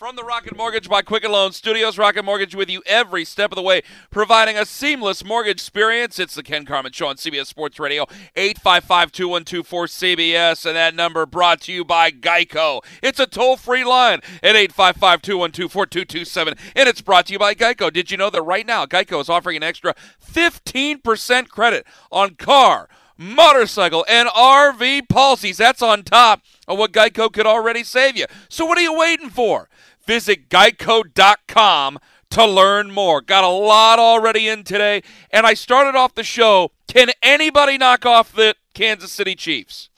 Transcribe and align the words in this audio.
from 0.00 0.16
the 0.16 0.24
Rocket 0.24 0.56
Mortgage 0.56 0.88
by 0.88 1.02
Quicken 1.02 1.30
Loan 1.30 1.52
Studios. 1.52 1.98
Rocket 1.98 2.24
Mortgage 2.24 2.54
with 2.54 2.70
you 2.70 2.82
every 2.86 3.22
step 3.22 3.52
of 3.52 3.56
the 3.56 3.60
way, 3.60 3.82
providing 4.10 4.56
a 4.56 4.64
seamless 4.64 5.22
mortgage 5.22 5.58
experience. 5.58 6.18
It's 6.18 6.34
the 6.34 6.42
Ken 6.42 6.64
Carman 6.64 6.92
Show 6.92 7.08
on 7.08 7.16
CBS 7.16 7.48
Sports 7.48 7.78
Radio, 7.78 8.06
855-212-4CBS, 8.34 10.64
and 10.64 10.74
that 10.74 10.94
number 10.94 11.26
brought 11.26 11.60
to 11.60 11.72
you 11.72 11.84
by 11.84 12.10
Geico. 12.10 12.80
It's 13.02 13.20
a 13.20 13.26
toll-free 13.26 13.84
line 13.84 14.20
at 14.42 14.54
855-212-4227, 14.70 16.58
and 16.74 16.88
it's 16.88 17.02
brought 17.02 17.26
to 17.26 17.34
you 17.34 17.38
by 17.38 17.54
Geico. 17.54 17.92
Did 17.92 18.10
you 18.10 18.16
know 18.16 18.30
that 18.30 18.40
right 18.40 18.66
now 18.66 18.86
Geico 18.86 19.20
is 19.20 19.28
offering 19.28 19.58
an 19.58 19.62
extra 19.62 19.94
15% 20.24 21.48
credit 21.48 21.86
on 22.10 22.36
car, 22.36 22.88
motorcycle, 23.18 24.06
and 24.08 24.30
RV 24.30 25.10
policies? 25.10 25.58
That's 25.58 25.82
on 25.82 26.04
top 26.04 26.40
of 26.66 26.78
what 26.78 26.92
Geico 26.92 27.30
could 27.30 27.44
already 27.44 27.84
save 27.84 28.16
you. 28.16 28.24
So 28.48 28.64
what 28.64 28.78
are 28.78 28.82
you 28.82 28.98
waiting 28.98 29.28
for? 29.28 29.68
Visit 30.06 30.48
geico.com 30.48 31.98
to 32.30 32.46
learn 32.46 32.90
more. 32.90 33.20
Got 33.20 33.44
a 33.44 33.48
lot 33.48 33.98
already 33.98 34.48
in 34.48 34.64
today, 34.64 35.02
and 35.30 35.46
I 35.46 35.54
started 35.54 35.96
off 35.96 36.14
the 36.14 36.24
show. 36.24 36.72
Can 36.86 37.10
anybody 37.22 37.78
knock 37.78 38.06
off 38.06 38.32
the 38.32 38.54
Kansas 38.74 39.12
City 39.12 39.34
Chiefs? 39.34 39.90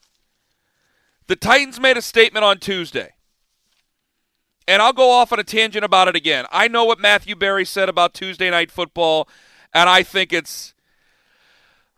The 1.26 1.36
Titans 1.36 1.80
made 1.80 1.96
a 1.96 2.02
statement 2.02 2.44
on 2.44 2.58
Tuesday. 2.58 3.14
And 4.68 4.80
I'll 4.80 4.92
go 4.92 5.10
off 5.10 5.32
on 5.32 5.40
a 5.40 5.44
tangent 5.44 5.84
about 5.84 6.08
it 6.08 6.16
again. 6.16 6.46
I 6.52 6.68
know 6.68 6.84
what 6.84 7.00
Matthew 7.00 7.34
Berry 7.34 7.64
said 7.64 7.88
about 7.88 8.14
Tuesday 8.14 8.48
night 8.48 8.70
football, 8.70 9.28
and 9.74 9.88
I 9.88 10.02
think 10.02 10.32
it's 10.32 10.72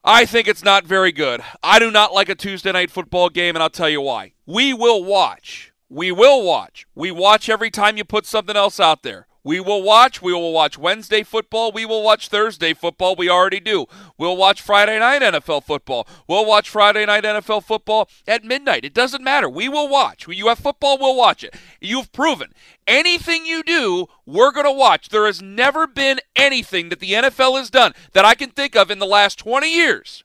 I 0.02 0.26
think 0.26 0.48
it's 0.48 0.64
not 0.64 0.84
very 0.84 1.12
good. 1.12 1.42
I 1.62 1.78
do 1.78 1.90
not 1.90 2.12
like 2.12 2.28
a 2.28 2.34
Tuesday 2.34 2.72
night 2.72 2.90
football 2.90 3.28
game, 3.28 3.56
and 3.56 3.62
I'll 3.62 3.70
tell 3.70 3.88
you 3.88 4.00
why. 4.00 4.32
We 4.46 4.72
will 4.72 5.04
watch. 5.04 5.72
We 5.88 6.10
will 6.10 6.44
watch. 6.44 6.86
We 6.94 7.10
watch 7.10 7.48
every 7.48 7.70
time 7.70 7.96
you 7.96 8.04
put 8.04 8.26
something 8.26 8.56
else 8.56 8.80
out 8.80 9.02
there. 9.02 9.26
We 9.46 9.60
will 9.60 9.82
watch. 9.82 10.22
We 10.22 10.32
will 10.32 10.54
watch 10.54 10.78
Wednesday 10.78 11.22
football. 11.22 11.70
We 11.70 11.84
will 11.84 12.02
watch 12.02 12.28
Thursday 12.28 12.72
football. 12.72 13.14
We 13.14 13.28
already 13.28 13.60
do. 13.60 13.84
We'll 14.16 14.38
watch 14.38 14.62
Friday 14.62 14.98
night 14.98 15.20
NFL 15.20 15.64
football. 15.64 16.08
We'll 16.26 16.46
watch 16.46 16.70
Friday 16.70 17.04
night 17.04 17.24
NFL 17.24 17.64
football 17.64 18.08
at 18.26 18.42
midnight. 18.42 18.86
It 18.86 18.94
doesn't 18.94 19.22
matter. 19.22 19.46
We 19.46 19.68
will 19.68 19.86
watch. 19.86 20.26
When 20.26 20.38
you 20.38 20.48
have 20.48 20.58
football, 20.58 20.96
we'll 20.98 21.14
watch 21.14 21.44
it. 21.44 21.54
You've 21.78 22.10
proven 22.10 22.54
anything 22.86 23.44
you 23.44 23.62
do, 23.62 24.06
we're 24.24 24.50
going 24.50 24.64
to 24.64 24.72
watch. 24.72 25.10
There 25.10 25.26
has 25.26 25.42
never 25.42 25.86
been 25.86 26.20
anything 26.34 26.88
that 26.88 27.00
the 27.00 27.12
NFL 27.12 27.58
has 27.58 27.68
done 27.68 27.92
that 28.14 28.24
I 28.24 28.34
can 28.34 28.48
think 28.48 28.74
of 28.74 28.90
in 28.90 28.98
the 28.98 29.04
last 29.04 29.38
20 29.38 29.70
years 29.70 30.24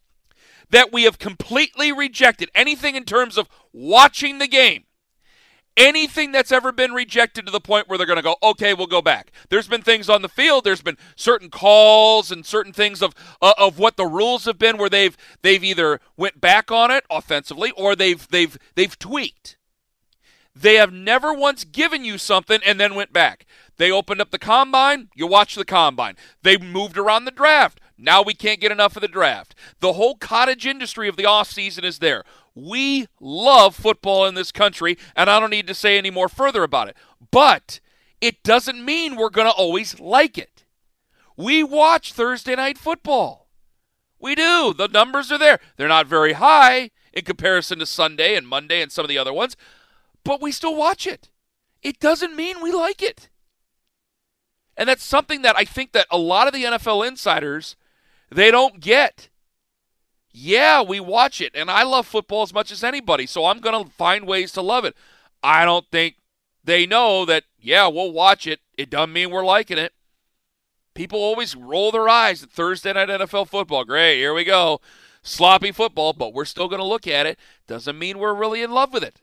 that 0.70 0.94
we 0.94 1.04
have 1.04 1.20
completely 1.20 1.92
rejected. 1.92 2.50
Anything 2.56 2.96
in 2.96 3.04
terms 3.04 3.38
of 3.38 3.50
watching 3.74 4.38
the 4.38 4.48
game 4.48 4.86
anything 5.80 6.32
that's 6.32 6.52
ever 6.52 6.72
been 6.72 6.92
rejected 6.92 7.46
to 7.46 7.52
the 7.52 7.62
point 7.62 7.88
where 7.88 7.98
they're 7.98 8.06
going 8.06 8.18
to 8.18 8.24
go, 8.24 8.36
okay, 8.44 8.74
we'll 8.74 8.86
go 8.86 9.02
back. 9.02 9.32
There's 9.50 9.68
been 9.68 9.82
things 9.82 10.10
on 10.10 10.22
the 10.22 10.30
field. 10.30 10.64
There's 10.66 10.82
been 10.82 10.98
certain 11.16 11.50
calls 11.50 12.30
and 12.32 12.46
certain 12.46 12.74
things 12.74 13.02
of 13.02 13.16
uh, 13.42 13.54
of 13.58 13.80
what 13.80 13.98
the 13.98 14.06
rules 14.06 14.46
have 14.46 14.60
been 14.60 14.78
where 14.78 14.90
they've 14.90 15.18
they've 15.42 15.64
either 15.64 16.02
went 16.18 16.40
back 16.40 16.70
on 16.70 16.92
it 16.92 17.06
offensively 17.10 17.72
or 17.72 17.96
they've 17.96 18.28
they've 18.28 18.58
they've 18.76 19.00
tweaked. 19.00 19.58
They 20.54 20.76
have 20.76 20.92
never 20.92 21.34
once 21.34 21.64
given 21.64 22.04
you 22.04 22.18
something 22.18 22.60
and 22.66 22.80
then 22.80 22.94
went 22.94 23.14
back. 23.14 23.46
They 23.78 23.92
opened 23.92 24.20
up 24.20 24.32
the 24.32 24.40
combine, 24.40 25.08
you 25.16 25.26
watch 25.26 25.56
the 25.56 25.64
combine. 25.64 26.18
They 26.44 26.58
moved 26.58 26.98
around 26.98 27.24
the 27.24 27.32
draft. 27.32 27.80
Now 28.00 28.22
we 28.22 28.34
can't 28.34 28.62
get 28.62 28.72
enough 28.72 28.96
of 28.96 29.02
the 29.02 29.08
draft. 29.08 29.54
The 29.82 29.94
whole 29.94 30.16
cottage 30.16 30.66
industry 30.66 31.10
of 31.10 31.18
the 31.18 31.24
offseason 31.24 31.84
is 31.84 32.00
there. 32.00 32.24
We 32.56 33.08
love 33.20 33.76
football 33.76 34.26
in 34.26 34.36
this 34.36 34.52
country, 34.52 34.98
and 35.16 35.30
I 35.30 35.40
don't 35.40 35.50
need 35.50 35.68
to 35.68 35.74
say 35.74 35.98
any 35.98 36.10
more 36.10 36.30
further 36.30 36.64
about 36.64 36.88
it. 36.88 36.98
But 37.32 37.80
it 38.22 38.42
doesn't 38.44 38.84
mean 38.84 39.16
we're 39.16 39.30
going 39.30 39.48
to 39.48 39.54
always 39.54 40.00
like 40.00 40.38
it. 40.38 40.66
We 41.36 41.64
watch 41.64 42.14
Thursday 42.14 42.56
night 42.56 42.78
football. 42.78 43.48
We 44.20 44.36
do. 44.36 44.74
The 44.78 44.88
numbers 44.88 45.32
are 45.32 45.38
there. 45.38 45.60
They're 45.78 45.88
not 45.88 46.08
very 46.08 46.34
high 46.34 46.92
in 47.14 47.24
comparison 47.24 47.80
to 47.80 47.86
Sunday 47.86 48.36
and 48.36 48.48
Monday 48.48 48.82
and 48.82 48.92
some 48.92 49.06
of 49.06 49.10
the 49.10 49.18
other 49.18 49.34
ones, 49.34 49.56
but 50.24 50.42
we 50.42 50.52
still 50.52 50.76
watch 50.76 51.08
it. 51.08 51.30
It 51.82 52.00
doesn't 52.00 52.36
mean 52.36 52.62
we 52.62 52.72
like 52.72 53.02
it. 53.02 53.30
And 54.76 54.88
that's 54.88 55.04
something 55.04 55.42
that 55.42 55.58
I 55.58 55.66
think 55.66 55.94
that 55.94 56.08
a 56.12 56.18
lot 56.18 56.48
of 56.48 56.54
the 56.54 56.64
NFL 56.64 57.08
insiders 57.08 57.76
they 58.32 58.52
don't 58.52 58.80
get. 58.80 59.30
Yeah, 60.32 60.82
we 60.82 61.00
watch 61.00 61.42
it, 61.42 61.54
and 61.56 61.72
I 61.72 61.84
love 61.84 62.06
football 62.06 62.44
as 62.44 62.54
much 62.54 62.72
as 62.72 62.84
anybody, 62.84 63.26
so 63.26 63.46
I'm 63.46 63.60
going 63.60 63.84
to 63.84 63.92
find 63.92 64.28
ways 64.28 64.52
to 64.54 64.62
love 64.62 64.86
it. 64.86 64.96
I 65.42 65.66
don't 65.66 65.86
think 65.92 66.18
they 66.64 66.86
know 66.86 67.26
that, 67.26 67.44
yeah, 67.60 67.88
we'll 67.88 68.12
watch 68.12 68.46
it. 68.46 68.60
It 68.78 68.90
doesn't 68.90 69.14
mean 69.14 69.32
we're 69.32 69.44
liking 69.44 69.78
it. 69.78 69.94
People 70.94 71.20
always 71.20 71.56
roll 71.56 71.92
their 71.92 72.10
eyes 72.10 72.44
at 72.44 72.52
Thursday 72.52 72.94
night 72.94 73.10
NFL 73.10 73.48
football. 73.48 73.86
Great, 73.86 74.18
here 74.18 74.34
we 74.34 74.44
go. 74.44 74.82
Sloppy 75.24 75.72
football, 75.72 76.14
but 76.14 76.34
we're 76.34 76.46
still 76.46 76.68
going 76.68 76.80
to 76.80 76.86
look 76.86 77.08
at 77.08 77.26
it. 77.26 77.40
Doesn't 77.68 77.98
mean 77.98 78.20
we're 78.20 78.34
really 78.34 78.62
in 78.62 78.72
love 78.72 78.94
with 78.94 79.04
it. 79.04 79.22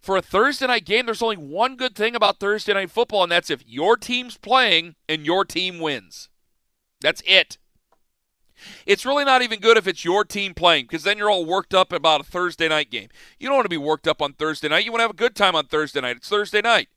For 0.00 0.16
a 0.16 0.22
Thursday 0.22 0.66
night 0.66 0.86
game, 0.86 1.06
there's 1.06 1.22
only 1.22 1.36
one 1.36 1.76
good 1.76 1.94
thing 1.94 2.16
about 2.16 2.40
Thursday 2.40 2.72
night 2.72 2.90
football, 2.90 3.22
and 3.22 3.32
that's 3.32 3.50
if 3.50 3.66
your 3.66 3.96
team's 3.96 4.38
playing 4.38 4.94
and 5.08 5.26
your 5.26 5.44
team 5.44 5.78
wins. 5.78 6.29
That's 7.00 7.22
it. 7.26 7.58
It's 8.86 9.06
really 9.06 9.24
not 9.24 9.42
even 9.42 9.60
good 9.60 9.76
if 9.76 9.86
it's 9.86 10.04
your 10.04 10.24
team 10.24 10.54
playing 10.54 10.84
because 10.84 11.02
then 11.02 11.18
you're 11.18 11.30
all 11.30 11.46
worked 11.46 11.74
up 11.74 11.92
about 11.92 12.20
a 12.20 12.24
Thursday 12.24 12.68
night 12.68 12.90
game. 12.90 13.08
You 13.38 13.48
don't 13.48 13.56
want 13.56 13.64
to 13.64 13.70
be 13.70 13.78
worked 13.78 14.06
up 14.06 14.20
on 14.20 14.34
Thursday 14.34 14.68
night. 14.68 14.84
You 14.84 14.92
want 14.92 15.00
to 15.00 15.04
have 15.04 15.10
a 15.10 15.14
good 15.14 15.34
time 15.34 15.54
on 15.54 15.66
Thursday 15.66 16.00
night. 16.00 16.16
It's 16.16 16.28
Thursday 16.28 16.60
night. 16.60 16.88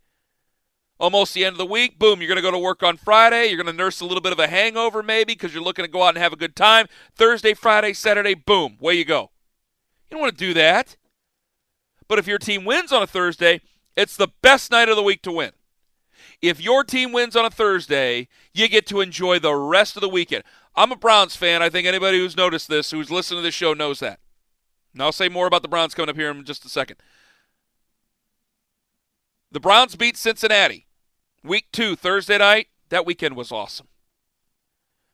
Almost 0.99 1.33
the 1.33 1.43
end 1.45 1.53
of 1.53 1.57
the 1.57 1.65
week. 1.65 1.97
Boom, 1.97 2.19
you're 2.19 2.27
going 2.27 2.37
to 2.37 2.41
go 2.41 2.51
to 2.51 2.59
work 2.59 2.83
on 2.83 2.97
Friday. 2.97 3.47
You're 3.47 3.61
going 3.61 3.73
to 3.73 3.83
nurse 3.83 3.99
a 3.99 4.05
little 4.05 4.21
bit 4.21 4.31
of 4.31 4.39
a 4.39 4.47
hangover 4.47 5.01
maybe 5.01 5.33
because 5.33 5.53
you're 5.53 5.63
looking 5.63 5.85
to 5.85 5.91
go 5.91 6.03
out 6.03 6.15
and 6.15 6.17
have 6.17 6.33
a 6.33 6.37
good 6.37 6.55
time. 6.55 6.87
Thursday, 7.15 7.53
Friday, 7.53 7.93
Saturday, 7.93 8.33
boom, 8.33 8.77
way 8.79 8.95
you 8.95 9.05
go. 9.05 9.31
You 10.09 10.15
don't 10.15 10.21
want 10.21 10.37
to 10.37 10.45
do 10.45 10.53
that. 10.53 10.95
But 12.07 12.19
if 12.19 12.27
your 12.27 12.37
team 12.37 12.65
wins 12.65 12.91
on 12.91 13.01
a 13.01 13.07
Thursday, 13.07 13.61
it's 13.95 14.15
the 14.15 14.27
best 14.41 14.71
night 14.71 14.89
of 14.89 14.95
the 14.95 15.03
week 15.03 15.21
to 15.23 15.31
win. 15.31 15.51
If 16.43 16.59
your 16.59 16.83
team 16.83 17.13
wins 17.13 17.37
on 17.37 17.45
a 17.45 17.49
Thursday, 17.49 18.27
you 18.53 18.67
get 18.67 18.85
to 18.87 18.99
enjoy 18.99 19.39
the 19.39 19.55
rest 19.55 19.95
of 19.95 20.01
the 20.01 20.09
weekend. 20.09 20.43
I'm 20.75 20.91
a 20.91 20.97
Browns 20.97 21.37
fan. 21.37 21.63
I 21.63 21.69
think 21.69 21.87
anybody 21.87 22.17
who's 22.17 22.35
noticed 22.35 22.67
this, 22.67 22.91
who's 22.91 23.09
listened 23.09 23.37
to 23.37 23.41
this 23.41 23.55
show, 23.55 23.73
knows 23.73 24.01
that. 24.01 24.19
And 24.91 25.01
I'll 25.01 25.13
say 25.13 25.29
more 25.29 25.47
about 25.47 25.61
the 25.61 25.69
Browns 25.69 25.95
coming 25.95 26.09
up 26.09 26.17
here 26.17 26.29
in 26.29 26.43
just 26.43 26.65
a 26.65 26.69
second. 26.69 26.97
The 29.53 29.61
Browns 29.61 29.95
beat 29.95 30.17
Cincinnati. 30.17 30.85
Week 31.45 31.67
two, 31.71 31.95
Thursday 31.95 32.37
night. 32.37 32.67
That 32.89 33.05
weekend 33.05 33.37
was 33.37 33.49
awesome. 33.49 33.87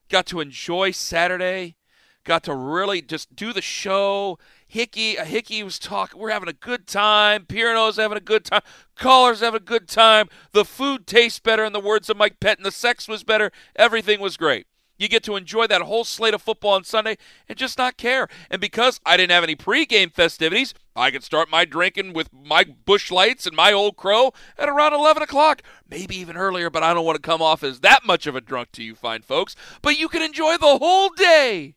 Got 0.09 0.25
to 0.27 0.39
enjoy 0.39 0.89
Saturday. 0.89 1.75
Got 2.23 2.43
to 2.45 2.55
really 2.55 3.03
just 3.03 3.35
do 3.35 3.53
the 3.53 3.61
show. 3.61 4.39
Hickey, 4.71 5.15
Hickey 5.15 5.63
was 5.63 5.79
talking. 5.79 6.21
We're 6.21 6.29
having 6.29 6.47
a 6.47 6.53
good 6.53 6.85
time. 6.85 7.47
Pirano's 7.47 7.97
having 7.97 8.19
a 8.19 8.21
good 8.21 8.45
time. 8.45 8.61
Callers 8.95 9.39
having 9.39 9.57
a 9.57 9.65
good 9.65 9.87
time. 9.87 10.29
The 10.51 10.63
food 10.63 11.07
tastes 11.07 11.39
better, 11.39 11.65
in 11.65 11.73
the 11.73 11.79
words 11.79 12.07
of 12.07 12.17
Mike 12.17 12.39
Pettine. 12.39 12.63
The 12.63 12.71
sex 12.71 13.07
was 13.07 13.23
better. 13.23 13.51
Everything 13.75 14.19
was 14.19 14.37
great. 14.37 14.67
You 14.99 15.07
get 15.07 15.23
to 15.23 15.35
enjoy 15.35 15.65
that 15.67 15.81
whole 15.81 16.03
slate 16.03 16.35
of 16.35 16.43
football 16.43 16.73
on 16.73 16.83
Sunday 16.83 17.17
and 17.47 17.57
just 17.57 17.79
not 17.79 17.97
care. 17.97 18.27
And 18.51 18.61
because 18.61 18.99
I 19.07 19.17
didn't 19.17 19.31
have 19.31 19.43
any 19.43 19.55
pregame 19.55 20.13
festivities, 20.13 20.75
I 20.95 21.09
could 21.09 21.23
start 21.23 21.49
my 21.49 21.65
drinking 21.65 22.13
with 22.13 22.29
my 22.31 22.63
Busch 22.63 23.09
Lights 23.09 23.47
and 23.47 23.55
my 23.55 23.73
Old 23.73 23.95
Crow 23.95 24.33
at 24.55 24.69
around 24.69 24.93
11 24.93 25.23
o'clock, 25.23 25.63
maybe 25.89 26.15
even 26.17 26.37
earlier, 26.37 26.69
but 26.69 26.83
I 26.83 26.93
don't 26.93 27.05
want 27.05 27.15
to 27.15 27.27
come 27.27 27.41
off 27.41 27.63
as 27.63 27.79
that 27.79 28.05
much 28.05 28.27
of 28.27 28.35
a 28.35 28.41
drunk 28.41 28.71
to 28.73 28.83
you 28.83 28.93
fine 28.93 29.23
folks. 29.23 29.55
But 29.81 29.97
you 29.97 30.09
can 30.09 30.21
enjoy 30.21 30.57
the 30.57 30.77
whole 30.77 31.09
day. 31.09 31.75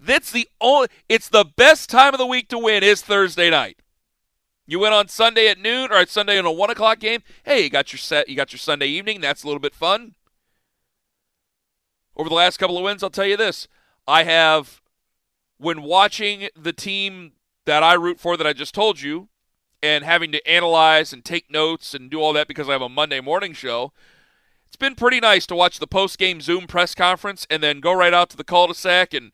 That's 0.00 0.30
the 0.30 0.48
only. 0.60 0.88
It's 1.08 1.28
the 1.28 1.44
best 1.44 1.90
time 1.90 2.14
of 2.14 2.18
the 2.18 2.26
week 2.26 2.48
to 2.48 2.58
win 2.58 2.82
is 2.82 3.02
Thursday 3.02 3.50
night. 3.50 3.78
You 4.66 4.78
went 4.78 4.94
on 4.94 5.08
Sunday 5.08 5.48
at 5.48 5.58
noon 5.58 5.90
or 5.90 5.96
at 5.96 6.08
Sunday 6.08 6.38
in 6.38 6.46
a 6.46 6.52
one 6.52 6.70
o'clock 6.70 7.00
game. 7.00 7.22
Hey, 7.44 7.64
you 7.64 7.70
got 7.70 7.92
your 7.92 7.98
set. 7.98 8.28
You 8.28 8.36
got 8.36 8.52
your 8.52 8.58
Sunday 8.58 8.86
evening. 8.86 9.20
That's 9.20 9.42
a 9.42 9.46
little 9.46 9.60
bit 9.60 9.74
fun. 9.74 10.14
Over 12.16 12.28
the 12.28 12.34
last 12.34 12.56
couple 12.56 12.78
of 12.78 12.84
wins, 12.84 13.02
I'll 13.02 13.10
tell 13.10 13.26
you 13.26 13.36
this: 13.36 13.68
I 14.06 14.24
have, 14.24 14.80
when 15.58 15.82
watching 15.82 16.48
the 16.56 16.72
team 16.72 17.32
that 17.66 17.82
I 17.82 17.94
root 17.94 18.18
for, 18.18 18.36
that 18.36 18.46
I 18.46 18.52
just 18.54 18.74
told 18.74 19.00
you, 19.00 19.28
and 19.82 20.04
having 20.04 20.32
to 20.32 20.48
analyze 20.48 21.12
and 21.12 21.24
take 21.24 21.50
notes 21.50 21.92
and 21.92 22.10
do 22.10 22.20
all 22.20 22.32
that 22.32 22.48
because 22.48 22.68
I 22.68 22.72
have 22.72 22.82
a 22.82 22.88
Monday 22.88 23.20
morning 23.20 23.52
show. 23.52 23.92
It's 24.66 24.76
been 24.76 24.94
pretty 24.94 25.20
nice 25.20 25.46
to 25.46 25.56
watch 25.56 25.78
the 25.78 25.86
post 25.86 26.16
game 26.16 26.40
Zoom 26.40 26.66
press 26.66 26.94
conference 26.94 27.46
and 27.50 27.62
then 27.62 27.80
go 27.80 27.92
right 27.92 28.14
out 28.14 28.30
to 28.30 28.36
the 28.36 28.44
cul-de-sac 28.44 29.12
and 29.12 29.32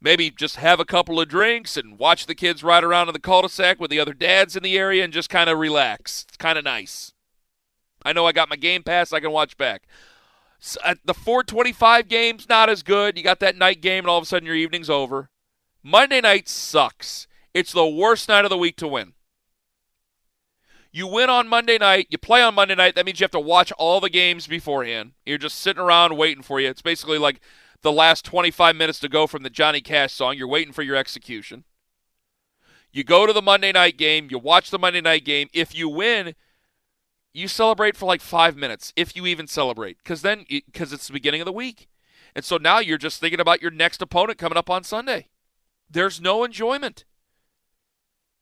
maybe 0.00 0.30
just 0.30 0.56
have 0.56 0.80
a 0.80 0.84
couple 0.84 1.20
of 1.20 1.28
drinks 1.28 1.76
and 1.76 1.98
watch 1.98 2.26
the 2.26 2.34
kids 2.34 2.62
ride 2.62 2.84
around 2.84 3.08
in 3.08 3.12
the 3.12 3.20
cul-de-sac 3.20 3.80
with 3.80 3.90
the 3.90 4.00
other 4.00 4.14
dads 4.14 4.56
in 4.56 4.62
the 4.62 4.78
area 4.78 5.04
and 5.04 5.12
just 5.12 5.30
kind 5.30 5.50
of 5.50 5.58
relax. 5.58 6.24
It's 6.28 6.36
kind 6.36 6.58
of 6.58 6.64
nice. 6.64 7.12
I 8.04 8.12
know 8.12 8.26
I 8.26 8.32
got 8.32 8.48
my 8.48 8.56
game 8.56 8.82
pass, 8.82 9.12
I 9.12 9.20
can 9.20 9.32
watch 9.32 9.56
back. 9.56 9.82
So 10.60 10.80
at 10.84 10.96
uh, 10.96 11.00
the 11.04 11.14
425 11.14 12.08
game's 12.08 12.48
not 12.48 12.68
as 12.68 12.82
good. 12.82 13.16
You 13.16 13.24
got 13.24 13.40
that 13.40 13.56
night 13.56 13.80
game 13.80 14.04
and 14.04 14.08
all 14.08 14.18
of 14.18 14.24
a 14.24 14.26
sudden 14.26 14.46
your 14.46 14.56
evening's 14.56 14.90
over. 14.90 15.30
Monday 15.82 16.20
night 16.20 16.48
sucks. 16.48 17.26
It's 17.54 17.72
the 17.72 17.86
worst 17.86 18.28
night 18.28 18.44
of 18.44 18.50
the 18.50 18.58
week 18.58 18.76
to 18.76 18.88
win. 18.88 19.14
You 20.90 21.06
win 21.06 21.30
on 21.30 21.48
Monday 21.48 21.78
night, 21.78 22.06
you 22.10 22.18
play 22.18 22.42
on 22.42 22.54
Monday 22.54 22.74
night, 22.74 22.94
that 22.94 23.04
means 23.04 23.20
you 23.20 23.24
have 23.24 23.30
to 23.32 23.40
watch 23.40 23.70
all 23.72 24.00
the 24.00 24.10
games 24.10 24.46
beforehand. 24.46 25.12
You're 25.26 25.38
just 25.38 25.60
sitting 25.60 25.82
around 25.82 26.16
waiting 26.16 26.42
for 26.42 26.58
you. 26.60 26.68
It's 26.68 26.82
basically 26.82 27.18
like 27.18 27.40
the 27.82 27.92
last 27.92 28.24
25 28.24 28.76
minutes 28.76 28.98
to 29.00 29.08
go 29.08 29.26
from 29.26 29.42
the 29.42 29.50
Johnny 29.50 29.80
Cash 29.80 30.12
song. 30.12 30.36
You're 30.36 30.48
waiting 30.48 30.72
for 30.72 30.82
your 30.82 30.96
execution. 30.96 31.64
You 32.92 33.04
go 33.04 33.26
to 33.26 33.32
the 33.32 33.42
Monday 33.42 33.72
night 33.72 33.96
game, 33.96 34.28
you 34.30 34.38
watch 34.38 34.70
the 34.70 34.78
Monday 34.78 35.00
night 35.00 35.24
game. 35.24 35.48
If 35.52 35.74
you 35.74 35.88
win, 35.88 36.34
you 37.32 37.46
celebrate 37.46 37.96
for 37.96 38.06
like 38.06 38.20
five 38.20 38.56
minutes, 38.56 38.92
if 38.96 39.14
you 39.14 39.26
even 39.26 39.46
celebrate, 39.46 39.98
because 39.98 40.22
then 40.22 40.44
because 40.48 40.92
it's 40.92 41.06
the 41.06 41.12
beginning 41.12 41.40
of 41.40 41.44
the 41.44 41.52
week, 41.52 41.88
and 42.34 42.44
so 42.44 42.56
now 42.56 42.78
you're 42.78 42.98
just 42.98 43.20
thinking 43.20 43.40
about 43.40 43.62
your 43.62 43.70
next 43.70 44.00
opponent 44.00 44.38
coming 44.38 44.58
up 44.58 44.70
on 44.70 44.84
Sunday. 44.84 45.28
There's 45.90 46.20
no 46.20 46.44
enjoyment. 46.44 47.04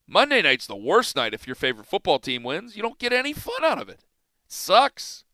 Monday 0.08 0.40
night's 0.40 0.66
the 0.66 0.76
worst 0.76 1.16
night 1.16 1.34
if 1.34 1.46
your 1.46 1.56
favorite 1.56 1.86
football 1.86 2.18
team 2.18 2.42
wins. 2.44 2.76
You 2.76 2.82
don't 2.82 2.98
get 2.98 3.12
any 3.12 3.32
fun 3.32 3.64
out 3.64 3.80
of 3.80 3.88
it. 3.88 4.04
it 4.44 4.52
sucks. 4.52 5.24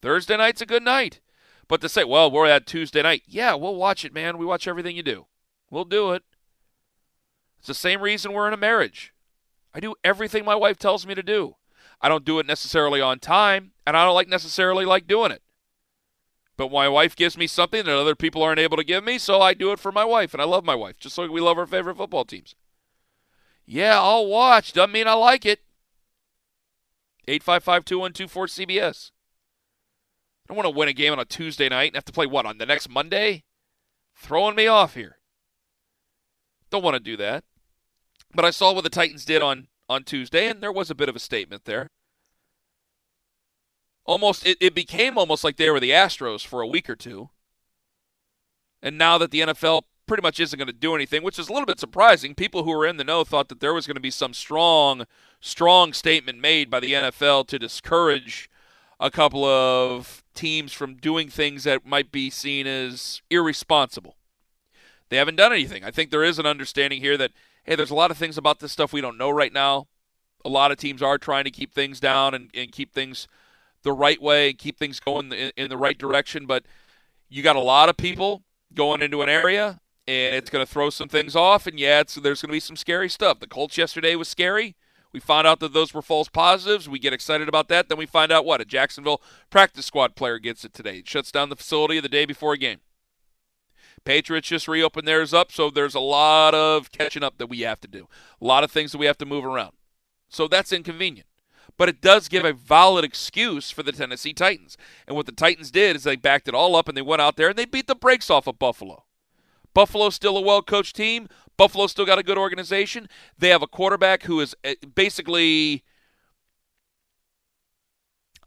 Thursday 0.00 0.36
night's 0.36 0.60
a 0.60 0.66
good 0.66 0.84
night. 0.84 1.20
But 1.68 1.82
to 1.82 1.88
say, 1.88 2.02
well, 2.02 2.30
we're 2.30 2.46
at 2.46 2.66
Tuesday 2.66 3.02
night, 3.02 3.22
yeah, 3.26 3.54
we'll 3.54 3.76
watch 3.76 4.04
it, 4.04 4.14
man. 4.14 4.38
We 4.38 4.46
watch 4.46 4.66
everything 4.66 4.96
you 4.96 5.02
do. 5.02 5.26
We'll 5.70 5.84
do 5.84 6.12
it. 6.12 6.22
It's 7.58 7.68
the 7.68 7.74
same 7.74 8.00
reason 8.00 8.32
we're 8.32 8.48
in 8.48 8.54
a 8.54 8.58
marriage. 8.58 9.12
I 9.74 9.80
do 9.80 9.94
everything 10.02 10.44
my 10.44 10.54
wife 10.54 10.78
tells 10.78 11.06
me 11.06 11.14
to 11.14 11.22
do. 11.22 11.56
I 12.00 12.08
don't 12.08 12.24
do 12.24 12.38
it 12.38 12.46
necessarily 12.46 13.00
on 13.00 13.18
time, 13.18 13.72
and 13.86 13.96
I 13.96 14.04
don't 14.04 14.14
like 14.14 14.28
necessarily 14.28 14.84
like 14.86 15.06
doing 15.06 15.30
it. 15.30 15.42
But 16.56 16.72
my 16.72 16.88
wife 16.88 17.14
gives 17.14 17.36
me 17.36 17.46
something 17.46 17.84
that 17.84 17.98
other 17.98 18.16
people 18.16 18.42
aren't 18.42 18.60
able 18.60 18.76
to 18.76 18.84
give 18.84 19.04
me, 19.04 19.18
so 19.18 19.40
I 19.40 19.54
do 19.54 19.70
it 19.72 19.78
for 19.78 19.92
my 19.92 20.04
wife, 20.04 20.32
and 20.32 20.40
I 20.40 20.46
love 20.46 20.64
my 20.64 20.74
wife, 20.74 20.98
just 20.98 21.18
like 21.18 21.30
we 21.30 21.40
love 21.40 21.58
our 21.58 21.66
favorite 21.66 21.96
football 21.96 22.24
teams. 22.24 22.54
Yeah, 23.66 24.00
I'll 24.00 24.26
watch. 24.26 24.72
Doesn't 24.72 24.92
mean 24.92 25.06
I 25.06 25.12
like 25.12 25.44
it. 25.44 25.60
855 27.28 27.84
2124 27.84 28.46
CBS. 28.46 29.10
I 30.48 30.54
don't 30.54 30.64
want 30.64 30.74
to 30.74 30.78
win 30.78 30.88
a 30.88 30.94
game 30.94 31.12
on 31.12 31.18
a 31.18 31.24
Tuesday 31.24 31.68
night 31.68 31.88
and 31.88 31.96
have 31.96 32.04
to 32.06 32.12
play 32.12 32.26
what 32.26 32.46
on 32.46 32.58
the 32.58 32.66
next 32.66 32.88
Monday? 32.88 33.44
Throwing 34.16 34.56
me 34.56 34.66
off 34.66 34.94
here. 34.94 35.18
Don't 36.70 36.82
want 36.82 36.94
to 36.94 37.00
do 37.00 37.16
that. 37.18 37.44
But 38.34 38.44
I 38.44 38.50
saw 38.50 38.72
what 38.72 38.84
the 38.84 38.90
Titans 38.90 39.24
did 39.24 39.42
on 39.42 39.68
on 39.88 40.04
Tuesday, 40.04 40.48
and 40.48 40.62
there 40.62 40.72
was 40.72 40.90
a 40.90 40.94
bit 40.94 41.08
of 41.08 41.16
a 41.16 41.20
statement 41.20 41.64
there. 41.64 41.88
Almost, 44.04 44.46
it, 44.46 44.58
it 44.60 44.74
became 44.74 45.16
almost 45.16 45.44
like 45.44 45.56
they 45.56 45.70
were 45.70 45.80
the 45.80 45.90
Astros 45.90 46.46
for 46.46 46.60
a 46.60 46.66
week 46.66 46.88
or 46.88 46.96
two. 46.96 47.30
And 48.82 48.96
now 48.96 49.18
that 49.18 49.30
the 49.30 49.40
NFL 49.40 49.82
pretty 50.06 50.22
much 50.22 50.40
isn't 50.40 50.58
going 50.58 50.66
to 50.66 50.72
do 50.72 50.94
anything, 50.94 51.22
which 51.22 51.38
is 51.38 51.48
a 51.48 51.52
little 51.52 51.66
bit 51.66 51.80
surprising. 51.80 52.34
People 52.34 52.64
who 52.64 52.70
were 52.70 52.86
in 52.86 52.96
the 52.96 53.04
know 53.04 53.24
thought 53.24 53.48
that 53.48 53.60
there 53.60 53.74
was 53.74 53.86
going 53.86 53.96
to 53.96 54.00
be 54.00 54.10
some 54.10 54.32
strong, 54.32 55.04
strong 55.40 55.92
statement 55.92 56.40
made 56.40 56.70
by 56.70 56.80
the 56.80 56.92
NFL 56.92 57.46
to 57.48 57.58
discourage 57.58 58.50
a 58.98 59.10
couple 59.10 59.44
of 59.44 60.24
teams 60.38 60.72
from 60.72 60.94
doing 60.94 61.28
things 61.28 61.64
that 61.64 61.84
might 61.84 62.12
be 62.12 62.30
seen 62.30 62.66
as 62.66 63.20
irresponsible. 63.28 64.14
They 65.08 65.16
haven't 65.16 65.36
done 65.36 65.52
anything. 65.52 65.82
I 65.82 65.90
think 65.90 66.10
there 66.10 66.22
is 66.22 66.38
an 66.38 66.46
understanding 66.46 67.00
here 67.00 67.16
that, 67.16 67.32
hey, 67.64 67.74
there's 67.74 67.90
a 67.90 67.96
lot 67.96 68.12
of 68.12 68.16
things 68.16 68.38
about 68.38 68.60
this 68.60 68.70
stuff 68.70 68.92
we 68.92 69.00
don't 69.00 69.18
know 69.18 69.30
right 69.30 69.52
now. 69.52 69.88
A 70.44 70.48
lot 70.48 70.70
of 70.70 70.78
teams 70.78 71.02
are 71.02 71.18
trying 71.18 71.42
to 71.44 71.50
keep 71.50 71.74
things 71.74 71.98
down 71.98 72.34
and, 72.34 72.50
and 72.54 72.70
keep 72.70 72.92
things 72.92 73.26
the 73.82 73.92
right 73.92 74.22
way, 74.22 74.50
and 74.50 74.58
keep 74.58 74.78
things 74.78 75.00
going 75.00 75.32
in, 75.32 75.50
in 75.56 75.70
the 75.70 75.76
right 75.76 75.98
direction. 75.98 76.46
But 76.46 76.64
you 77.28 77.42
got 77.42 77.56
a 77.56 77.60
lot 77.60 77.88
of 77.88 77.96
people 77.96 78.42
going 78.74 79.02
into 79.02 79.22
an 79.22 79.28
area 79.28 79.80
and 80.06 80.34
it's 80.34 80.50
going 80.50 80.64
to 80.64 80.70
throw 80.70 80.90
some 80.90 81.08
things 81.08 81.34
off. 81.34 81.66
And 81.66 81.78
yeah, 81.80 82.02
there's 82.02 82.42
going 82.42 82.50
to 82.50 82.56
be 82.56 82.60
some 82.60 82.76
scary 82.76 83.08
stuff. 83.08 83.40
The 83.40 83.46
Colts 83.46 83.76
yesterday 83.76 84.14
was 84.14 84.28
scary. 84.28 84.76
We 85.12 85.20
find 85.20 85.46
out 85.46 85.60
that 85.60 85.72
those 85.72 85.94
were 85.94 86.02
false 86.02 86.28
positives. 86.28 86.88
We 86.88 86.98
get 86.98 87.12
excited 87.12 87.48
about 87.48 87.68
that. 87.68 87.88
Then 87.88 87.98
we 87.98 88.06
find 88.06 88.30
out 88.30 88.44
what 88.44 88.60
a 88.60 88.64
Jacksonville 88.64 89.22
practice 89.50 89.86
squad 89.86 90.14
player 90.14 90.38
gets 90.38 90.64
it 90.64 90.74
today. 90.74 90.98
It 90.98 91.08
shuts 91.08 91.32
down 91.32 91.48
the 91.48 91.56
facility 91.56 91.98
the 92.00 92.08
day 92.08 92.26
before 92.26 92.52
a 92.52 92.58
game. 92.58 92.80
Patriots 94.04 94.48
just 94.48 94.68
reopened 94.68 95.08
theirs 95.08 95.34
up, 95.34 95.50
so 95.50 95.70
there's 95.70 95.94
a 95.94 96.00
lot 96.00 96.54
of 96.54 96.92
catching 96.92 97.22
up 97.22 97.38
that 97.38 97.48
we 97.48 97.60
have 97.60 97.80
to 97.80 97.88
do. 97.88 98.08
A 98.40 98.44
lot 98.44 98.64
of 98.64 98.70
things 98.70 98.92
that 98.92 98.98
we 98.98 99.06
have 99.06 99.18
to 99.18 99.26
move 99.26 99.44
around. 99.44 99.72
So 100.28 100.46
that's 100.46 100.72
inconvenient. 100.72 101.26
But 101.76 101.88
it 101.88 102.00
does 102.00 102.28
give 102.28 102.44
a 102.44 102.52
valid 102.52 103.04
excuse 103.04 103.70
for 103.70 103.82
the 103.82 103.92
Tennessee 103.92 104.32
Titans. 104.32 104.76
And 105.06 105.16
what 105.16 105.26
the 105.26 105.32
Titans 105.32 105.70
did 105.70 105.96
is 105.96 106.04
they 106.04 106.16
backed 106.16 106.48
it 106.48 106.54
all 106.54 106.76
up 106.76 106.88
and 106.88 106.96
they 106.96 107.02
went 107.02 107.22
out 107.22 107.36
there 107.36 107.50
and 107.50 107.58
they 107.58 107.64
beat 107.64 107.86
the 107.86 107.94
brakes 107.94 108.30
off 108.30 108.46
of 108.46 108.58
Buffalo. 108.58 109.04
Buffalo's 109.74 110.14
still 110.14 110.36
a 110.36 110.40
well 110.40 110.62
coached 110.62 110.96
team. 110.96 111.28
Buffalo's 111.58 111.90
still 111.90 112.06
got 112.06 112.18
a 112.18 112.22
good 112.22 112.38
organization. 112.38 113.08
They 113.36 113.50
have 113.50 113.62
a 113.62 113.66
quarterback 113.66 114.22
who 114.22 114.40
is 114.40 114.54
eh, 114.64 114.76
basically, 114.94 115.84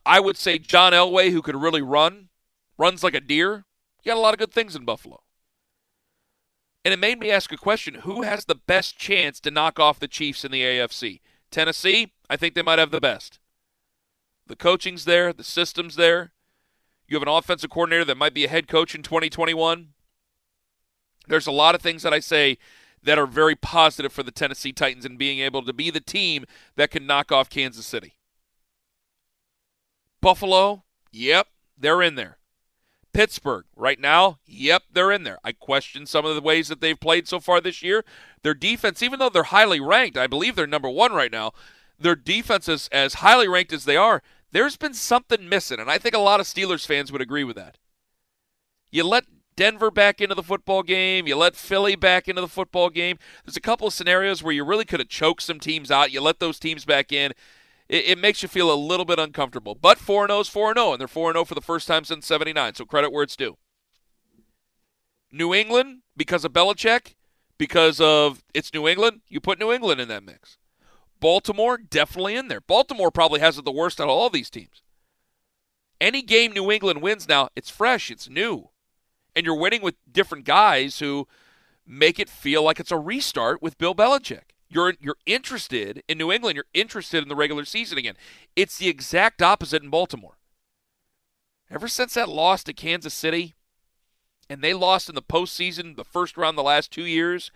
I 0.05 0.19
would 0.19 0.37
say, 0.37 0.57
John 0.57 0.93
Elway, 0.93 1.31
who 1.31 1.43
could 1.43 1.55
really 1.55 1.81
run, 1.81 2.29
runs 2.77 3.03
like 3.03 3.13
a 3.13 3.19
deer. 3.19 3.65
You 4.01 4.11
got 4.11 4.17
a 4.17 4.21
lot 4.21 4.33
of 4.33 4.39
good 4.39 4.53
things 4.53 4.75
in 4.75 4.85
Buffalo. 4.85 5.21
And 6.83 6.93
it 6.93 6.99
made 6.99 7.19
me 7.19 7.29
ask 7.29 7.51
a 7.51 7.57
question 7.57 7.95
who 7.95 8.23
has 8.23 8.45
the 8.45 8.55
best 8.55 8.97
chance 8.97 9.39
to 9.41 9.51
knock 9.51 9.79
off 9.79 9.99
the 9.99 10.07
Chiefs 10.07 10.43
in 10.43 10.51
the 10.51 10.63
AFC? 10.63 11.19
Tennessee, 11.51 12.13
I 12.29 12.37
think 12.37 12.55
they 12.55 12.63
might 12.63 12.79
have 12.79 12.91
the 12.91 13.01
best. 13.01 13.39
The 14.47 14.55
coaching's 14.55 15.05
there, 15.05 15.33
the 15.33 15.43
system's 15.43 15.97
there. 15.97 16.31
You 17.07 17.17
have 17.17 17.23
an 17.23 17.27
offensive 17.27 17.69
coordinator 17.69 18.05
that 18.05 18.17
might 18.17 18.33
be 18.33 18.45
a 18.45 18.49
head 18.49 18.69
coach 18.69 18.95
in 18.95 19.03
2021. 19.03 19.89
There's 21.27 21.45
a 21.45 21.51
lot 21.51 21.75
of 21.75 21.81
things 21.81 22.03
that 22.03 22.13
I 22.13 22.19
say 22.19 22.57
that 23.03 23.19
are 23.19 23.25
very 23.25 23.55
positive 23.55 24.13
for 24.13 24.23
the 24.23 24.31
Tennessee 24.31 24.71
Titans 24.71 25.05
and 25.05 25.17
being 25.17 25.39
able 25.39 25.63
to 25.63 25.73
be 25.73 25.89
the 25.89 25.99
team 25.99 26.45
that 26.75 26.91
can 26.91 27.05
knock 27.05 27.31
off 27.31 27.49
Kansas 27.49 27.85
City. 27.85 28.13
Buffalo, 30.21 30.83
yep, 31.11 31.47
they're 31.77 32.01
in 32.01 32.15
there. 32.15 32.37
Pittsburgh, 33.13 33.65
right 33.75 33.99
now, 33.99 34.39
yep, 34.45 34.83
they're 34.91 35.11
in 35.11 35.23
there. 35.23 35.39
I 35.43 35.51
question 35.51 36.05
some 36.05 36.25
of 36.25 36.35
the 36.35 36.41
ways 36.41 36.69
that 36.69 36.79
they've 36.79 36.99
played 36.99 37.27
so 37.27 37.39
far 37.39 37.59
this 37.59 37.81
year. 37.81 38.05
Their 38.43 38.53
defense, 38.53 39.03
even 39.03 39.19
though 39.19 39.29
they're 39.29 39.43
highly 39.43 39.79
ranked, 39.79 40.17
I 40.17 40.27
believe 40.27 40.55
they're 40.55 40.67
number 40.67 40.89
one 40.89 41.11
right 41.11 41.31
now, 41.31 41.51
their 41.99 42.15
defense 42.15 42.69
is 42.69 42.87
as 42.91 43.15
highly 43.15 43.47
ranked 43.47 43.73
as 43.73 43.85
they 43.85 43.97
are, 43.97 44.21
there's 44.51 44.77
been 44.77 44.93
something 44.93 45.47
missing, 45.47 45.79
and 45.79 45.89
I 45.89 45.97
think 45.97 46.15
a 46.15 46.19
lot 46.19 46.39
of 46.39 46.45
Steelers 46.45 46.85
fans 46.85 47.11
would 47.11 47.21
agree 47.21 47.43
with 47.43 47.55
that. 47.55 47.77
You 48.91 49.05
let 49.05 49.25
Denver 49.55 49.91
back 49.91 50.21
into 50.21 50.35
the 50.35 50.43
football 50.43 50.83
game. 50.83 51.27
You 51.27 51.35
let 51.35 51.55
Philly 51.55 51.95
back 51.95 52.27
into 52.27 52.41
the 52.41 52.47
football 52.47 52.89
game. 52.89 53.17
There's 53.45 53.57
a 53.57 53.61
couple 53.61 53.87
of 53.87 53.93
scenarios 53.93 54.41
where 54.41 54.53
you 54.53 54.63
really 54.63 54.85
could 54.85 54.99
have 54.99 55.09
choked 55.09 55.43
some 55.43 55.59
teams 55.59 55.91
out. 55.91 56.11
You 56.11 56.21
let 56.21 56.39
those 56.39 56.59
teams 56.59 56.85
back 56.85 57.11
in. 57.11 57.31
It, 57.89 58.05
it 58.05 58.17
makes 58.17 58.41
you 58.41 58.47
feel 58.47 58.73
a 58.73 58.75
little 58.75 59.05
bit 59.05 59.19
uncomfortable. 59.19 59.75
But 59.75 59.97
4 59.97 60.27
0 60.27 60.39
is 60.39 60.47
4 60.47 60.73
0, 60.73 60.93
and 60.93 60.99
they're 60.99 61.07
4 61.07 61.33
0 61.33 61.45
for 61.45 61.55
the 61.55 61.61
first 61.61 61.87
time 61.87 62.05
since 62.05 62.25
79, 62.25 62.75
so 62.75 62.85
credit 62.85 63.11
where 63.11 63.23
it's 63.23 63.35
due. 63.35 63.57
New 65.31 65.53
England, 65.53 66.01
because 66.17 66.43
of 66.43 66.53
Belichick, 66.53 67.15
because 67.57 68.01
of 68.01 68.43
it's 68.53 68.73
New 68.73 68.87
England, 68.87 69.21
you 69.27 69.39
put 69.39 69.59
New 69.59 69.71
England 69.71 70.01
in 70.01 70.07
that 70.07 70.23
mix. 70.23 70.57
Baltimore, 71.19 71.77
definitely 71.77 72.35
in 72.35 72.47
there. 72.47 72.61
Baltimore 72.61 73.11
probably 73.11 73.39
has 73.41 73.57
it 73.57 73.65
the 73.65 73.71
worst 73.71 74.01
out 74.01 74.05
of 74.05 74.09
all 74.09 74.29
these 74.29 74.49
teams. 74.49 74.81
Any 76.01 76.23
game 76.23 76.51
New 76.51 76.71
England 76.71 77.03
wins 77.03 77.27
now, 77.27 77.49
it's 77.55 77.69
fresh, 77.69 78.09
it's 78.09 78.27
new 78.27 78.70
and 79.35 79.45
you're 79.45 79.55
winning 79.55 79.81
with 79.81 79.95
different 80.11 80.45
guys 80.45 80.99
who 80.99 81.27
make 81.85 82.19
it 82.19 82.29
feel 82.29 82.63
like 82.63 82.79
it's 82.79 82.91
a 82.91 82.97
restart 82.97 83.61
with 83.61 83.77
Bill 83.77 83.95
Belichick. 83.95 84.51
You're 84.69 84.93
you're 84.99 85.17
interested 85.25 86.01
in 86.07 86.17
New 86.17 86.31
England. 86.31 86.55
You're 86.55 86.65
interested 86.73 87.21
in 87.21 87.29
the 87.29 87.35
regular 87.35 87.65
season 87.65 87.97
again. 87.97 88.15
It's 88.55 88.77
the 88.77 88.87
exact 88.87 89.41
opposite 89.41 89.83
in 89.83 89.89
Baltimore. 89.89 90.37
Ever 91.69 91.87
since 91.87 92.13
that 92.13 92.29
loss 92.29 92.63
to 92.65 92.73
Kansas 92.73 93.13
City, 93.13 93.53
and 94.49 94.61
they 94.61 94.73
lost 94.73 95.07
in 95.07 95.15
the 95.15 95.21
postseason, 95.21 95.95
the 95.95 96.03
first 96.03 96.37
round, 96.37 96.57
the 96.57 96.63
last 96.63 96.91
two 96.91 97.05
years. 97.05 97.51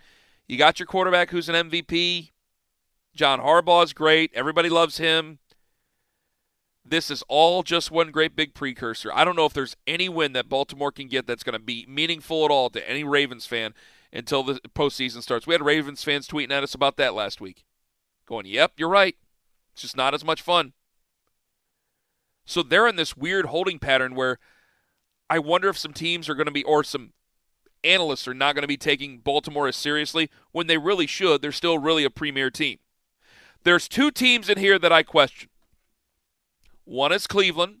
You 0.46 0.56
got 0.56 0.78
your 0.78 0.86
quarterback 0.86 1.30
who's 1.30 1.48
an 1.48 1.70
MVP. 1.70 2.30
John 3.14 3.40
Harbaugh 3.40 3.84
is 3.84 3.92
great. 3.92 4.30
Everybody 4.34 4.68
loves 4.68 4.98
him. 4.98 5.38
This 6.88 7.10
is 7.10 7.24
all 7.26 7.64
just 7.64 7.90
one 7.90 8.12
great 8.12 8.36
big 8.36 8.54
precursor. 8.54 9.10
I 9.12 9.24
don't 9.24 9.34
know 9.34 9.44
if 9.46 9.52
there's 9.52 9.76
any 9.86 10.08
win 10.08 10.32
that 10.34 10.48
Baltimore 10.48 10.92
can 10.92 11.08
get 11.08 11.26
that's 11.26 11.42
going 11.42 11.54
to 11.54 11.58
be 11.58 11.84
meaningful 11.88 12.44
at 12.44 12.50
all 12.52 12.70
to 12.70 12.88
any 12.88 13.02
Ravens 13.02 13.44
fan 13.44 13.74
until 14.12 14.44
the 14.44 14.60
postseason 14.74 15.22
starts. 15.22 15.46
We 15.46 15.54
had 15.54 15.64
Ravens 15.64 16.04
fans 16.04 16.28
tweeting 16.28 16.52
at 16.52 16.62
us 16.62 16.74
about 16.74 16.96
that 16.98 17.14
last 17.14 17.40
week, 17.40 17.64
going, 18.26 18.46
"Yep, 18.46 18.74
you're 18.76 18.88
right. 18.88 19.16
It's 19.72 19.82
just 19.82 19.96
not 19.96 20.14
as 20.14 20.24
much 20.24 20.42
fun." 20.42 20.74
So 22.44 22.62
they're 22.62 22.86
in 22.86 22.96
this 22.96 23.16
weird 23.16 23.46
holding 23.46 23.80
pattern 23.80 24.14
where 24.14 24.38
I 25.28 25.40
wonder 25.40 25.68
if 25.68 25.76
some 25.76 25.92
teams 25.92 26.28
are 26.28 26.36
going 26.36 26.46
to 26.46 26.52
be, 26.52 26.62
or 26.62 26.84
some 26.84 27.12
analysts 27.82 28.28
are 28.28 28.34
not 28.34 28.54
going 28.54 28.62
to 28.62 28.68
be 28.68 28.76
taking 28.76 29.18
Baltimore 29.18 29.66
as 29.66 29.74
seriously 29.74 30.30
when 30.52 30.68
they 30.68 30.78
really 30.78 31.08
should. 31.08 31.42
They're 31.42 31.50
still 31.50 31.78
really 31.78 32.04
a 32.04 32.10
premier 32.10 32.50
team. 32.50 32.78
There's 33.64 33.88
two 33.88 34.12
teams 34.12 34.48
in 34.48 34.58
here 34.58 34.78
that 34.78 34.92
I 34.92 35.02
question. 35.02 35.50
One 36.86 37.12
is 37.12 37.26
Cleveland. 37.26 37.78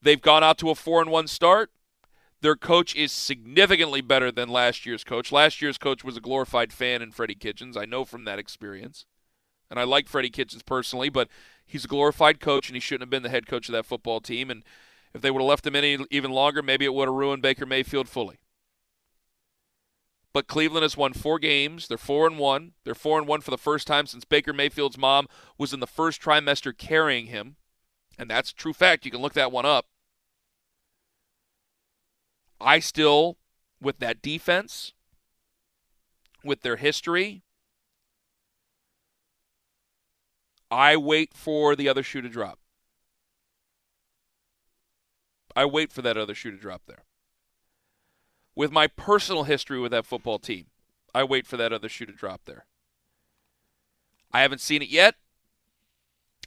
They've 0.00 0.22
gone 0.22 0.44
out 0.44 0.58
to 0.58 0.70
a 0.70 0.76
4 0.76 1.02
and 1.02 1.10
1 1.10 1.26
start. 1.26 1.72
Their 2.40 2.54
coach 2.54 2.94
is 2.94 3.10
significantly 3.10 4.00
better 4.00 4.30
than 4.30 4.48
last 4.48 4.86
year's 4.86 5.02
coach. 5.02 5.32
Last 5.32 5.60
year's 5.60 5.76
coach 5.76 6.04
was 6.04 6.16
a 6.16 6.20
glorified 6.20 6.72
fan 6.72 7.02
in 7.02 7.10
Freddie 7.10 7.34
Kitchens. 7.34 7.76
I 7.76 7.84
know 7.84 8.04
from 8.04 8.24
that 8.24 8.38
experience. 8.38 9.06
And 9.70 9.80
I 9.80 9.82
like 9.82 10.08
Freddie 10.08 10.30
Kitchens 10.30 10.62
personally, 10.62 11.08
but 11.08 11.28
he's 11.66 11.84
a 11.84 11.88
glorified 11.88 12.38
coach 12.38 12.68
and 12.68 12.76
he 12.76 12.80
shouldn't 12.80 13.02
have 13.02 13.10
been 13.10 13.24
the 13.24 13.28
head 13.28 13.48
coach 13.48 13.68
of 13.68 13.72
that 13.72 13.86
football 13.86 14.20
team. 14.20 14.50
And 14.50 14.62
if 15.12 15.20
they 15.20 15.32
would 15.32 15.40
have 15.40 15.48
left 15.48 15.66
him 15.66 15.74
in 15.74 16.06
even 16.10 16.30
longer, 16.30 16.62
maybe 16.62 16.84
it 16.84 16.94
would 16.94 17.08
have 17.08 17.14
ruined 17.14 17.42
Baker 17.42 17.66
Mayfield 17.66 18.08
fully. 18.08 18.38
But 20.32 20.46
Cleveland 20.46 20.82
has 20.82 20.96
won 20.96 21.12
four 21.12 21.40
games. 21.40 21.88
They're 21.88 21.98
four 21.98 22.26
and 22.26 22.38
one. 22.38 22.72
They're 22.84 22.94
four 22.94 23.18
and 23.18 23.26
one 23.26 23.40
for 23.40 23.50
the 23.50 23.58
first 23.58 23.88
time 23.88 24.06
since 24.06 24.24
Baker 24.24 24.52
Mayfield's 24.52 24.98
mom 24.98 25.26
was 25.58 25.72
in 25.72 25.80
the 25.80 25.86
first 25.88 26.20
trimester 26.20 26.76
carrying 26.76 27.26
him. 27.26 27.56
And 28.18 28.30
that's 28.30 28.52
true 28.52 28.72
fact. 28.72 29.04
You 29.04 29.10
can 29.10 29.20
look 29.20 29.34
that 29.34 29.52
one 29.52 29.66
up. 29.66 29.86
I 32.60 32.78
still, 32.78 33.36
with 33.80 33.98
that 33.98 34.22
defense, 34.22 34.92
with 36.44 36.62
their 36.62 36.76
history, 36.76 37.42
I 40.70 40.96
wait 40.96 41.34
for 41.34 41.76
the 41.76 41.88
other 41.88 42.02
shoe 42.02 42.22
to 42.22 42.28
drop. 42.28 42.58
I 45.56 45.64
wait 45.64 45.92
for 45.92 46.02
that 46.02 46.16
other 46.16 46.34
shoe 46.34 46.50
to 46.50 46.56
drop 46.56 46.82
there. 46.86 47.04
With 48.56 48.72
my 48.72 48.86
personal 48.86 49.44
history 49.44 49.78
with 49.78 49.92
that 49.92 50.06
football 50.06 50.38
team, 50.38 50.66
I 51.14 51.24
wait 51.24 51.46
for 51.46 51.56
that 51.56 51.72
other 51.72 51.88
shoe 51.88 52.06
to 52.06 52.12
drop 52.12 52.42
there. 52.44 52.66
I 54.32 54.42
haven't 54.42 54.60
seen 54.60 54.82
it 54.82 54.88
yet. 54.88 55.14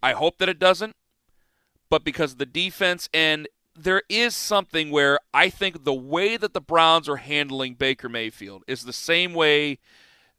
I 0.03 0.11
hope 0.11 0.37
that 0.39 0.49
it 0.49 0.59
doesn't. 0.59 0.95
But 1.89 2.03
because 2.03 2.33
of 2.33 2.37
the 2.37 2.45
defense, 2.45 3.09
and 3.13 3.47
there 3.75 4.03
is 4.09 4.35
something 4.35 4.91
where 4.91 5.19
I 5.33 5.49
think 5.49 5.83
the 5.83 5.93
way 5.93 6.35
that 6.37 6.53
the 6.53 6.61
Browns 6.61 7.07
are 7.07 7.17
handling 7.17 7.75
Baker 7.75 8.09
Mayfield 8.09 8.63
is 8.67 8.83
the 8.83 8.93
same 8.93 9.33
way 9.33 9.79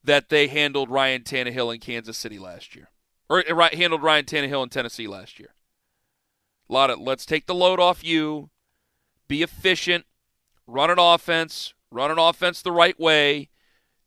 that 0.04 0.28
they 0.28 0.48
handled 0.48 0.90
Ryan 0.90 1.22
Tannehill 1.22 1.72
in 1.74 1.80
Kansas 1.80 2.16
City 2.16 2.38
last 2.38 2.74
year 2.74 2.90
or 3.28 3.44
uh, 3.48 3.68
handled 3.72 4.02
Ryan 4.02 4.24
Tannehill 4.24 4.62
in 4.62 4.68
Tennessee 4.68 5.06
last 5.06 5.38
year. 5.38 5.54
A 6.68 6.72
lot 6.72 6.90
of 6.90 6.98
let's 6.98 7.26
take 7.26 7.46
the 7.46 7.54
load 7.54 7.80
off 7.80 8.04
you, 8.04 8.50
be 9.26 9.42
efficient, 9.42 10.04
run 10.66 10.90
an 10.90 10.98
offense, 10.98 11.74
run 11.90 12.10
an 12.10 12.18
offense 12.18 12.62
the 12.62 12.72
right 12.72 12.98
way. 12.98 13.48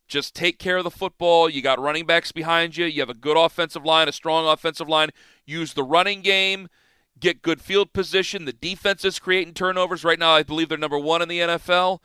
Just 0.08 0.36
take 0.36 0.60
care 0.60 0.78
of 0.78 0.84
the 0.84 0.92
football. 0.92 1.50
You 1.50 1.62
got 1.62 1.80
running 1.80 2.06
backs 2.06 2.32
behind 2.32 2.76
you. 2.76 2.86
You 2.86 3.02
have 3.02 3.10
a 3.10 3.14
good 3.14 3.38
offensive 3.38 3.86
line, 3.86 4.10
a 4.10 4.12
strong 4.12 4.46
offensive 4.46 4.90
line. 4.90 5.10
Use 5.46 5.74
the 5.74 5.84
running 5.84 6.22
game, 6.22 6.68
get 7.22 7.42
good 7.42 7.62
field 7.62 7.94
position. 7.94 8.46
The 8.46 8.54
defense 8.54 9.06
is 9.06 9.20
creating 9.20 9.54
turnovers. 9.54 10.04
Right 10.04 10.20
now, 10.20 10.32
I 10.32 10.44
believe 10.44 10.70
they're 10.70 10.78
number 10.78 11.00
one 11.00 11.22
in 11.22 11.30
the 11.30 11.40
NFL. 11.40 12.00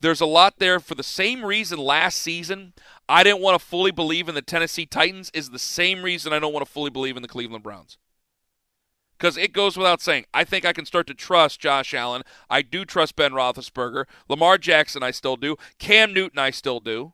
There's 0.00 0.22
a 0.22 0.26
lot 0.26 0.54
there 0.58 0.80
for 0.80 0.94
the 0.94 1.02
same 1.02 1.44
reason 1.44 1.78
last 1.78 2.22
season 2.22 2.72
I 3.10 3.24
didn't 3.24 3.42
want 3.42 3.60
to 3.60 3.66
fully 3.66 3.90
believe 3.90 4.28
in 4.28 4.36
the 4.36 4.40
Tennessee 4.40 4.86
Titans 4.86 5.32
is 5.34 5.50
the 5.50 5.58
same 5.58 6.02
reason 6.02 6.32
I 6.32 6.38
don't 6.38 6.52
want 6.52 6.64
to 6.64 6.72
fully 6.72 6.90
believe 6.90 7.16
in 7.16 7.22
the 7.22 7.28
Cleveland 7.28 7.64
Browns. 7.64 7.98
Because 9.18 9.36
it 9.36 9.52
goes 9.52 9.76
without 9.76 10.00
saying, 10.00 10.26
I 10.32 10.44
think 10.44 10.64
I 10.64 10.72
can 10.72 10.86
start 10.86 11.08
to 11.08 11.14
trust 11.14 11.60
Josh 11.60 11.92
Allen. 11.92 12.22
I 12.48 12.62
do 12.62 12.84
trust 12.84 13.16
Ben 13.16 13.32
Roethlisberger. 13.32 14.04
Lamar 14.28 14.58
Jackson, 14.58 15.02
I 15.02 15.10
still 15.10 15.36
do. 15.36 15.56
Cam 15.78 16.14
Newton, 16.14 16.38
I 16.38 16.50
still 16.50 16.78
do. 16.78 17.12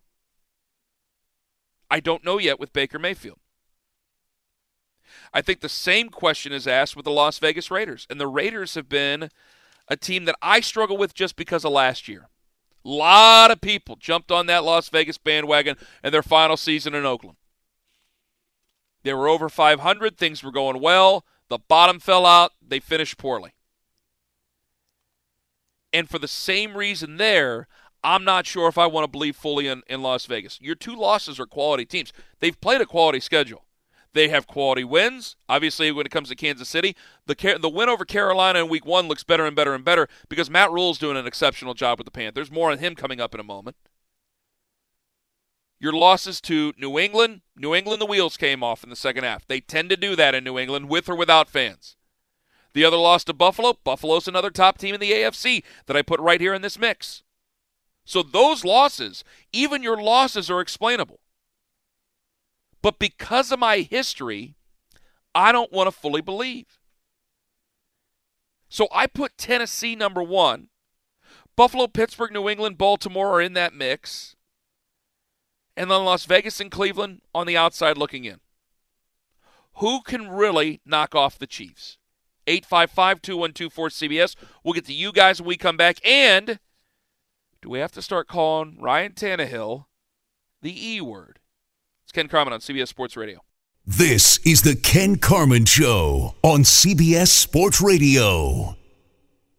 I 1.90 2.00
don't 2.00 2.24
know 2.24 2.38
yet 2.38 2.60
with 2.60 2.74
Baker 2.74 2.98
Mayfield. 2.98 3.38
I 5.36 5.42
think 5.42 5.60
the 5.60 5.68
same 5.68 6.08
question 6.08 6.50
is 6.54 6.66
asked 6.66 6.96
with 6.96 7.04
the 7.04 7.10
Las 7.10 7.38
Vegas 7.38 7.70
Raiders. 7.70 8.06
And 8.08 8.18
the 8.18 8.26
Raiders 8.26 8.74
have 8.74 8.88
been 8.88 9.28
a 9.86 9.94
team 9.94 10.24
that 10.24 10.36
I 10.40 10.60
struggle 10.60 10.96
with 10.96 11.12
just 11.12 11.36
because 11.36 11.62
of 11.62 11.72
last 11.72 12.08
year. 12.08 12.30
A 12.82 12.88
lot 12.88 13.50
of 13.50 13.60
people 13.60 13.96
jumped 13.96 14.32
on 14.32 14.46
that 14.46 14.64
Las 14.64 14.88
Vegas 14.88 15.18
bandwagon 15.18 15.76
in 16.02 16.10
their 16.10 16.22
final 16.22 16.56
season 16.56 16.94
in 16.94 17.04
Oakland. 17.04 17.36
They 19.02 19.12
were 19.12 19.28
over 19.28 19.50
500. 19.50 20.16
Things 20.16 20.42
were 20.42 20.50
going 20.50 20.80
well. 20.80 21.26
The 21.50 21.58
bottom 21.58 22.00
fell 22.00 22.24
out. 22.24 22.52
They 22.66 22.80
finished 22.80 23.18
poorly. 23.18 23.52
And 25.92 26.08
for 26.08 26.18
the 26.18 26.28
same 26.28 26.78
reason 26.78 27.18
there, 27.18 27.68
I'm 28.02 28.24
not 28.24 28.46
sure 28.46 28.68
if 28.68 28.78
I 28.78 28.86
want 28.86 29.04
to 29.04 29.10
believe 29.10 29.36
fully 29.36 29.68
in, 29.68 29.82
in 29.86 30.00
Las 30.00 30.24
Vegas. 30.24 30.58
Your 30.62 30.76
two 30.76 30.96
losses 30.96 31.38
are 31.38 31.44
quality 31.44 31.84
teams. 31.84 32.14
They've 32.40 32.58
played 32.58 32.80
a 32.80 32.86
quality 32.86 33.20
schedule. 33.20 33.65
They 34.16 34.28
have 34.28 34.46
quality 34.46 34.82
wins. 34.82 35.36
Obviously, 35.46 35.92
when 35.92 36.06
it 36.06 36.10
comes 36.10 36.30
to 36.30 36.34
Kansas 36.34 36.70
City, 36.70 36.96
the 37.26 37.58
the 37.60 37.68
win 37.68 37.90
over 37.90 38.06
Carolina 38.06 38.60
in 38.60 38.70
Week 38.70 38.86
One 38.86 39.08
looks 39.08 39.22
better 39.22 39.44
and 39.44 39.54
better 39.54 39.74
and 39.74 39.84
better 39.84 40.08
because 40.30 40.48
Matt 40.48 40.72
Rhule's 40.72 40.96
doing 40.96 41.18
an 41.18 41.26
exceptional 41.26 41.74
job 41.74 41.98
with 41.98 42.06
the 42.06 42.10
Panthers. 42.10 42.50
More 42.50 42.70
on 42.70 42.78
him 42.78 42.94
coming 42.94 43.20
up 43.20 43.34
in 43.34 43.40
a 43.40 43.44
moment. 43.44 43.76
Your 45.78 45.92
losses 45.92 46.40
to 46.40 46.72
New 46.78 46.98
England, 46.98 47.42
New 47.54 47.74
England, 47.74 48.00
the 48.00 48.06
wheels 48.06 48.38
came 48.38 48.62
off 48.62 48.82
in 48.82 48.88
the 48.88 48.96
second 48.96 49.24
half. 49.24 49.46
They 49.46 49.60
tend 49.60 49.90
to 49.90 49.98
do 49.98 50.16
that 50.16 50.34
in 50.34 50.44
New 50.44 50.58
England, 50.58 50.88
with 50.88 51.10
or 51.10 51.14
without 51.14 51.50
fans. 51.50 51.96
The 52.72 52.86
other 52.86 52.96
loss 52.96 53.22
to 53.24 53.34
Buffalo, 53.34 53.74
Buffalo's 53.84 54.26
another 54.26 54.50
top 54.50 54.78
team 54.78 54.94
in 54.94 55.00
the 55.00 55.12
AFC 55.12 55.62
that 55.84 55.96
I 55.96 56.00
put 56.00 56.20
right 56.20 56.40
here 56.40 56.54
in 56.54 56.62
this 56.62 56.78
mix. 56.78 57.22
So 58.06 58.22
those 58.22 58.64
losses, 58.64 59.24
even 59.52 59.82
your 59.82 60.00
losses, 60.00 60.50
are 60.50 60.62
explainable. 60.62 61.20
But 62.86 63.00
because 63.00 63.50
of 63.50 63.58
my 63.58 63.78
history, 63.78 64.54
I 65.34 65.50
don't 65.50 65.72
want 65.72 65.88
to 65.88 65.90
fully 65.90 66.20
believe. 66.20 66.78
So 68.68 68.86
I 68.94 69.08
put 69.08 69.36
Tennessee 69.36 69.96
number 69.96 70.22
one. 70.22 70.68
Buffalo, 71.56 71.88
Pittsburgh, 71.88 72.30
New 72.30 72.48
England, 72.48 72.78
Baltimore 72.78 73.32
are 73.32 73.40
in 73.40 73.54
that 73.54 73.74
mix. 73.74 74.36
And 75.76 75.90
then 75.90 76.04
Las 76.04 76.26
Vegas 76.26 76.60
and 76.60 76.70
Cleveland 76.70 77.22
on 77.34 77.48
the 77.48 77.56
outside 77.56 77.98
looking 77.98 78.24
in. 78.24 78.38
Who 79.78 80.00
can 80.02 80.28
really 80.28 80.80
knock 80.86 81.12
off 81.12 81.40
the 81.40 81.48
Chiefs? 81.48 81.98
855 82.46 83.20
2124 83.20 83.88
CBS. 83.88 84.36
We'll 84.62 84.74
get 84.74 84.86
to 84.86 84.94
you 84.94 85.10
guys 85.10 85.40
when 85.40 85.48
we 85.48 85.56
come 85.56 85.76
back. 85.76 85.98
And 86.06 86.60
do 87.60 87.68
we 87.68 87.80
have 87.80 87.90
to 87.90 88.00
start 88.00 88.28
calling 88.28 88.78
Ryan 88.80 89.10
Tannehill 89.10 89.86
the 90.62 90.88
E 90.88 91.00
word? 91.00 91.40
Ken 92.16 92.28
Carman 92.28 92.54
on 92.54 92.60
CBS 92.60 92.88
Sports 92.88 93.14
Radio. 93.14 93.40
This 93.84 94.38
is 94.38 94.62
the 94.62 94.74
Ken 94.74 95.16
Carman 95.16 95.66
Show 95.66 96.34
on 96.40 96.60
CBS 96.60 97.28
Sports 97.28 97.78
Radio. 97.82 98.74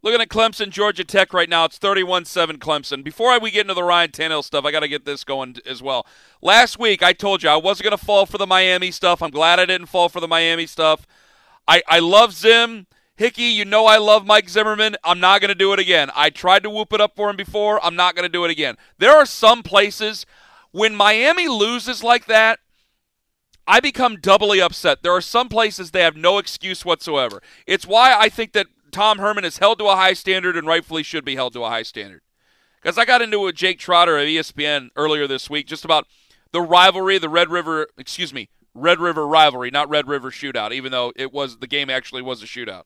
Looking 0.02 0.22
at 0.22 0.30
Clemson, 0.30 0.72
Georgia 0.72 1.04
Tech 1.04 1.36
right 1.36 1.48
now. 1.48 1.66
It's 1.66 1.78
31 1.78 2.26
7 2.26 2.58
Clemson. 2.58 3.04
Before 3.04 3.40
we 3.40 3.52
get 3.52 3.62
into 3.62 3.76
the 3.76 3.84
Ryan 3.84 4.10
Tannehill 4.10 4.44
stuff, 4.44 4.66
I 4.66 4.72
got 4.72 4.80
to 4.80 4.88
get 4.88 5.06
this 5.06 5.24
going 5.24 5.58
as 5.68 5.84
well. 5.84 6.08
Last 6.42 6.80
week, 6.80 7.04
I 7.04 7.14
told 7.14 7.44
you 7.44 7.50
I 7.50 7.58
wasn't 7.58 7.92
going 7.92 7.96
to 8.00 8.04
fall 8.04 8.26
for 8.26 8.40
the 8.40 8.48
Miami 8.48 8.90
stuff. 8.90 9.22
I'm 9.22 9.30
glad 9.30 9.60
I 9.60 9.68
didn't 9.68 9.86
fall 9.86 10.10
for 10.10 10.20
the 10.20 10.28
Miami 10.28 10.66
stuff. 10.66 11.06
I, 11.68 11.84
I 11.88 12.00
love 12.00 12.34
Zim. 12.34 12.88
Hickey, 13.18 13.44
you 13.44 13.66
know 13.66 13.86
I 13.86 13.98
love 13.98 14.26
Mike 14.26 14.50
Zimmerman. 14.50 14.96
I'm 15.04 15.20
not 15.20 15.42
going 15.42 15.50
to 15.50 15.56
do 15.56 15.74
it 15.74 15.80
again. 15.80 16.10
I 16.16 16.32
tried 16.32 16.64
to 16.64 16.72
whoop 16.72 16.92
it 16.92 17.02
up 17.02 17.16
for 17.16 17.30
him 17.30 17.36
before. 17.36 17.80
I'm 17.86 17.96
not 17.96 18.16
going 18.16 18.26
to 18.26 18.30
do 18.30 18.46
it 18.46 18.50
again. 18.50 18.78
There 18.98 19.16
are 19.16 19.28
some 19.28 19.62
places 19.62 20.26
when 20.78 20.96
Miami 20.96 21.48
loses 21.48 22.04
like 22.04 22.28
that, 22.28 22.60
I 23.66 23.80
become 23.80 24.18
doubly 24.18 24.62
upset. 24.62 25.02
There 25.02 25.12
are 25.12 25.22
some 25.22 25.50
places 25.50 25.90
they 25.90 26.04
have 26.04 26.16
no 26.16 26.38
excuse 26.38 26.86
whatsoever. 26.86 27.42
It's 27.66 27.88
why 27.88 28.14
I 28.14 28.30
think 28.30 28.54
that 28.54 28.68
Tom 28.92 29.18
Herman 29.18 29.44
is 29.44 29.58
held 29.58 29.80
to 29.80 29.86
a 29.86 29.96
high 29.96 30.14
standard 30.14 30.56
and 30.56 30.68
rightfully 30.68 31.02
should 31.02 31.26
be 31.26 31.36
held 31.36 31.54
to 31.54 31.64
a 31.64 31.70
high 31.70 31.82
standard. 31.82 32.22
Because 32.80 33.00
I 33.00 33.06
got 33.06 33.24
into 33.24 33.40
it 33.40 33.46
with 33.46 33.56
Jake 33.56 33.80
Trotter 33.80 34.20
of 34.20 34.26
ESPN 34.26 34.90
earlier 34.96 35.26
this 35.26 35.50
week 35.50 35.66
just 35.66 35.84
about 35.84 36.06
the 36.52 36.62
rivalry, 36.62 37.18
the 37.18 37.28
Red 37.28 37.50
River, 37.50 37.88
excuse 37.98 38.32
me, 38.32 38.50
Red 38.76 39.00
River 39.00 39.28
rivalry, 39.28 39.72
not 39.72 39.90
Red 39.90 40.08
River 40.08 40.30
shootout, 40.30 40.72
even 40.72 40.92
though 40.92 41.12
it 41.16 41.34
was 41.34 41.58
the 41.58 41.68
game 41.68 41.90
actually 41.90 42.22
was 42.22 42.44
a 42.44 42.46
shootout. 42.46 42.84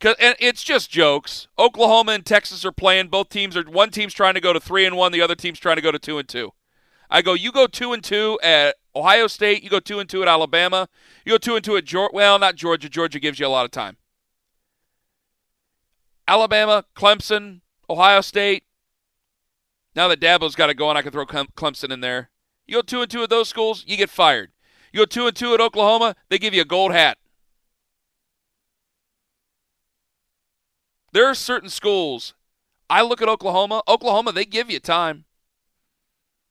Cause, 0.00 0.16
and 0.18 0.34
it's 0.40 0.62
just 0.62 0.90
jokes. 0.90 1.46
Oklahoma 1.58 2.12
and 2.12 2.24
Texas 2.24 2.64
are 2.64 2.72
playing. 2.72 3.08
Both 3.08 3.28
teams 3.28 3.54
are 3.54 3.62
one 3.64 3.90
team's 3.90 4.14
trying 4.14 4.32
to 4.32 4.40
go 4.40 4.54
to 4.54 4.60
three 4.60 4.86
and 4.86 4.96
one, 4.96 5.12
the 5.12 5.20
other 5.20 5.34
team's 5.34 5.58
trying 5.58 5.76
to 5.76 5.82
go 5.82 5.92
to 5.92 5.98
two 5.98 6.18
and 6.18 6.26
two. 6.26 6.52
I 7.10 7.20
go, 7.22 7.34
you 7.34 7.52
go 7.52 7.66
two 7.66 7.92
and 7.92 8.02
two 8.02 8.38
at 8.42 8.76
Ohio 8.96 9.26
State, 9.26 9.62
you 9.62 9.68
go 9.68 9.80
two 9.80 9.98
and 9.98 10.08
two 10.08 10.22
at 10.22 10.28
Alabama, 10.28 10.88
you 11.24 11.32
go 11.32 11.38
two 11.38 11.54
and 11.54 11.64
two 11.64 11.76
at 11.76 11.84
Georgia. 11.84 12.12
Well, 12.14 12.38
not 12.38 12.56
Georgia. 12.56 12.88
Georgia 12.88 13.20
gives 13.20 13.38
you 13.38 13.46
a 13.46 13.48
lot 13.48 13.66
of 13.66 13.70
time. 13.70 13.98
Alabama, 16.26 16.84
Clemson, 16.96 17.60
Ohio 17.90 18.22
State. 18.22 18.64
Now 19.94 20.08
that 20.08 20.20
Dabo's 20.20 20.54
got 20.54 20.68
to 20.68 20.74
go, 20.74 20.88
I 20.88 21.02
can 21.02 21.12
throw 21.12 21.26
Clemson 21.26 21.90
in 21.90 22.00
there. 22.00 22.30
You 22.66 22.76
go 22.76 22.82
two 22.82 23.02
and 23.02 23.10
two 23.10 23.24
at 23.24 23.30
those 23.30 23.48
schools, 23.48 23.84
you 23.86 23.96
get 23.96 24.08
fired. 24.08 24.52
You 24.92 25.00
go 25.00 25.04
two 25.04 25.26
and 25.26 25.36
two 25.36 25.52
at 25.52 25.60
Oklahoma, 25.60 26.16
they 26.30 26.38
give 26.38 26.54
you 26.54 26.62
a 26.62 26.64
gold 26.64 26.92
hat. 26.92 27.18
There 31.12 31.26
are 31.26 31.34
certain 31.34 31.70
schools. 31.70 32.34
I 32.88 33.02
look 33.02 33.22
at 33.22 33.28
Oklahoma. 33.28 33.82
Oklahoma, 33.88 34.32
they 34.32 34.44
give 34.44 34.70
you 34.70 34.80
time. 34.80 35.24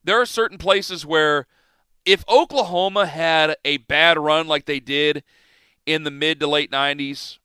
There 0.03 0.19
are 0.19 0.25
certain 0.25 0.57
places 0.57 1.05
where 1.05 1.47
if 2.05 2.23
Oklahoma 2.27 3.05
had 3.05 3.55
a 3.65 3.77
bad 3.77 4.17
run 4.17 4.47
like 4.47 4.65
they 4.65 4.79
did 4.79 5.23
in 5.85 6.03
the 6.03 6.11
mid 6.11 6.39
to 6.39 6.47
late 6.47 6.71
90s, 6.71 7.37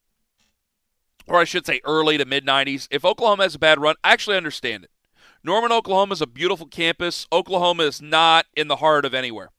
or 1.26 1.38
I 1.38 1.44
should 1.44 1.66
say 1.66 1.80
early 1.84 2.18
to 2.18 2.24
mid 2.24 2.46
90s, 2.46 2.88
if 2.90 3.04
Oklahoma 3.04 3.42
has 3.44 3.54
a 3.54 3.58
bad 3.58 3.80
run, 3.80 3.96
I 4.04 4.12
actually 4.12 4.36
understand 4.36 4.84
it. 4.84 4.90
Norman, 5.42 5.72
Oklahoma 5.72 6.14
is 6.14 6.22
a 6.22 6.26
beautiful 6.26 6.66
campus. 6.66 7.26
Oklahoma 7.30 7.82
is 7.82 8.00
not 8.00 8.46
in 8.54 8.68
the 8.68 8.76
heart 8.76 9.04
of 9.04 9.12
anywhere. 9.12 9.50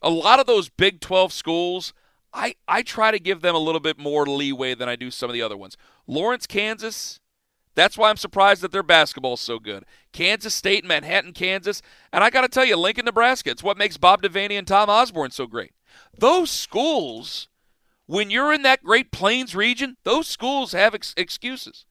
A 0.00 0.08
lot 0.08 0.40
of 0.40 0.46
those 0.46 0.70
Big 0.70 1.00
12 1.00 1.32
schools, 1.32 1.92
I, 2.32 2.54
I 2.68 2.82
try 2.82 3.10
to 3.10 3.18
give 3.18 3.40
them 3.40 3.54
a 3.54 3.58
little 3.58 3.80
bit 3.80 3.98
more 3.98 4.26
leeway 4.26 4.74
than 4.74 4.88
I 4.88 4.96
do 4.96 5.10
some 5.10 5.28
of 5.28 5.34
the 5.34 5.42
other 5.42 5.56
ones. 5.56 5.76
Lawrence, 6.06 6.46
Kansas, 6.46 7.20
that's 7.74 7.96
why 7.96 8.10
I'm 8.10 8.16
surprised 8.16 8.62
that 8.62 8.72
their 8.72 8.82
basketball 8.82 9.34
is 9.34 9.40
so 9.40 9.58
good. 9.58 9.84
Kansas 10.12 10.54
State, 10.54 10.84
Manhattan, 10.84 11.32
Kansas, 11.32 11.82
and 12.12 12.22
I 12.22 12.30
got 12.30 12.42
to 12.42 12.48
tell 12.48 12.64
you, 12.64 12.76
Lincoln, 12.76 13.04
Nebraska, 13.04 13.50
it's 13.50 13.62
what 13.62 13.78
makes 13.78 13.96
Bob 13.96 14.22
Devaney 14.22 14.58
and 14.58 14.66
Tom 14.66 14.90
Osborne 14.90 15.30
so 15.30 15.46
great. 15.46 15.72
Those 16.16 16.50
schools, 16.50 17.48
when 18.06 18.30
you're 18.30 18.52
in 18.52 18.62
that 18.62 18.84
Great 18.84 19.12
Plains 19.12 19.54
region, 19.54 19.96
those 20.04 20.26
schools 20.26 20.72
have 20.72 20.94
ex- 20.94 21.14
excuses. 21.16 21.84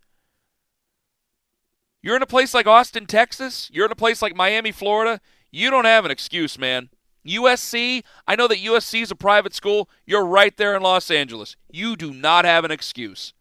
You're 2.01 2.15
in 2.15 2.23
a 2.23 2.27
place 2.27 2.53
like 2.53 2.67
Austin, 2.67 3.05
Texas, 3.05 3.69
you're 3.73 3.85
in 3.85 3.91
a 3.91 3.95
place 3.95 4.21
like 4.21 4.35
Miami, 4.35 4.71
Florida, 4.71 5.19
you 5.51 5.69
don't 5.69 5.85
have 5.85 6.05
an 6.05 6.11
excuse, 6.11 6.57
man. 6.57 6.89
USC, 7.25 8.03
I 8.27 8.35
know 8.35 8.47
that 8.47 8.59
USC 8.59 9.01
is 9.01 9.11
a 9.11 9.15
private 9.15 9.53
school. 9.53 9.89
You're 10.05 10.25
right 10.25 10.55
there 10.55 10.75
in 10.75 10.81
Los 10.81 11.11
Angeles. 11.11 11.55
You 11.69 11.95
do 11.95 12.13
not 12.13 12.45
have 12.45 12.63
an 12.63 12.71
excuse. 12.71 13.33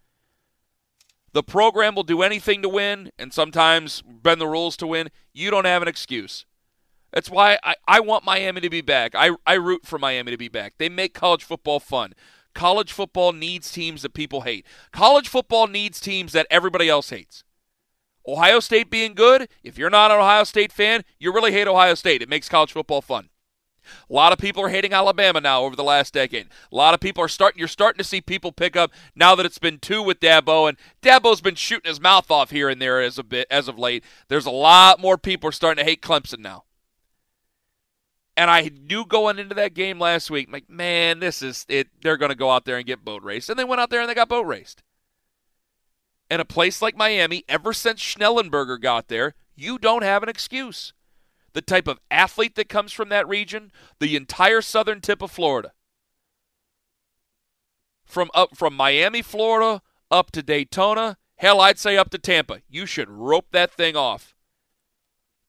The 1.32 1.42
program 1.42 1.94
will 1.94 2.02
do 2.02 2.22
anything 2.22 2.62
to 2.62 2.68
win 2.68 3.10
and 3.18 3.32
sometimes 3.32 4.02
bend 4.02 4.40
the 4.40 4.46
rules 4.46 4.76
to 4.78 4.86
win. 4.86 5.10
You 5.32 5.50
don't 5.50 5.66
have 5.66 5.82
an 5.82 5.88
excuse. 5.88 6.46
That's 7.12 7.30
why 7.30 7.58
I, 7.62 7.74
I 7.86 8.00
want 8.00 8.24
Miami 8.24 8.60
to 8.60 8.70
be 8.70 8.80
back. 8.80 9.14
I, 9.14 9.30
I 9.46 9.54
root 9.54 9.86
for 9.86 9.98
Miami 9.98 10.30
to 10.30 10.36
be 10.36 10.48
back. 10.48 10.74
They 10.78 10.88
make 10.88 11.14
college 11.14 11.44
football 11.44 11.80
fun. 11.80 12.12
College 12.54 12.92
football 12.92 13.32
needs 13.32 13.70
teams 13.70 14.02
that 14.02 14.14
people 14.14 14.42
hate. 14.42 14.66
College 14.92 15.28
football 15.28 15.66
needs 15.66 16.00
teams 16.00 16.32
that 16.32 16.46
everybody 16.50 16.88
else 16.88 17.10
hates. 17.10 17.44
Ohio 18.26 18.60
State 18.60 18.90
being 18.90 19.14
good, 19.14 19.48
if 19.62 19.78
you're 19.78 19.88
not 19.88 20.10
an 20.10 20.18
Ohio 20.18 20.44
State 20.44 20.72
fan, 20.72 21.02
you 21.18 21.32
really 21.32 21.52
hate 21.52 21.66
Ohio 21.66 21.94
State. 21.94 22.20
It 22.20 22.28
makes 22.28 22.48
college 22.48 22.72
football 22.72 23.00
fun. 23.00 23.30
A 24.08 24.12
lot 24.12 24.32
of 24.32 24.38
people 24.38 24.62
are 24.62 24.68
hating 24.68 24.92
Alabama 24.92 25.40
now 25.40 25.62
over 25.62 25.76
the 25.76 25.84
last 25.84 26.14
decade. 26.14 26.48
A 26.72 26.76
lot 26.76 26.94
of 26.94 27.00
people 27.00 27.22
are 27.22 27.28
starting. 27.28 27.58
You're 27.58 27.68
starting 27.68 27.98
to 27.98 28.04
see 28.04 28.20
people 28.20 28.52
pick 28.52 28.76
up 28.76 28.92
now 29.14 29.34
that 29.34 29.46
it's 29.46 29.58
been 29.58 29.78
two 29.78 30.02
with 30.02 30.20
Dabo, 30.20 30.68
and 30.68 30.78
Dabo's 31.02 31.40
been 31.40 31.54
shooting 31.54 31.88
his 31.88 32.00
mouth 32.00 32.30
off 32.30 32.50
here 32.50 32.68
and 32.68 32.80
there 32.80 33.00
as 33.00 33.18
a 33.18 33.22
bit 33.22 33.46
as 33.50 33.68
of 33.68 33.78
late. 33.78 34.04
There's 34.28 34.46
a 34.46 34.50
lot 34.50 35.00
more 35.00 35.18
people 35.18 35.48
are 35.48 35.52
starting 35.52 35.82
to 35.84 35.88
hate 35.88 36.02
Clemson 36.02 36.40
now. 36.40 36.64
And 38.36 38.50
I 38.50 38.70
knew 38.82 39.04
going 39.04 39.40
into 39.40 39.54
that 39.56 39.74
game 39.74 39.98
last 39.98 40.30
week, 40.30 40.48
like, 40.52 40.70
man, 40.70 41.18
this 41.18 41.42
is 41.42 41.66
it. 41.68 41.88
They're 42.02 42.16
going 42.16 42.30
to 42.30 42.36
go 42.36 42.52
out 42.52 42.66
there 42.66 42.76
and 42.76 42.86
get 42.86 43.04
boat 43.04 43.24
raced, 43.24 43.50
and 43.50 43.58
they 43.58 43.64
went 43.64 43.80
out 43.80 43.90
there 43.90 44.00
and 44.00 44.08
they 44.08 44.14
got 44.14 44.28
boat 44.28 44.46
raced. 44.46 44.84
And 46.30 46.40
a 46.40 46.44
place 46.44 46.80
like 46.80 46.96
Miami, 46.96 47.44
ever 47.48 47.72
since 47.72 48.00
Schnellenberger 48.00 48.80
got 48.80 49.08
there, 49.08 49.34
you 49.56 49.78
don't 49.78 50.04
have 50.04 50.22
an 50.22 50.28
excuse 50.28 50.92
the 51.52 51.62
type 51.62 51.88
of 51.88 52.00
athlete 52.10 52.54
that 52.56 52.68
comes 52.68 52.92
from 52.92 53.08
that 53.08 53.28
region, 53.28 53.72
the 54.00 54.16
entire 54.16 54.60
southern 54.60 55.00
tip 55.00 55.22
of 55.22 55.30
Florida. 55.30 55.72
From 58.04 58.30
up 58.34 58.56
from 58.56 58.74
Miami, 58.74 59.22
Florida, 59.22 59.82
up 60.10 60.30
to 60.32 60.42
Daytona, 60.42 61.18
hell, 61.36 61.60
I'd 61.60 61.78
say 61.78 61.96
up 61.96 62.10
to 62.10 62.18
Tampa. 62.18 62.60
You 62.68 62.86
should 62.86 63.10
rope 63.10 63.48
that 63.52 63.72
thing 63.72 63.96
off. 63.96 64.34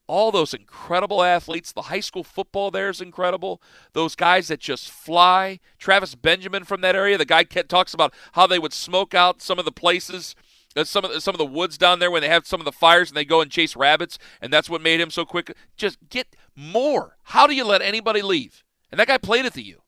All 0.07 0.31
those 0.31 0.55
incredible 0.55 1.21
athletes. 1.21 1.71
The 1.71 1.83
high 1.83 1.99
school 1.99 2.23
football 2.23 2.71
there 2.71 2.89
is 2.89 2.99
incredible. 2.99 3.61
Those 3.93 4.15
guys 4.15 4.47
that 4.47 4.59
just 4.59 4.89
fly. 4.89 5.59
Travis 5.77 6.15
Benjamin 6.15 6.63
from 6.63 6.81
that 6.81 6.95
area. 6.95 7.17
The 7.17 7.25
guy 7.25 7.43
talks 7.43 7.93
about 7.93 8.13
how 8.31 8.47
they 8.47 8.57
would 8.57 8.73
smoke 8.73 9.13
out 9.13 9.41
some 9.41 9.59
of 9.59 9.65
the 9.65 9.71
places 9.71 10.35
some 10.83 11.03
of 11.05 11.11
the, 11.11 11.21
some 11.21 11.33
of 11.33 11.39
the 11.39 11.45
woods 11.45 11.77
down 11.77 11.99
there 11.99 12.11
when 12.11 12.21
they 12.21 12.29
have 12.29 12.45
some 12.45 12.61
of 12.61 12.65
the 12.65 12.71
fires 12.71 13.09
and 13.09 13.17
they 13.17 13.25
go 13.25 13.41
and 13.41 13.51
chase 13.51 13.75
rabbits, 13.75 14.17
and 14.41 14.51
that's 14.53 14.69
what 14.69 14.81
made 14.81 14.99
him 14.99 15.11
so 15.11 15.25
quick. 15.25 15.55
Just 15.75 15.97
get 16.09 16.35
more. 16.55 17.17
How 17.23 17.47
do 17.47 17.55
you 17.55 17.65
let 17.65 17.81
anybody 17.81 18.21
leave? 18.21 18.63
And 18.91 18.99
that 18.99 19.07
guy 19.07 19.17
played 19.17 19.45
it 19.45 19.53
to 19.53 19.61
you. 19.61 19.81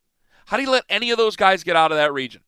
How 0.48 0.58
do 0.58 0.64
you 0.64 0.72
let 0.72 0.86
any 0.90 1.12
of 1.12 1.18
those 1.18 1.36
guys 1.36 1.64
get 1.64 1.76
out 1.76 1.92
of 1.92 1.98
that 1.98 2.14
region? 2.14 2.42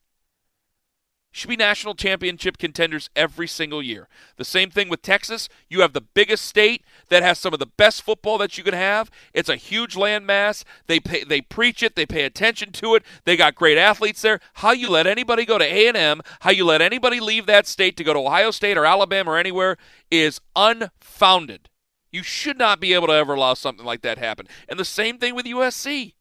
Should 1.34 1.48
be 1.50 1.56
national 1.56 1.96
championship 1.96 2.58
contenders 2.58 3.10
every 3.16 3.48
single 3.48 3.82
year. 3.82 4.06
The 4.36 4.44
same 4.44 4.70
thing 4.70 4.88
with 4.88 5.02
Texas. 5.02 5.48
You 5.68 5.80
have 5.80 5.92
the 5.92 6.00
biggest 6.00 6.44
state 6.44 6.84
that 7.08 7.24
has 7.24 7.40
some 7.40 7.52
of 7.52 7.58
the 7.58 7.66
best 7.66 8.02
football 8.02 8.38
that 8.38 8.56
you 8.56 8.62
can 8.62 8.72
have. 8.72 9.10
It's 9.32 9.48
a 9.48 9.56
huge 9.56 9.96
landmass. 9.96 10.62
They 10.86 11.00
pay, 11.00 11.24
they 11.24 11.40
preach 11.40 11.82
it. 11.82 11.96
They 11.96 12.06
pay 12.06 12.22
attention 12.24 12.70
to 12.72 12.94
it. 12.94 13.02
They 13.24 13.36
got 13.36 13.56
great 13.56 13.76
athletes 13.76 14.22
there. 14.22 14.38
How 14.54 14.70
you 14.70 14.88
let 14.88 15.08
anybody 15.08 15.44
go 15.44 15.58
to 15.58 15.64
A&M, 15.64 16.22
how 16.40 16.52
you 16.52 16.64
let 16.64 16.80
anybody 16.80 17.18
leave 17.18 17.46
that 17.46 17.66
state 17.66 17.96
to 17.96 18.04
go 18.04 18.12
to 18.12 18.20
Ohio 18.20 18.52
State 18.52 18.78
or 18.78 18.86
Alabama 18.86 19.32
or 19.32 19.38
anywhere 19.38 19.76
is 20.12 20.40
unfounded. 20.54 21.68
You 22.12 22.22
should 22.22 22.58
not 22.58 22.78
be 22.78 22.94
able 22.94 23.08
to 23.08 23.12
ever 23.12 23.34
allow 23.34 23.54
something 23.54 23.84
like 23.84 24.02
that 24.02 24.18
happen. 24.18 24.46
And 24.68 24.78
the 24.78 24.84
same 24.84 25.18
thing 25.18 25.34
with 25.34 25.46
USC. 25.46 26.14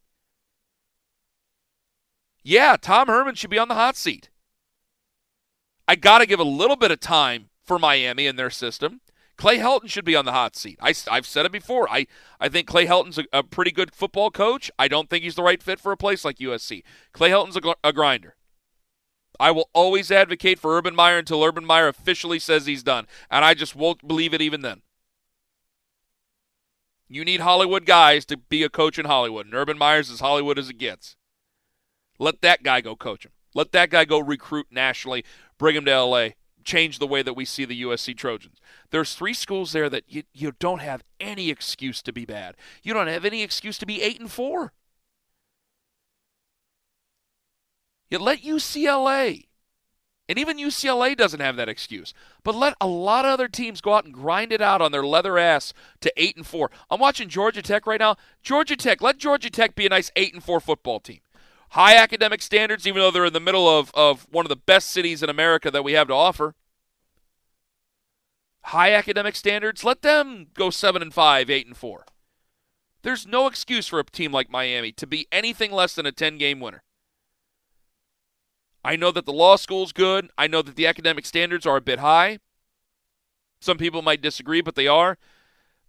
Yeah, 2.42 2.78
Tom 2.82 3.10
Herman 3.10 3.36
should 3.36 3.52
be 3.52 3.60
on 3.60 3.68
the 3.68 3.76
hot 3.76 3.96
seat. 3.96 4.32
I 5.88 5.96
got 5.96 6.20
to 6.20 6.26
give 6.26 6.40
a 6.40 6.46
little 6.46 6.76
bit 6.76 6.92
of 6.92 7.00
time 7.00 7.50
for 7.64 7.78
Miami 7.78 8.28
and 8.28 8.38
their 8.38 8.50
system. 8.50 9.02
Clay 9.36 9.58
Helton 9.58 9.90
should 9.90 10.06
be 10.06 10.16
on 10.16 10.26
the 10.26 10.32
hot 10.32 10.56
seat. 10.56 10.78
I, 10.82 10.94
have 11.12 11.26
said 11.26 11.46
it 11.46 11.52
before. 11.52 11.90
I, 11.90 12.06
I 12.40 12.50
think 12.50 12.68
Clay 12.68 12.86
Helton's 12.86 13.18
a, 13.18 13.26
a, 13.34 13.44
pretty 13.44 13.72
good 13.72 13.94
football 13.94 14.30
coach. 14.30 14.70
I 14.78 14.88
don't 14.88 15.10
think 15.10 15.24
he's 15.24 15.36
the 15.36 15.44
right 15.44 15.62
fit 15.62 15.80
for 15.80 15.92
a 15.92 15.98
place 15.98 16.24
like 16.24 16.38
USC. 16.38 16.84
Clay 17.14 17.30
Helton's 17.30 17.58
a, 17.58 17.76
a 17.84 17.92
grinder. 17.92 18.36
I 19.40 19.50
will 19.52 19.70
always 19.74 20.12
advocate 20.12 20.60
for 20.60 20.78
Urban 20.78 20.96
Meyer 20.96 21.18
until 21.18 21.44
Urban 21.44 21.66
Meyer 21.66 21.88
officially 21.88 22.38
says 22.38 22.68
he's 22.68 22.84
done, 22.84 23.08
and 23.32 23.44
I 23.44 23.56
just 23.56 23.76
won't 23.76 24.08
believe 24.08 24.34
it 24.34 24.42
even 24.42 24.62
then. 24.62 24.84
You 27.08 27.26
need 27.26 27.42
Hollywood 27.42 27.86
guys 27.86 28.26
to 28.28 28.38
be 28.38 28.64
a 28.64 28.70
coach 28.70 29.00
in 29.00 29.06
Hollywood, 29.06 29.48
and 29.48 29.56
Urban 29.56 29.78
Meyer's 29.78 30.12
as 30.12 30.20
Hollywood 30.20 30.60
as 30.60 30.70
it 30.70 30.78
gets. 30.78 31.16
Let 32.20 32.42
that 32.42 32.64
guy 32.64 32.82
go 32.82 32.96
coach 32.96 33.26
him. 33.26 33.32
Let 33.56 33.72
that 33.74 33.90
guy 33.90 34.06
go 34.06 34.20
recruit 34.20 34.68
nationally 34.72 35.24
bring 35.64 35.78
him 35.78 35.86
to 35.86 36.04
LA, 36.04 36.28
change 36.66 37.00
the 37.00 37.08
way 37.08 37.22
that 37.22 37.36
we 37.36 37.46
see 37.46 37.64
the 37.64 37.84
USC 37.84 38.18
Trojans. 38.18 38.58
There's 38.90 39.16
three 39.16 39.34
schools 39.34 39.72
there 39.72 39.90
that 39.90 40.04
you, 40.10 40.24
you 40.34 40.52
don't 40.60 40.82
have 40.82 41.06
any 41.22 41.50
excuse 41.50 42.02
to 42.02 42.12
be 42.12 42.26
bad. 42.26 42.58
You 42.84 42.94
don't 42.94 43.08
have 43.08 43.24
any 43.24 43.44
excuse 43.44 43.78
to 43.78 43.86
be 43.86 44.02
8 44.02 44.20
and 44.20 44.30
4. 44.30 44.74
You 48.10 48.20
let 48.20 48.42
UCLA 48.42 49.46
and 50.28 50.38
even 50.38 50.58
UCLA 50.58 51.16
doesn't 51.16 51.40
have 51.40 51.56
that 51.56 51.70
excuse. 51.70 52.14
But 52.44 52.56
let 52.56 52.76
a 52.82 52.88
lot 52.88 53.24
of 53.24 53.32
other 53.32 53.48
teams 53.48 53.80
go 53.80 53.94
out 53.94 54.04
and 54.04 54.14
grind 54.14 54.52
it 54.52 54.62
out 54.62 54.82
on 54.82 54.92
their 54.92 55.06
leather 55.06 55.38
ass 55.38 55.74
to 56.02 56.12
8 56.18 56.36
and 56.36 56.46
4. 56.46 56.72
I'm 56.92 57.00
watching 57.00 57.30
Georgia 57.30 57.62
Tech 57.62 57.88
right 57.88 58.02
now. 58.02 58.18
Georgia 58.42 58.76
Tech, 58.76 59.02
let 59.02 59.18
Georgia 59.18 59.50
Tech 59.50 59.76
be 59.76 59.86
a 59.86 59.90
nice 59.90 60.12
8 60.18 60.34
and 60.34 60.44
4 60.44 60.60
football 60.60 61.00
team 61.00 61.22
high 61.74 61.96
academic 61.96 62.40
standards, 62.42 62.86
even 62.86 63.02
though 63.02 63.10
they're 63.10 63.26
in 63.26 63.34
the 63.34 63.40
middle 63.40 63.68
of, 63.68 63.92
of 63.96 64.28
one 64.30 64.46
of 64.46 64.50
the 64.50 64.56
best 64.56 64.92
cities 64.92 65.24
in 65.24 65.30
America 65.30 65.72
that 65.72 65.84
we 65.84 65.94
have 65.94 66.08
to 66.08 66.14
offer. 66.14 66.54
High 68.66 68.94
academic 68.94 69.36
standards, 69.36 69.84
let 69.84 70.04
them 70.04 70.48
go 70.54 70.70
seven 70.70 71.02
and 71.02 71.12
five, 71.12 71.50
eight 71.50 71.66
and 71.66 71.76
four. 71.76 72.06
There's 73.02 73.26
no 73.26 73.48
excuse 73.48 73.88
for 73.88 74.00
a 74.00 74.04
team 74.04 74.32
like 74.32 74.52
Miami 74.52 74.92
to 74.94 75.08
be 75.08 75.28
anything 75.32 75.72
less 75.72 75.96
than 75.96 76.06
a 76.06 76.12
10 76.12 76.38
game 76.38 76.60
winner. 76.60 76.84
I 78.86 78.96
know 78.96 79.12
that 79.12 79.26
the 79.26 79.34
law 79.34 79.56
school's 79.56 79.94
good. 79.94 80.30
I 80.38 80.46
know 80.46 80.62
that 80.62 80.76
the 80.76 80.88
academic 80.88 81.26
standards 81.26 81.66
are 81.66 81.78
a 81.78 81.82
bit 81.82 82.00
high. 82.00 82.38
Some 83.60 83.78
people 83.78 84.04
might 84.04 84.22
disagree, 84.22 84.62
but 84.62 84.76
they 84.76 84.88
are. 84.88 85.18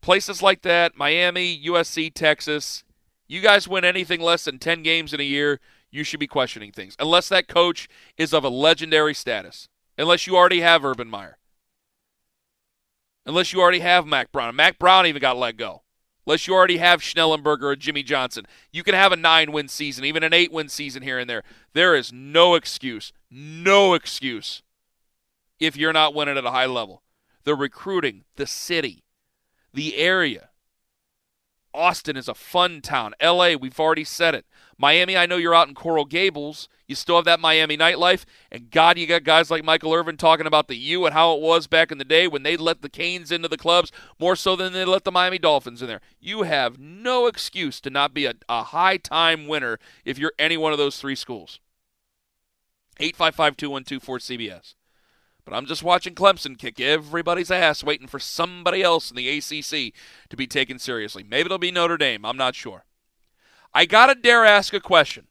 Places 0.00 0.40
like 0.40 0.62
that, 0.62 0.96
Miami, 0.96 1.62
USC, 1.66 2.12
Texas, 2.14 2.84
you 3.26 3.40
guys 3.40 3.68
win 3.68 3.84
anything 3.84 4.20
less 4.20 4.44
than 4.44 4.58
10 4.58 4.82
games 4.82 5.14
in 5.14 5.20
a 5.20 5.24
year, 5.24 5.60
you 5.94 6.04
should 6.04 6.20
be 6.20 6.26
questioning 6.26 6.72
things. 6.72 6.96
Unless 6.98 7.28
that 7.28 7.48
coach 7.48 7.88
is 8.18 8.32
of 8.32 8.44
a 8.44 8.48
legendary 8.48 9.14
status. 9.14 9.68
Unless 9.96 10.26
you 10.26 10.36
already 10.36 10.60
have 10.60 10.84
Urban 10.84 11.08
Meyer. 11.08 11.38
Unless 13.24 13.52
you 13.52 13.60
already 13.60 13.78
have 13.78 14.06
Mack 14.06 14.32
Brown. 14.32 14.56
Mack 14.56 14.78
Brown 14.78 15.06
even 15.06 15.20
got 15.20 15.36
let 15.36 15.56
go. 15.56 15.82
Unless 16.26 16.46
you 16.46 16.54
already 16.54 16.78
have 16.78 17.00
Schnellenberger 17.00 17.62
or 17.62 17.76
Jimmy 17.76 18.02
Johnson. 18.02 18.46
You 18.72 18.82
can 18.82 18.94
have 18.94 19.12
a 19.12 19.16
nine 19.16 19.52
win 19.52 19.68
season, 19.68 20.04
even 20.04 20.22
an 20.22 20.32
eight 20.32 20.50
win 20.50 20.68
season 20.68 21.02
here 21.02 21.18
and 21.18 21.30
there. 21.30 21.42
There 21.74 21.94
is 21.94 22.12
no 22.12 22.54
excuse, 22.54 23.12
no 23.30 23.94
excuse 23.94 24.62
if 25.60 25.76
you're 25.76 25.92
not 25.92 26.14
winning 26.14 26.36
at 26.36 26.44
a 26.44 26.50
high 26.50 26.66
level. 26.66 27.02
The 27.44 27.54
recruiting, 27.54 28.24
the 28.36 28.46
city, 28.46 29.04
the 29.72 29.96
area. 29.96 30.48
Austin 31.74 32.16
is 32.16 32.28
a 32.28 32.34
fun 32.34 32.80
town. 32.80 33.14
LA, 33.22 33.54
we've 33.54 33.78
already 33.80 34.04
said 34.04 34.34
it. 34.34 34.46
Miami, 34.78 35.16
I 35.16 35.26
know 35.26 35.36
you're 35.36 35.54
out 35.54 35.68
in 35.68 35.74
Coral 35.74 36.04
Gables. 36.04 36.68
You 36.86 36.94
still 36.94 37.16
have 37.16 37.24
that 37.24 37.40
Miami 37.40 37.76
nightlife. 37.76 38.24
And 38.50 38.70
God, 38.70 38.98
you 38.98 39.06
got 39.06 39.24
guys 39.24 39.50
like 39.50 39.64
Michael 39.64 39.92
Irvin 39.92 40.16
talking 40.16 40.46
about 40.46 40.68
the 40.68 40.76
U 40.76 41.04
and 41.04 41.14
how 41.14 41.34
it 41.34 41.40
was 41.40 41.66
back 41.66 41.90
in 41.90 41.98
the 41.98 42.04
day 42.04 42.26
when 42.28 42.42
they 42.42 42.56
let 42.56 42.82
the 42.82 42.88
Canes 42.88 43.32
into 43.32 43.48
the 43.48 43.56
clubs 43.56 43.92
more 44.18 44.36
so 44.36 44.56
than 44.56 44.72
they 44.72 44.84
let 44.84 45.04
the 45.04 45.12
Miami 45.12 45.38
Dolphins 45.38 45.82
in 45.82 45.88
there. 45.88 46.00
You 46.20 46.42
have 46.42 46.78
no 46.78 47.26
excuse 47.26 47.80
to 47.82 47.90
not 47.90 48.14
be 48.14 48.26
a, 48.26 48.34
a 48.48 48.64
high 48.64 48.96
time 48.96 49.46
winner 49.46 49.78
if 50.04 50.18
you're 50.18 50.32
any 50.38 50.56
one 50.56 50.72
of 50.72 50.78
those 50.78 50.98
three 50.98 51.16
schools. 51.16 51.60
855 53.00 53.56
212 53.56 54.20
cbs 54.20 54.74
but 55.44 55.54
I'm 55.54 55.66
just 55.66 55.82
watching 55.82 56.14
Clemson 56.14 56.58
kick 56.58 56.80
everybody's 56.80 57.50
ass, 57.50 57.84
waiting 57.84 58.06
for 58.06 58.18
somebody 58.18 58.82
else 58.82 59.10
in 59.10 59.16
the 59.16 59.28
ACC 59.28 59.92
to 60.30 60.36
be 60.36 60.46
taken 60.46 60.78
seriously. 60.78 61.22
Maybe 61.22 61.46
it'll 61.46 61.58
be 61.58 61.70
Notre 61.70 61.98
Dame. 61.98 62.24
I'm 62.24 62.36
not 62.36 62.54
sure. 62.54 62.84
I 63.74 63.86
got 63.86 64.06
to 64.06 64.14
dare 64.14 64.44
ask 64.44 64.72
a 64.72 64.80
question 64.80 65.26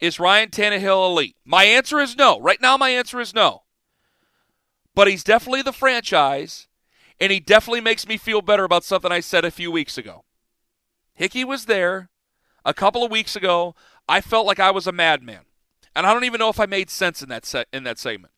Is 0.00 0.20
Ryan 0.20 0.50
Tannehill 0.50 1.10
elite? 1.10 1.36
My 1.44 1.64
answer 1.64 1.98
is 1.98 2.16
no. 2.16 2.38
Right 2.40 2.60
now, 2.60 2.76
my 2.76 2.90
answer 2.90 3.20
is 3.20 3.34
no. 3.34 3.62
But 4.94 5.08
he's 5.08 5.24
definitely 5.24 5.62
the 5.62 5.72
franchise, 5.72 6.68
and 7.18 7.32
he 7.32 7.40
definitely 7.40 7.80
makes 7.80 8.06
me 8.06 8.18
feel 8.18 8.42
better 8.42 8.64
about 8.64 8.84
something 8.84 9.10
I 9.10 9.20
said 9.20 9.44
a 9.44 9.50
few 9.50 9.70
weeks 9.70 9.96
ago. 9.96 10.24
Hickey 11.14 11.44
was 11.44 11.64
there 11.64 12.10
a 12.64 12.74
couple 12.74 13.02
of 13.02 13.10
weeks 13.10 13.34
ago. 13.34 13.74
I 14.08 14.20
felt 14.20 14.46
like 14.46 14.60
I 14.60 14.70
was 14.70 14.86
a 14.86 14.92
madman. 14.92 15.42
And 15.94 16.06
I 16.06 16.12
don't 16.12 16.24
even 16.24 16.38
know 16.38 16.48
if 16.48 16.60
I 16.60 16.66
made 16.66 16.90
sense 16.90 17.22
in 17.22 17.28
that 17.28 17.44
set 17.44 17.68
in 17.72 17.84
that 17.84 17.98
segment. 17.98 18.31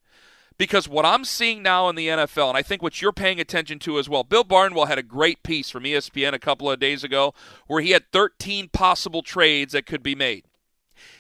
Because 0.57 0.89
what 0.89 1.05
I'm 1.05 1.25
seeing 1.25 1.63
now 1.63 1.89
in 1.89 1.97
the 1.97 2.07
NFL, 2.09 2.49
and 2.49 2.57
I 2.57 2.63
think 2.63 2.81
what 2.81 3.03
you're 3.03 3.13
paying 3.13 3.41
attention 3.41 3.79
to 3.81 3.99
as 3.99 4.09
well, 4.09 4.23
Bill 4.23 4.45
Barnwell 4.45 4.87
had 4.87 4.99
a 4.99 5.03
great 5.03 5.43
piece 5.43 5.69
from 5.69 5.83
ESPN 5.83 6.33
a 6.33 6.39
couple 6.39 6.71
of 6.71 6.79
days 6.79 7.03
ago 7.03 7.35
where 7.67 7.83
he 7.83 7.91
had 7.91 8.13
13 8.13 8.69
possible 8.69 9.23
trades 9.23 9.73
that 9.73 9.87
could 9.87 10.03
be 10.03 10.15
made. 10.15 10.45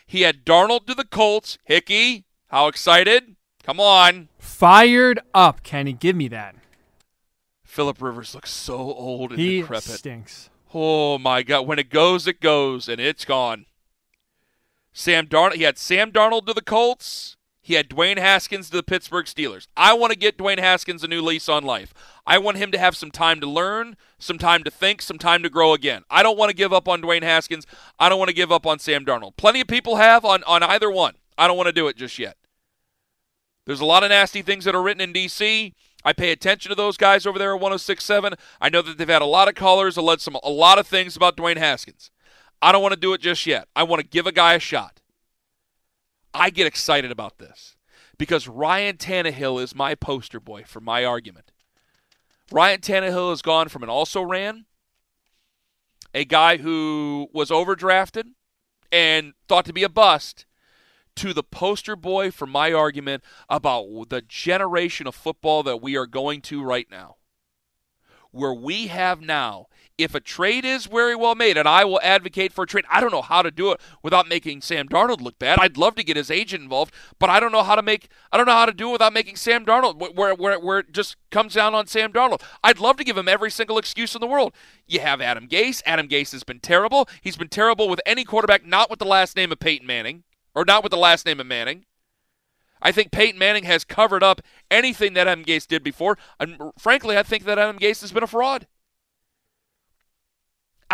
He 0.06 0.22
had 0.22 0.44
Darnold 0.44 0.86
to 0.86 0.94
the 0.94 1.04
Colts. 1.04 1.58
Hickey, 1.64 2.24
how 2.48 2.68
excited? 2.68 3.34
Come 3.64 3.80
on. 3.80 4.28
Fired 4.38 5.20
up, 5.34 5.62
Kenny. 5.62 5.94
Give 5.94 6.14
me 6.14 6.28
that. 6.28 6.54
Philip 7.64 8.00
Rivers 8.00 8.34
looks 8.34 8.52
so 8.52 8.76
old 8.76 9.32
and 9.32 9.40
he 9.40 9.62
decrepit. 9.62 9.84
stinks. 9.84 10.50
Oh 10.72 11.18
my 11.18 11.42
God! 11.42 11.66
When 11.66 11.78
it 11.78 11.90
goes, 11.90 12.28
it 12.28 12.40
goes, 12.40 12.88
and 12.88 13.00
it's 13.00 13.24
gone. 13.24 13.66
Sam 14.92 15.26
Darnold. 15.26 15.54
He 15.54 15.64
had 15.64 15.78
Sam 15.78 16.12
Darnold 16.12 16.46
to 16.46 16.52
the 16.52 16.62
Colts. 16.62 17.36
He 17.64 17.74
had 17.74 17.88
Dwayne 17.88 18.18
Haskins 18.18 18.68
to 18.68 18.77
the 18.77 18.83
Pittsburgh 18.83 19.24
Steelers. 19.24 19.68
I 19.74 19.94
want 19.94 20.12
to 20.12 20.18
get 20.18 20.37
Dwayne 20.37 20.59
Haskins 20.59 21.03
a 21.03 21.09
new 21.09 21.22
lease 21.22 21.48
on 21.48 21.64
life. 21.64 21.94
I 22.27 22.37
want 22.37 22.59
him 22.59 22.70
to 22.72 22.79
have 22.79 22.94
some 22.94 23.11
time 23.11 23.40
to 23.40 23.46
learn, 23.46 23.96
some 24.18 24.37
time 24.37 24.64
to 24.64 24.70
think, 24.70 25.00
some 25.00 25.16
time 25.16 25.42
to 25.42 25.48
grow 25.48 25.72
again. 25.72 26.03
I 26.11 26.22
don't 26.22 26.37
want 26.37 26.50
to 26.50 26.55
give 26.55 26.74
up 26.74 26.87
on 26.88 27.00
Dwayne 27.00 27.22
Haskins. 27.22 27.66
I 27.98 28.11
don't 28.11 28.18
want 28.18 28.29
to 28.29 28.35
give 28.35 28.53
up 28.53 28.66
on 28.66 28.81
Sam 28.81 29.07
Darnold. 29.07 29.38
Plenty 29.38 29.62
of 29.62 29.66
people 29.66 29.96
have 29.96 30.27
on, 30.27 30.44
on 30.44 30.62
either 30.62 30.90
one. 30.90 31.14
I 31.38 31.48
don't 31.48 31.57
want 31.57 31.68
to 31.68 31.72
do 31.72 31.88
it 31.88 31.96
just 31.96 32.18
yet. 32.18 32.37
There's 33.64 33.81
a 33.81 33.87
lot 33.87 34.03
of 34.03 34.11
nasty 34.11 34.42
things 34.42 34.66
that 34.66 34.74
are 34.74 34.83
written 34.83 35.00
in 35.00 35.14
D.C. 35.14 35.72
I 36.05 36.12
pay 36.12 36.33
attention 36.33 36.68
to 36.68 36.74
those 36.74 36.98
guys 36.98 37.24
over 37.24 37.38
there 37.38 37.55
at 37.55 37.61
1067. 37.61 38.35
I 38.61 38.68
know 38.68 38.83
that 38.83 38.98
they've 38.98 39.09
had 39.09 39.22
a 39.22 39.24
lot 39.24 39.48
of 39.48 39.55
callers, 39.55 39.96
alleged 39.96 40.20
some 40.20 40.37
a 40.44 40.50
lot 40.50 40.79
of 40.79 40.87
things 40.87 41.16
about 41.16 41.38
Dwayne 41.38 41.57
Haskins. 41.57 42.11
I 42.61 42.72
don't 42.72 42.83
want 42.83 42.92
to 42.92 43.00
do 43.00 43.14
it 43.14 43.22
just 43.22 43.46
yet. 43.46 43.68
I 43.74 43.85
want 43.85 44.03
to 44.03 44.07
give 44.07 44.27
a 44.27 44.33
guy 44.33 44.53
a 44.53 44.59
shot. 44.59 45.00
I 46.34 46.50
get 46.50 46.66
excited 46.66 47.12
about 47.12 47.38
this 47.38 47.76
because 48.18 48.48
Ryan 48.48 48.96
Tannehill 48.96 49.62
is 49.62 49.74
my 49.74 49.94
poster 49.94 50.40
boy 50.40 50.64
for 50.66 50.80
my 50.80 51.04
argument. 51.04 51.52
Ryan 52.50 52.80
Tannehill 52.80 53.30
has 53.30 53.40
gone 53.40 53.68
from 53.68 53.82
an 53.84 53.88
also 53.88 54.20
ran, 54.20 54.66
a 56.12 56.24
guy 56.24 56.58
who 56.58 57.28
was 57.32 57.50
overdrafted 57.50 58.24
and 58.90 59.34
thought 59.48 59.64
to 59.66 59.72
be 59.72 59.84
a 59.84 59.88
bust, 59.88 60.44
to 61.16 61.32
the 61.32 61.44
poster 61.44 61.94
boy 61.94 62.30
for 62.30 62.46
my 62.46 62.72
argument 62.72 63.22
about 63.48 63.86
the 64.08 64.20
generation 64.20 65.06
of 65.06 65.14
football 65.14 65.62
that 65.62 65.80
we 65.80 65.96
are 65.96 66.06
going 66.06 66.40
to 66.42 66.62
right 66.62 66.88
now. 66.90 67.16
Where 68.32 68.54
we 68.54 68.88
have 68.88 69.20
now 69.20 69.66
if 69.96 70.14
a 70.14 70.20
trade 70.20 70.64
is 70.64 70.87
very 70.87 71.14
well 71.14 71.35
made, 71.35 71.57
and 71.57 71.68
I 71.68 71.85
will 71.85 72.00
advocate 72.02 72.52
for 72.52 72.64
a 72.64 72.66
trade, 72.66 72.85
I 72.90 73.00
don't 73.00 73.12
know 73.12 73.22
how 73.22 73.42
to 73.42 73.50
do 73.50 73.70
it 73.70 73.80
without 74.02 74.28
making 74.28 74.61
Sam 74.61 74.88
Darnold 74.88 75.20
look 75.20 75.38
bad. 75.38 75.59
I'd 75.61 75.76
love 75.76 75.94
to 75.96 76.02
get 76.02 76.16
his 76.16 76.30
agent 76.30 76.64
involved, 76.64 76.92
but 77.18 77.30
I 77.30 77.38
don't 77.38 77.52
know 77.52 77.62
how 77.62 77.76
to 77.76 77.83
make 77.83 78.09
I 78.33 78.37
don't 78.37 78.46
know 78.46 78.52
how 78.52 78.66
to 78.66 78.72
do 78.72 78.88
it 78.88 78.92
without 78.92 79.12
making 79.12 79.37
Sam 79.37 79.64
Darnold 79.64 80.16
where 80.16 80.35
where 80.35 80.59
where 80.59 80.78
it 80.80 80.92
just 80.92 81.16
comes 81.30 81.54
down 81.54 81.74
on 81.74 81.87
Sam 81.87 82.12
Darnold. 82.12 82.42
I'd 82.62 82.80
love 82.80 82.96
to 82.96 83.04
give 83.04 83.16
him 83.16 83.28
every 83.28 83.50
single 83.50 83.78
excuse 83.78 84.14
in 84.14 84.20
the 84.20 84.26
world. 84.26 84.52
You 84.87 85.00
have 85.00 85.20
Adam 85.20 85.46
Gase. 85.46 85.83
Adam 85.87 86.09
Gase 86.09 86.33
has 86.33 86.42
been 86.42 86.61
terrible. 86.61 87.09
He's 87.20 87.37
been 87.37 87.48
terrible 87.48 87.88
with 87.88 88.00
any 88.04 88.24
quarterback, 88.24 88.66
not 88.66 88.90
with 88.90 88.98
the 88.98 89.04
last 89.04 89.37
name 89.37 89.52
of 89.52 89.61
Peyton 89.61 89.87
Manning, 89.87 90.24
or 90.54 90.64
not 90.64 90.83
with 90.83 90.90
the 90.90 90.96
last 90.96 91.24
name 91.24 91.38
of 91.38 91.46
Manning. 91.46 91.85
I 92.83 92.92
think 92.92 93.12
Peyton 93.12 93.38
Manning 93.38 93.64
has 93.64 93.83
covered 93.85 94.22
up 94.22 94.42
anything 94.70 95.14
that 95.14 95.26
Adam 95.26 95.44
Gase 95.44 95.66
did 95.66 95.83
before. 95.83 96.18
And 96.38 96.72
frankly, 96.78 97.16
I 97.16 97.22
think 97.22 97.44
that 97.44 97.59
Adam 97.59 97.78
Gase 97.78 98.02
has 98.02 98.12
been 98.12 98.22
a 98.22 98.26
fraud. 98.26 98.66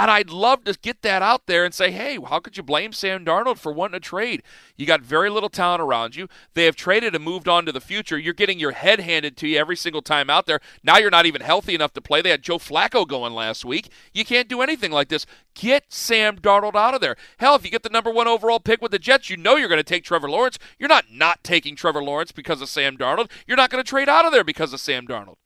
And 0.00 0.10
I'd 0.10 0.30
love 0.30 0.64
to 0.64 0.78
get 0.80 1.02
that 1.02 1.20
out 1.20 1.46
there 1.46 1.62
and 1.62 1.74
say, 1.74 1.90
hey, 1.90 2.18
how 2.24 2.38
could 2.38 2.56
you 2.56 2.62
blame 2.62 2.94
Sam 2.94 3.22
Darnold 3.22 3.58
for 3.58 3.70
wanting 3.70 4.00
to 4.00 4.08
trade? 4.08 4.42
You 4.74 4.86
got 4.86 5.02
very 5.02 5.28
little 5.28 5.50
talent 5.50 5.82
around 5.82 6.16
you. 6.16 6.26
They 6.54 6.64
have 6.64 6.74
traded 6.74 7.14
and 7.14 7.22
moved 7.22 7.48
on 7.48 7.66
to 7.66 7.72
the 7.72 7.82
future. 7.82 8.16
You're 8.16 8.32
getting 8.32 8.58
your 8.58 8.70
head 8.70 9.00
handed 9.00 9.36
to 9.36 9.46
you 9.46 9.58
every 9.58 9.76
single 9.76 10.00
time 10.00 10.30
out 10.30 10.46
there. 10.46 10.60
Now 10.82 10.96
you're 10.96 11.10
not 11.10 11.26
even 11.26 11.42
healthy 11.42 11.74
enough 11.74 11.92
to 11.92 12.00
play. 12.00 12.22
They 12.22 12.30
had 12.30 12.40
Joe 12.40 12.56
Flacco 12.56 13.06
going 13.06 13.34
last 13.34 13.62
week. 13.62 13.90
You 14.14 14.24
can't 14.24 14.48
do 14.48 14.62
anything 14.62 14.90
like 14.90 15.10
this. 15.10 15.26
Get 15.52 15.92
Sam 15.92 16.38
Darnold 16.38 16.76
out 16.76 16.94
of 16.94 17.02
there. 17.02 17.16
Hell, 17.36 17.54
if 17.56 17.66
you 17.66 17.70
get 17.70 17.82
the 17.82 17.90
number 17.90 18.10
one 18.10 18.26
overall 18.26 18.58
pick 18.58 18.80
with 18.80 18.92
the 18.92 18.98
Jets, 18.98 19.28
you 19.28 19.36
know 19.36 19.56
you're 19.56 19.68
going 19.68 19.76
to 19.76 19.84
take 19.84 20.04
Trevor 20.04 20.30
Lawrence. 20.30 20.58
You're 20.78 20.88
not 20.88 21.12
not 21.12 21.44
taking 21.44 21.76
Trevor 21.76 22.02
Lawrence 22.02 22.32
because 22.32 22.62
of 22.62 22.70
Sam 22.70 22.96
Darnold. 22.96 23.30
You're 23.46 23.58
not 23.58 23.68
going 23.68 23.84
to 23.84 23.88
trade 23.88 24.08
out 24.08 24.24
of 24.24 24.32
there 24.32 24.44
because 24.44 24.72
of 24.72 24.80
Sam 24.80 25.06
Darnold. 25.06 25.36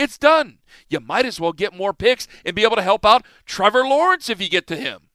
It's 0.00 0.16
done. 0.16 0.60
You 0.88 0.98
might 0.98 1.26
as 1.26 1.38
well 1.38 1.52
get 1.52 1.76
more 1.76 1.92
picks 1.92 2.26
and 2.42 2.56
be 2.56 2.62
able 2.62 2.76
to 2.76 2.82
help 2.82 3.04
out 3.04 3.22
Trevor 3.44 3.84
Lawrence 3.84 4.30
if 4.30 4.40
you 4.40 4.48
get 4.48 4.66
to 4.68 4.76
him. 4.76 5.10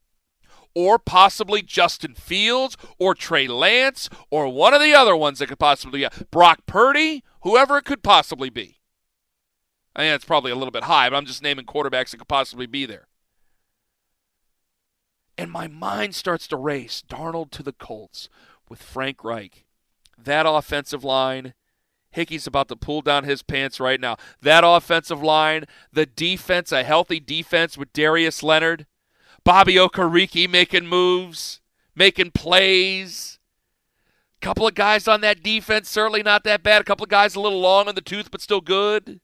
Or 0.76 1.00
possibly 1.00 1.63
Justin 1.63 2.13
Fields 2.13 2.78
or 3.00 3.15
Trey 3.15 3.48
Lance 3.48 4.12
or 4.30 4.48
one 4.48 4.76
of 4.76 4.82
the 4.82 4.93
other 4.93 5.15
ones 5.15 5.39
that 5.39 5.48
could 5.48 5.58
possibly 5.58 6.02
be. 6.02 6.08
Brock 6.30 6.67
Purdy, 6.67 7.24
whoever 7.41 7.80
it 7.80 7.86
could 7.86 8.04
possibly 8.04 8.52
be. 8.52 8.78
I 9.95 10.04
mean, 10.04 10.12
that's 10.12 10.24
probably 10.24 10.52
a 10.52 10.56
little 10.56 10.71
bit 10.71 10.84
high, 10.84 11.10
but 11.10 11.15
I'm 11.15 11.26
just 11.26 11.41
naming 11.41 11.65
quarterbacks 11.65 12.12
that 12.12 12.17
could 12.17 12.28
possibly 12.28 12.67
be 12.67 12.86
there. 12.86 13.08
And 15.36 15.50
my 15.50 15.67
mind 15.67 16.13
starts 16.13 16.48
to 16.50 16.58
race. 16.58 17.02
Darnold 17.10 17.50
to 17.52 17.63
the 17.63 17.74
Colts 17.74 18.30
with 18.69 18.84
Frank 18.84 19.24
Reich. 19.24 19.65
That 20.15 20.45
offensive 20.45 21.04
line 21.04 21.56
Hickey's 22.15 22.47
about 22.47 22.69
to 22.69 22.78
pull 22.78 23.01
down 23.01 23.25
his 23.25 23.43
pants 23.43 23.78
right 23.78 23.99
now. 23.99 24.15
That 24.41 24.63
offensive 24.65 25.21
line, 25.21 25.65
the 25.91 26.06
defense, 26.06 26.71
a 26.71 26.84
healthy 26.84 27.19
defense 27.19 27.78
with 27.78 27.91
Darius 27.91 28.41
Leonard, 28.41 28.86
Bobby 29.43 29.75
Okereke 29.75 30.49
making 30.49 30.88
moves, 30.88 31.60
making 31.93 32.32
plays. 32.32 33.38
A 34.41 34.45
Couple 34.45 34.65
of 34.65 34.75
guys 34.75 35.10
on 35.10 35.19
that 35.21 35.43
defense, 35.43 35.89
certainly 35.89 36.23
not 36.23 36.45
that 36.45 36.63
bad. 36.63 36.82
A 36.82 36.86
couple 36.86 37.04
of 37.04 37.10
guys 37.10 37.36
a 37.36 37.41
little 37.41 37.60
long 37.60 37.89
in 37.89 37.95
the 37.95 38.01
tooth, 38.01 38.32
but 38.32 38.41
still 38.41 38.62
good. 38.62 39.19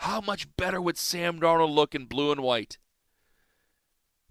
How 0.00 0.20
much 0.20 0.54
better 0.58 0.82
would 0.82 0.98
Sam 0.98 1.40
Darnold 1.40 1.74
look 1.74 1.94
in 1.94 2.04
blue 2.04 2.30
and 2.30 2.42
white? 2.42 2.76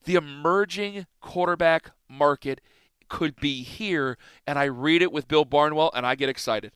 The 0.03 0.15
emerging 0.15 1.07
quarterback 1.19 1.89
market 2.07 2.61
could 3.09 3.35
be 3.37 3.63
here, 3.63 4.19
and 4.45 4.59
I 4.59 4.65
read 4.65 5.01
it 5.01 5.11
with 5.11 5.27
Bill 5.27 5.45
Barnwell, 5.45 5.89
and 5.95 6.05
I 6.05 6.13
get 6.13 6.29
excited. 6.29 6.71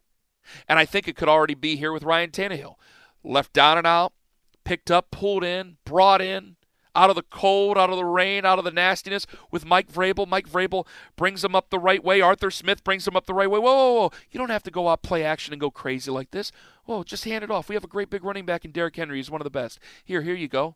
And 0.67 0.79
I 0.79 0.85
think 0.85 1.07
it 1.07 1.15
could 1.15 1.29
already 1.29 1.55
be 1.55 1.75
here 1.75 1.91
with 1.91 2.03
Ryan 2.03 2.31
Tannehill. 2.31 2.75
Left 3.23 3.53
down 3.53 3.77
and 3.77 3.87
out, 3.87 4.13
picked 4.63 4.89
up, 4.89 5.11
pulled 5.11 5.43
in, 5.43 5.77
brought 5.85 6.21
in, 6.21 6.55
out 6.95 7.09
of 7.09 7.15
the 7.15 7.23
cold, 7.23 7.77
out 7.77 7.89
of 7.89 7.97
the 7.97 8.05
rain, 8.05 8.45
out 8.45 8.59
of 8.59 8.65
the 8.65 8.71
nastiness 8.71 9.25
with 9.51 9.65
Mike 9.65 9.91
Vrabel. 9.91 10.27
Mike 10.27 10.49
Vrabel 10.49 10.87
brings 11.15 11.43
him 11.43 11.55
up 11.55 11.69
the 11.69 11.79
right 11.79 12.03
way. 12.03 12.21
Arthur 12.21 12.51
Smith 12.51 12.83
brings 12.83 13.07
him 13.07 13.15
up 13.15 13.25
the 13.25 13.33
right 13.33 13.49
way. 13.49 13.59
Whoa, 13.59 13.71
whoa, 13.71 13.93
whoa. 13.93 14.11
You 14.31 14.37
don't 14.37 14.49
have 14.49 14.63
to 14.63 14.71
go 14.71 14.87
out, 14.87 15.03
play 15.03 15.23
action, 15.23 15.53
and 15.53 15.61
go 15.61 15.71
crazy 15.71 16.11
like 16.11 16.31
this. 16.31 16.51
Whoa, 16.85 17.03
just 17.03 17.25
hand 17.25 17.43
it 17.43 17.51
off. 17.51 17.69
We 17.69 17.75
have 17.75 17.83
a 17.83 17.87
great 17.87 18.09
big 18.09 18.23
running 18.23 18.45
back 18.45 18.65
in 18.65 18.71
Derrick 18.71 18.95
Henry. 18.95 19.17
He's 19.17 19.31
one 19.31 19.41
of 19.41 19.45
the 19.45 19.51
best. 19.51 19.79
Here, 20.03 20.21
here 20.23 20.35
you 20.35 20.47
go. 20.47 20.75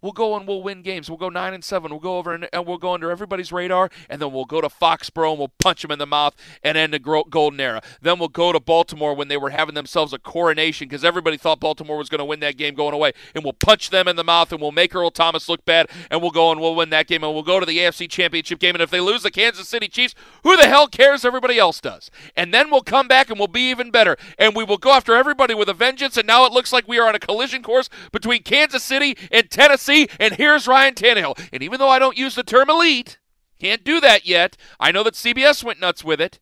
We'll 0.00 0.12
go 0.12 0.36
and 0.36 0.46
we'll 0.46 0.62
win 0.62 0.82
games. 0.82 1.08
We'll 1.08 1.18
go 1.18 1.28
nine 1.28 1.54
and 1.54 1.64
seven. 1.64 1.90
We'll 1.90 2.00
go 2.00 2.18
over 2.18 2.32
and, 2.32 2.48
and 2.52 2.66
we'll 2.66 2.78
go 2.78 2.94
under 2.94 3.10
everybody's 3.10 3.52
radar, 3.52 3.90
and 4.08 4.22
then 4.22 4.32
we'll 4.32 4.44
go 4.44 4.60
to 4.60 4.68
Foxborough 4.68 5.30
and 5.30 5.38
we'll 5.38 5.52
punch 5.58 5.82
them 5.82 5.90
in 5.90 5.98
the 5.98 6.06
mouth 6.06 6.36
and 6.62 6.78
end 6.78 6.92
the 6.92 6.98
golden 6.98 7.60
era. 7.60 7.82
Then 8.00 8.18
we'll 8.18 8.28
go 8.28 8.52
to 8.52 8.60
Baltimore 8.60 9.14
when 9.14 9.28
they 9.28 9.36
were 9.36 9.50
having 9.50 9.74
themselves 9.74 10.12
a 10.12 10.18
coronation 10.18 10.88
because 10.88 11.04
everybody 11.04 11.36
thought 11.36 11.60
Baltimore 11.60 11.96
was 11.96 12.08
going 12.08 12.20
to 12.20 12.24
win 12.24 12.40
that 12.40 12.56
game 12.56 12.74
going 12.74 12.94
away, 12.94 13.12
and 13.34 13.42
we'll 13.42 13.52
punch 13.52 13.90
them 13.90 14.06
in 14.06 14.16
the 14.16 14.24
mouth 14.24 14.52
and 14.52 14.60
we'll 14.60 14.72
make 14.72 14.94
Earl 14.94 15.10
Thomas 15.10 15.48
look 15.48 15.64
bad, 15.64 15.88
and 16.10 16.22
we'll 16.22 16.30
go 16.30 16.52
and 16.52 16.60
we'll 16.60 16.76
win 16.76 16.90
that 16.90 17.06
game, 17.06 17.24
and 17.24 17.34
we'll 17.34 17.42
go 17.42 17.58
to 17.58 17.66
the 17.66 17.78
AFC 17.78 18.08
Championship 18.08 18.58
game, 18.58 18.74
and 18.74 18.82
if 18.82 18.90
they 18.90 19.00
lose 19.00 19.22
the 19.22 19.30
Kansas 19.30 19.68
City 19.68 19.88
Chiefs, 19.88 20.14
who 20.44 20.56
the 20.56 20.68
hell 20.68 20.86
cares? 20.86 21.24
Everybody 21.24 21.58
else 21.58 21.80
does. 21.80 22.10
And 22.36 22.54
then 22.54 22.70
we'll 22.70 22.82
come 22.82 23.08
back 23.08 23.30
and 23.30 23.38
we'll 23.38 23.48
be 23.48 23.70
even 23.70 23.90
better, 23.90 24.16
and 24.38 24.54
we 24.54 24.64
will 24.64 24.78
go 24.78 24.92
after 24.92 25.14
everybody 25.14 25.54
with 25.54 25.68
a 25.68 25.74
vengeance. 25.74 26.16
And 26.16 26.26
now 26.26 26.44
it 26.46 26.52
looks 26.52 26.72
like 26.72 26.86
we 26.86 26.98
are 26.98 27.08
on 27.08 27.14
a 27.14 27.18
collision 27.18 27.62
course 27.62 27.88
between 28.12 28.42
Kansas 28.42 28.84
City 28.84 29.16
and 29.32 29.50
Tennessee, 29.50 29.87
and 29.88 30.34
here's 30.34 30.66
Ryan 30.66 30.94
Tannehill. 30.94 31.38
And 31.52 31.62
even 31.62 31.78
though 31.78 31.88
I 31.88 31.98
don't 31.98 32.18
use 32.18 32.34
the 32.34 32.42
term 32.42 32.70
elite, 32.70 33.18
can't 33.58 33.84
do 33.84 34.00
that 34.00 34.26
yet. 34.26 34.56
I 34.78 34.92
know 34.92 35.02
that 35.02 35.14
CBS 35.14 35.64
went 35.64 35.80
nuts 35.80 36.04
with 36.04 36.20
it. 36.20 36.38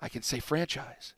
I 0.00 0.08
can 0.08 0.22
say 0.22 0.40
franchise. 0.40 1.14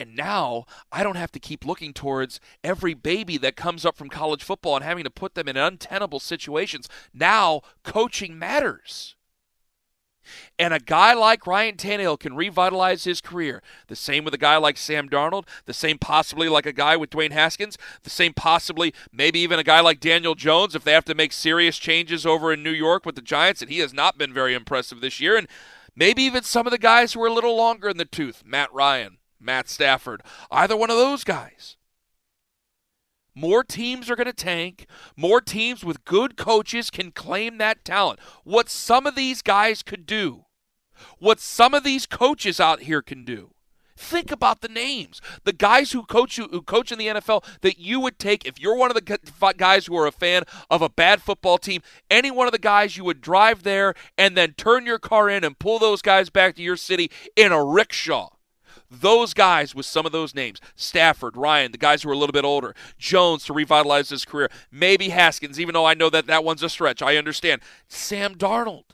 And 0.00 0.14
now 0.14 0.64
I 0.92 1.02
don't 1.02 1.16
have 1.16 1.32
to 1.32 1.40
keep 1.40 1.66
looking 1.66 1.92
towards 1.92 2.40
every 2.62 2.94
baby 2.94 3.36
that 3.38 3.56
comes 3.56 3.84
up 3.84 3.96
from 3.96 4.08
college 4.08 4.44
football 4.44 4.76
and 4.76 4.84
having 4.84 5.04
to 5.04 5.10
put 5.10 5.34
them 5.34 5.48
in 5.48 5.56
untenable 5.56 6.20
situations. 6.20 6.88
Now 7.12 7.62
coaching 7.82 8.38
matters. 8.38 9.16
And 10.58 10.74
a 10.74 10.78
guy 10.78 11.14
like 11.14 11.46
Ryan 11.46 11.76
Tannehill 11.76 12.20
can 12.20 12.34
revitalize 12.34 13.04
his 13.04 13.20
career. 13.20 13.62
The 13.86 13.96
same 13.96 14.24
with 14.24 14.34
a 14.34 14.38
guy 14.38 14.56
like 14.56 14.76
Sam 14.76 15.08
Darnold. 15.08 15.46
The 15.66 15.72
same 15.72 15.98
possibly 15.98 16.48
like 16.48 16.66
a 16.66 16.72
guy 16.72 16.96
with 16.96 17.10
Dwayne 17.10 17.32
Haskins. 17.32 17.78
The 18.02 18.10
same 18.10 18.34
possibly 18.34 18.92
maybe 19.12 19.38
even 19.40 19.58
a 19.58 19.64
guy 19.64 19.80
like 19.80 20.00
Daniel 20.00 20.34
Jones 20.34 20.74
if 20.74 20.84
they 20.84 20.92
have 20.92 21.04
to 21.06 21.14
make 21.14 21.32
serious 21.32 21.78
changes 21.78 22.26
over 22.26 22.52
in 22.52 22.62
New 22.62 22.70
York 22.70 23.06
with 23.06 23.14
the 23.14 23.22
Giants. 23.22 23.62
And 23.62 23.70
he 23.70 23.78
has 23.78 23.94
not 23.94 24.18
been 24.18 24.34
very 24.34 24.54
impressive 24.54 25.00
this 25.00 25.20
year. 25.20 25.36
And 25.36 25.48
maybe 25.96 26.22
even 26.22 26.42
some 26.42 26.66
of 26.66 26.72
the 26.72 26.78
guys 26.78 27.12
who 27.14 27.22
are 27.22 27.28
a 27.28 27.32
little 27.32 27.56
longer 27.56 27.88
in 27.88 27.96
the 27.96 28.04
tooth. 28.04 28.42
Matt 28.44 28.72
Ryan, 28.74 29.18
Matt 29.40 29.68
Stafford. 29.68 30.22
Either 30.50 30.76
one 30.76 30.90
of 30.90 30.96
those 30.96 31.24
guys. 31.24 31.77
More 33.38 33.62
teams 33.62 34.10
are 34.10 34.16
going 34.16 34.26
to 34.26 34.32
tank. 34.32 34.88
More 35.16 35.40
teams 35.40 35.84
with 35.84 36.04
good 36.04 36.36
coaches 36.36 36.90
can 36.90 37.12
claim 37.12 37.58
that 37.58 37.84
talent. 37.84 38.18
What 38.42 38.68
some 38.68 39.06
of 39.06 39.14
these 39.14 39.42
guys 39.42 39.84
could 39.84 40.06
do, 40.06 40.46
what 41.20 41.38
some 41.38 41.72
of 41.72 41.84
these 41.84 42.04
coaches 42.04 42.58
out 42.58 42.80
here 42.82 43.00
can 43.00 43.24
do. 43.24 43.52
Think 43.96 44.32
about 44.32 44.60
the 44.60 44.68
names, 44.68 45.20
the 45.44 45.52
guys 45.52 45.92
who 45.92 46.04
coach 46.04 46.36
you, 46.36 46.48
who 46.50 46.62
coach 46.62 46.90
in 46.90 46.98
the 46.98 47.06
NFL 47.06 47.44
that 47.60 47.78
you 47.78 48.00
would 48.00 48.18
take 48.18 48.44
if 48.44 48.58
you're 48.58 48.76
one 48.76 48.90
of 48.90 48.96
the 48.96 49.54
guys 49.56 49.86
who 49.86 49.96
are 49.96 50.08
a 50.08 50.12
fan 50.12 50.42
of 50.68 50.82
a 50.82 50.88
bad 50.88 51.22
football 51.22 51.58
team. 51.58 51.82
Any 52.10 52.32
one 52.32 52.48
of 52.48 52.52
the 52.52 52.58
guys 52.58 52.96
you 52.96 53.04
would 53.04 53.20
drive 53.20 53.62
there 53.62 53.94
and 54.16 54.36
then 54.36 54.54
turn 54.54 54.84
your 54.84 54.98
car 54.98 55.30
in 55.30 55.44
and 55.44 55.56
pull 55.60 55.78
those 55.78 56.02
guys 56.02 56.28
back 56.28 56.56
to 56.56 56.62
your 56.62 56.76
city 56.76 57.08
in 57.36 57.52
a 57.52 57.64
rickshaw. 57.64 58.30
Those 58.90 59.34
guys 59.34 59.74
with 59.74 59.86
some 59.86 60.06
of 60.06 60.12
those 60.12 60.34
names 60.34 60.60
Stafford, 60.74 61.36
Ryan, 61.36 61.72
the 61.72 61.78
guys 61.78 62.02
who 62.02 62.10
are 62.10 62.14
a 62.14 62.18
little 62.18 62.32
bit 62.32 62.44
older, 62.44 62.74
Jones 62.98 63.44
to 63.44 63.52
revitalize 63.52 64.08
his 64.08 64.24
career, 64.24 64.50
maybe 64.70 65.10
Haskins, 65.10 65.60
even 65.60 65.74
though 65.74 65.86
I 65.86 65.94
know 65.94 66.10
that 66.10 66.26
that 66.26 66.44
one's 66.44 66.62
a 66.62 66.68
stretch. 66.68 67.02
I 67.02 67.16
understand. 67.16 67.60
Sam 67.88 68.34
Darnold. 68.34 68.84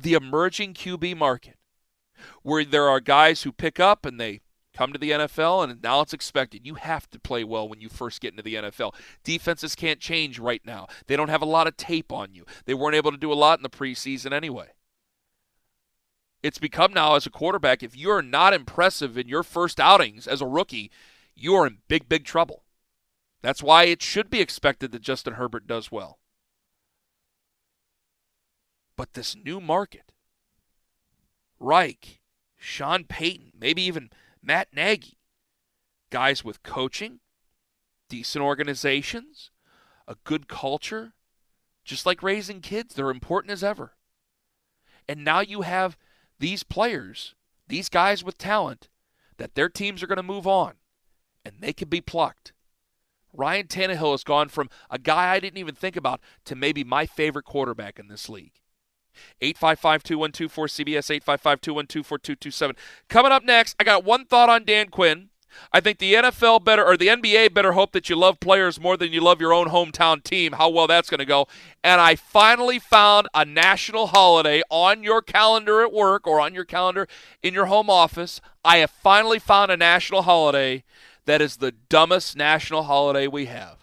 The 0.00 0.14
emerging 0.14 0.74
QB 0.74 1.16
market, 1.16 1.56
where 2.42 2.64
there 2.64 2.88
are 2.88 3.00
guys 3.00 3.42
who 3.42 3.52
pick 3.52 3.80
up 3.80 4.04
and 4.04 4.20
they 4.20 4.40
come 4.76 4.92
to 4.92 4.98
the 4.98 5.12
NFL, 5.12 5.62
and 5.62 5.82
now 5.82 6.00
it's 6.00 6.12
expected. 6.12 6.66
You 6.66 6.74
have 6.74 7.08
to 7.10 7.20
play 7.20 7.44
well 7.44 7.68
when 7.68 7.80
you 7.80 7.88
first 7.88 8.20
get 8.20 8.32
into 8.32 8.42
the 8.42 8.54
NFL. 8.54 8.92
Defenses 9.22 9.76
can't 9.76 10.00
change 10.00 10.40
right 10.40 10.62
now. 10.64 10.88
They 11.06 11.14
don't 11.16 11.28
have 11.28 11.42
a 11.42 11.46
lot 11.46 11.68
of 11.68 11.76
tape 11.76 12.12
on 12.12 12.34
you. 12.34 12.44
They 12.64 12.74
weren't 12.74 12.96
able 12.96 13.12
to 13.12 13.16
do 13.16 13.32
a 13.32 13.34
lot 13.34 13.60
in 13.60 13.62
the 13.62 13.70
preseason 13.70 14.32
anyway 14.32 14.70
it's 16.44 16.58
become 16.58 16.92
now 16.92 17.14
as 17.14 17.24
a 17.24 17.30
quarterback, 17.30 17.82
if 17.82 17.96
you're 17.96 18.20
not 18.20 18.52
impressive 18.52 19.16
in 19.16 19.28
your 19.28 19.42
first 19.42 19.80
outings 19.80 20.26
as 20.26 20.42
a 20.42 20.46
rookie, 20.46 20.90
you 21.34 21.54
are 21.54 21.66
in 21.66 21.78
big, 21.88 22.06
big 22.06 22.24
trouble. 22.26 22.64
That's 23.40 23.62
why 23.62 23.84
it 23.84 24.02
should 24.02 24.28
be 24.28 24.42
expected 24.42 24.92
that 24.92 25.00
Justin 25.00 25.34
Herbert 25.34 25.66
does 25.66 25.90
well. 25.90 26.18
But 28.94 29.14
this 29.14 29.34
new 29.34 29.58
market, 29.58 30.12
Reich, 31.58 32.20
Sean 32.58 33.04
Payton, 33.04 33.52
maybe 33.58 33.80
even 33.80 34.10
Matt 34.42 34.68
Nagy, 34.70 35.16
guys 36.10 36.44
with 36.44 36.62
coaching, 36.62 37.20
decent 38.10 38.44
organizations, 38.44 39.50
a 40.06 40.16
good 40.24 40.46
culture, 40.46 41.14
just 41.86 42.04
like 42.04 42.22
raising 42.22 42.60
kids, 42.60 42.94
they're 42.94 43.08
important 43.08 43.50
as 43.50 43.64
ever. 43.64 43.92
And 45.08 45.24
now 45.24 45.40
you 45.40 45.62
have 45.62 45.96
these 46.38 46.62
players, 46.62 47.34
these 47.68 47.88
guys 47.88 48.24
with 48.24 48.38
talent, 48.38 48.88
that 49.36 49.54
their 49.54 49.68
teams 49.68 50.02
are 50.02 50.06
going 50.06 50.16
to 50.16 50.22
move 50.22 50.46
on 50.46 50.74
and 51.44 51.56
they 51.60 51.72
can 51.72 51.88
be 51.88 52.00
plucked. 52.00 52.52
Ryan 53.32 53.66
Tannehill 53.66 54.12
has 54.12 54.24
gone 54.24 54.48
from 54.48 54.70
a 54.90 54.98
guy 54.98 55.32
I 55.32 55.40
didn't 55.40 55.58
even 55.58 55.74
think 55.74 55.96
about 55.96 56.20
to 56.44 56.54
maybe 56.54 56.84
my 56.84 57.04
favorite 57.04 57.44
quarterback 57.44 57.98
in 57.98 58.08
this 58.08 58.28
league. 58.28 58.60
855-2124 59.42 60.50
CBS 60.50 61.20
855-212-4227. 61.20 62.76
Coming 63.08 63.32
up 63.32 63.44
next, 63.44 63.76
I 63.78 63.84
got 63.84 64.04
one 64.04 64.24
thought 64.24 64.48
on 64.48 64.64
Dan 64.64 64.88
Quinn. 64.88 65.30
I 65.72 65.80
think 65.80 65.98
the 65.98 66.14
NFL 66.14 66.64
better 66.64 66.84
or 66.84 66.96
the 66.96 67.08
NBA 67.08 67.54
better 67.54 67.72
hope 67.72 67.92
that 67.92 68.08
you 68.08 68.16
love 68.16 68.40
players 68.40 68.80
more 68.80 68.96
than 68.96 69.12
you 69.12 69.20
love 69.20 69.40
your 69.40 69.52
own 69.52 69.68
hometown 69.68 70.22
team. 70.22 70.52
How 70.52 70.68
well 70.68 70.86
that's 70.86 71.10
going 71.10 71.18
to 71.18 71.24
go. 71.24 71.46
And 71.82 72.00
I 72.00 72.16
finally 72.16 72.78
found 72.78 73.28
a 73.34 73.44
national 73.44 74.08
holiday 74.08 74.62
on 74.70 75.02
your 75.02 75.22
calendar 75.22 75.82
at 75.82 75.92
work 75.92 76.26
or 76.26 76.40
on 76.40 76.54
your 76.54 76.64
calendar 76.64 77.08
in 77.42 77.54
your 77.54 77.66
home 77.66 77.90
office. 77.90 78.40
I 78.64 78.78
have 78.78 78.90
finally 78.90 79.38
found 79.38 79.70
a 79.70 79.76
national 79.76 80.22
holiday 80.22 80.84
that 81.26 81.40
is 81.40 81.56
the 81.56 81.72
dumbest 81.72 82.36
national 82.36 82.84
holiday 82.84 83.26
we 83.26 83.46
have. 83.46 83.78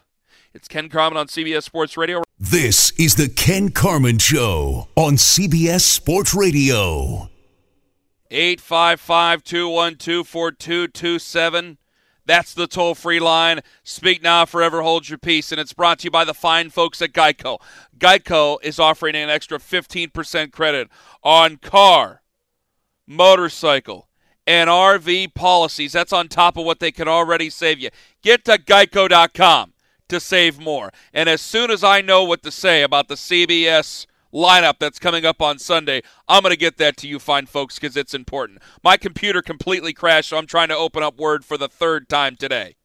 It's 0.54 0.68
Ken 0.68 0.90
Carman 0.90 1.18
on 1.18 1.28
CBS 1.28 1.64
Sports 1.64 1.96
Radio. 1.96 2.24
This 2.38 2.92
is 3.00 3.16
the 3.16 3.30
Ken 3.30 3.70
Carman 3.70 4.18
Show 4.18 4.90
on 4.96 5.14
CBS 5.14 5.82
Sports 5.82 6.34
Radio. 6.34 7.31
855 8.32 9.44
212 9.44 10.28
4227. 10.28 11.78
That's 12.26 12.54
the 12.54 12.68
toll 12.68 12.96
free 12.96 13.20
line. 13.20 13.62
Speak 13.84 14.22
now, 14.22 14.46
forever 14.46 14.82
hold 14.82 15.10
your 15.10 15.18
peace. 15.18 15.52
And 15.52 15.60
it's 15.60 15.74
brought 15.74 16.00
to 16.00 16.06
you 16.06 16.12
by 16.12 16.24
the 16.24 16.34
fine 16.34 16.70
folks 16.70 17.02
at 17.02 17.14
Geico. 17.14 17.60
Geico 17.98 18.58
is 18.64 18.80
offering 18.80 19.16
an 19.16 19.30
extra 19.30 19.58
15% 19.58 20.52
credit 20.52 20.88
on 21.24 21.58
car, 21.58 22.22
motorcycle, 23.08 24.08
and 24.48 24.70
RV 24.70 25.34
policies. 25.34 25.94
That's 25.94 26.14
on 26.14 26.28
top 26.28 26.58
of 26.58 26.66
what 26.66 26.80
they 26.80 26.92
can 26.92 27.08
already 27.08 27.50
save 27.50 27.80
you. 27.80 27.90
Get 28.22 28.46
to 28.46 28.58
geico.com 28.58 29.74
to 30.10 30.20
save 30.20 30.60
more. 30.60 30.92
And 31.14 31.28
as 31.28 31.42
soon 31.42 31.72
as 31.72 31.84
I 31.84 32.02
know 32.02 32.24
what 32.24 32.44
to 32.44 32.52
say 32.52 32.84
about 32.84 33.08
the 33.08 33.16
CBS 33.16 34.06
lineup 34.34 34.80
that's 34.80 35.00
coming 35.00 35.26
up 35.26 35.42
on 35.42 35.60
Sunday. 35.60 36.02
I'm 36.28 36.42
going 36.42 36.52
to 36.52 36.58
get 36.58 36.78
that 36.78 36.98
to 36.98 37.08
you, 37.08 37.20
fine 37.20 37.46
folks, 37.46 37.80
because 37.80 37.98
it's 37.98 38.14
important. 38.14 38.60
My 38.84 38.98
computer 38.98 39.42
completely 39.42 39.94
crashed, 39.94 40.30
so 40.30 40.38
I'm 40.38 40.48
trying 40.48 40.70
to 40.70 40.78
open 40.78 41.04
up 41.04 41.18
Word 41.18 41.46
for 41.46 41.58
the 41.58 41.68
third 41.68 42.10
time 42.10 42.36
today. 42.36 42.76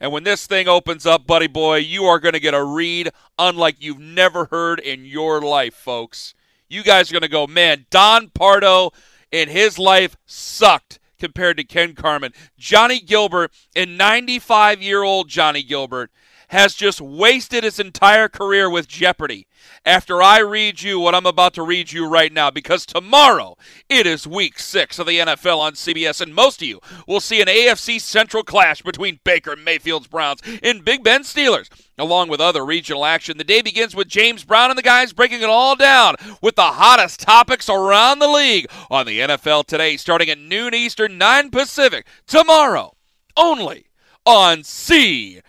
And 0.00 0.12
when 0.12 0.24
this 0.24 0.46
thing 0.46 0.66
opens 0.66 1.04
up, 1.04 1.26
buddy 1.26 1.46
boy, 1.46 1.76
you 1.76 2.04
are 2.04 2.18
going 2.18 2.32
to 2.32 2.40
get 2.40 2.54
a 2.54 2.64
read 2.64 3.10
unlike 3.38 3.76
you've 3.80 4.00
never 4.00 4.46
heard 4.46 4.80
in 4.80 5.04
your 5.04 5.42
life, 5.42 5.74
folks. 5.74 6.34
You 6.68 6.82
guys 6.82 7.10
are 7.10 7.12
going 7.12 7.22
to 7.22 7.28
go, 7.28 7.46
man, 7.46 7.86
Don 7.90 8.30
Pardo 8.30 8.92
in 9.30 9.48
his 9.48 9.78
life 9.78 10.16
sucked 10.24 10.98
compared 11.18 11.58
to 11.58 11.64
Ken 11.64 11.94
Carman. 11.94 12.32
Johnny 12.58 12.98
Gilbert, 12.98 13.52
and 13.76 13.98
95 13.98 14.80
year 14.80 15.02
old 15.02 15.28
Johnny 15.28 15.62
Gilbert, 15.62 16.10
has 16.50 16.74
just 16.74 17.00
wasted 17.00 17.62
his 17.62 17.78
entire 17.78 18.28
career 18.28 18.68
with 18.68 18.88
Jeopardy 18.88 19.46
after 19.84 20.20
I 20.20 20.40
read 20.40 20.82
you 20.82 20.98
what 20.98 21.14
I'm 21.14 21.26
about 21.26 21.54
to 21.54 21.62
read 21.62 21.92
you 21.92 22.08
right 22.08 22.32
now 22.32 22.50
because 22.50 22.84
tomorrow 22.84 23.56
it 23.88 24.04
is 24.04 24.26
week 24.26 24.58
six 24.58 24.98
of 24.98 25.06
the 25.06 25.20
NFL 25.20 25.58
on 25.58 25.74
CBS, 25.74 26.20
and 26.20 26.34
most 26.34 26.60
of 26.60 26.66
you 26.66 26.80
will 27.06 27.20
see 27.20 27.40
an 27.40 27.46
AFC 27.46 28.00
Central 28.00 28.42
clash 28.42 28.82
between 28.82 29.20
Baker 29.22 29.54
Mayfield's 29.54 30.08
Browns 30.08 30.40
and 30.62 30.84
Big 30.84 31.04
Ben 31.04 31.22
Steelers. 31.22 31.68
Along 31.96 32.28
with 32.28 32.40
other 32.40 32.64
regional 32.64 33.04
action, 33.04 33.38
the 33.38 33.44
day 33.44 33.62
begins 33.62 33.94
with 33.94 34.08
James 34.08 34.42
Brown 34.42 34.70
and 34.70 34.78
the 34.78 34.82
guys 34.82 35.12
breaking 35.12 35.42
it 35.42 35.48
all 35.48 35.76
down 35.76 36.16
with 36.42 36.56
the 36.56 36.62
hottest 36.62 37.20
topics 37.20 37.68
around 37.68 38.18
the 38.18 38.28
league 38.28 38.66
on 38.90 39.06
the 39.06 39.20
NFL 39.20 39.66
today, 39.66 39.96
starting 39.96 40.30
at 40.30 40.38
noon 40.38 40.74
Eastern, 40.74 41.16
9 41.16 41.50
Pacific, 41.50 42.06
tomorrow, 42.26 42.96
only 43.36 43.86
on 44.26 44.60
CBS. 44.60 45.42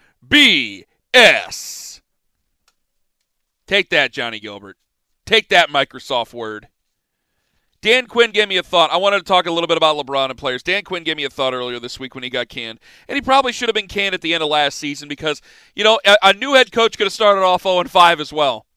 Take 3.68 3.90
that, 3.90 4.12
Johnny 4.12 4.40
Gilbert. 4.40 4.78
Take 5.26 5.50
that, 5.50 5.70
Microsoft 5.70 6.34
Word. 6.34 6.68
Dan 7.82 8.06
Quinn 8.06 8.32
gave 8.32 8.48
me 8.48 8.58
a 8.58 8.64
thought. 8.64 8.92
I 8.92 8.98
wanted 8.98 9.20
to 9.20 9.24
talk 9.24 9.48
a 9.48 9.52
little 9.52 9.68
bit 9.68 9.78
about 9.78 9.98
LeBron 9.98 10.30
and 10.30 10.38
players. 10.38 10.62
Dan 10.62 10.84
Quinn 10.84 11.04
gave 11.04 11.18
me 11.18 11.24
a 11.24 11.30
thought 11.30 11.54
earlier 11.54 11.80
this 11.80 12.00
week 12.00 12.14
when 12.14 12.24
he 12.24 12.30
got 12.30 12.48
canned. 12.48 12.80
And 13.08 13.16
he 13.16 13.22
probably 13.22 13.52
should 13.52 13.70
have 13.70 13.74
been 13.74 13.88
canned 13.88 14.14
at 14.14 14.22
the 14.22 14.34
end 14.34 14.44
of 14.44 14.50
last 14.50 14.78
season 14.78 15.10
because, 15.10 15.42
you 15.76 15.84
know, 15.84 16.00
a, 16.06 16.16
a 16.22 16.34
new 16.34 16.54
head 16.54 16.72
coach 16.72 16.98
could 16.98 17.06
have 17.06 17.14
started 17.14 17.42
off 17.42 17.64
0 17.64 17.84
5 17.86 18.20
as 18.20 18.32
well. 18.32 18.68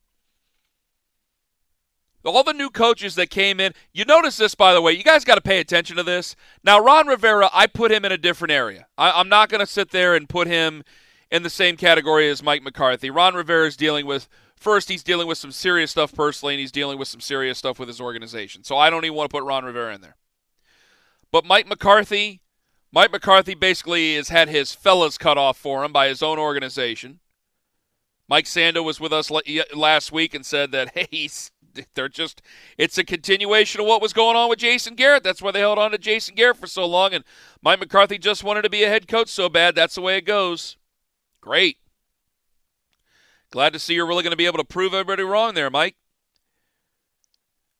All 2.24 2.42
the 2.42 2.54
new 2.54 2.70
coaches 2.70 3.16
that 3.16 3.28
came 3.28 3.60
in, 3.60 3.74
you 3.92 4.06
notice 4.06 4.38
this, 4.38 4.54
by 4.54 4.72
the 4.72 4.80
way. 4.80 4.92
You 4.92 5.04
guys 5.04 5.24
got 5.24 5.34
to 5.34 5.42
pay 5.42 5.60
attention 5.60 5.96
to 5.96 6.02
this. 6.02 6.34
Now, 6.62 6.78
Ron 6.78 7.06
Rivera, 7.06 7.50
I 7.52 7.66
put 7.66 7.90
him 7.90 8.04
in 8.06 8.12
a 8.12 8.16
different 8.16 8.52
area. 8.52 8.86
I, 8.96 9.20
am 9.20 9.28
not 9.28 9.50
going 9.50 9.60
to 9.60 9.66
sit 9.66 9.90
there 9.90 10.14
and 10.14 10.26
put 10.26 10.46
him 10.46 10.84
in 11.30 11.42
the 11.42 11.50
same 11.50 11.76
category 11.76 12.28
as 12.28 12.42
Mike 12.42 12.62
McCarthy. 12.62 13.10
Ron 13.10 13.34
Rivera 13.34 13.66
is 13.66 13.76
dealing 13.76 14.06
with 14.06 14.28
first, 14.56 14.88
he's 14.88 15.02
dealing 15.02 15.26
with 15.26 15.38
some 15.38 15.52
serious 15.52 15.90
stuff 15.90 16.14
personally, 16.14 16.54
and 16.54 16.60
he's 16.60 16.72
dealing 16.72 16.98
with 16.98 17.08
some 17.08 17.20
serious 17.20 17.58
stuff 17.58 17.78
with 17.78 17.88
his 17.88 18.00
organization. 18.00 18.64
So 18.64 18.76
I 18.76 18.90
don't 18.90 19.04
even 19.04 19.16
want 19.16 19.30
to 19.30 19.34
put 19.34 19.44
Ron 19.44 19.64
Rivera 19.64 19.94
in 19.94 20.00
there. 20.00 20.16
But 21.30 21.44
Mike 21.44 21.68
McCarthy, 21.68 22.40
Mike 22.92 23.12
McCarthy 23.12 23.54
basically 23.54 24.14
has 24.14 24.28
had 24.28 24.48
his 24.48 24.72
fellas 24.72 25.18
cut 25.18 25.36
off 25.36 25.56
for 25.58 25.84
him 25.84 25.92
by 25.92 26.08
his 26.08 26.22
own 26.22 26.38
organization. 26.38 27.20
Mike 28.28 28.46
Sando 28.46 28.82
was 28.82 29.00
with 29.00 29.12
us 29.12 29.30
last 29.74 30.12
week 30.12 30.34
and 30.34 30.46
said 30.46 30.72
that 30.72 30.92
hey, 30.94 31.28
they're 31.94 32.08
just 32.08 32.40
it's 32.78 32.98
a 32.98 33.04
continuation 33.04 33.80
of 33.80 33.86
what 33.86 34.00
was 34.00 34.12
going 34.12 34.36
on 34.36 34.48
with 34.48 34.60
Jason 34.60 34.94
Garrett. 34.94 35.24
That's 35.24 35.42
why 35.42 35.50
they 35.50 35.60
held 35.60 35.78
on 35.78 35.90
to 35.90 35.98
Jason 35.98 36.34
Garrett 36.34 36.56
for 36.56 36.66
so 36.66 36.86
long. 36.86 37.12
And 37.12 37.24
Mike 37.62 37.80
McCarthy 37.80 38.18
just 38.18 38.44
wanted 38.44 38.62
to 38.62 38.70
be 38.70 38.84
a 38.84 38.88
head 38.88 39.08
coach 39.08 39.28
so 39.28 39.48
bad. 39.48 39.74
That's 39.74 39.96
the 39.96 40.00
way 40.00 40.16
it 40.16 40.24
goes. 40.24 40.76
Great. 41.44 41.76
Glad 43.50 43.74
to 43.74 43.78
see 43.78 43.92
you're 43.92 44.06
really 44.06 44.22
going 44.22 44.30
to 44.30 44.36
be 44.36 44.46
able 44.46 44.56
to 44.56 44.64
prove 44.64 44.94
everybody 44.94 45.24
wrong 45.24 45.52
there, 45.52 45.68
Mike. 45.68 45.94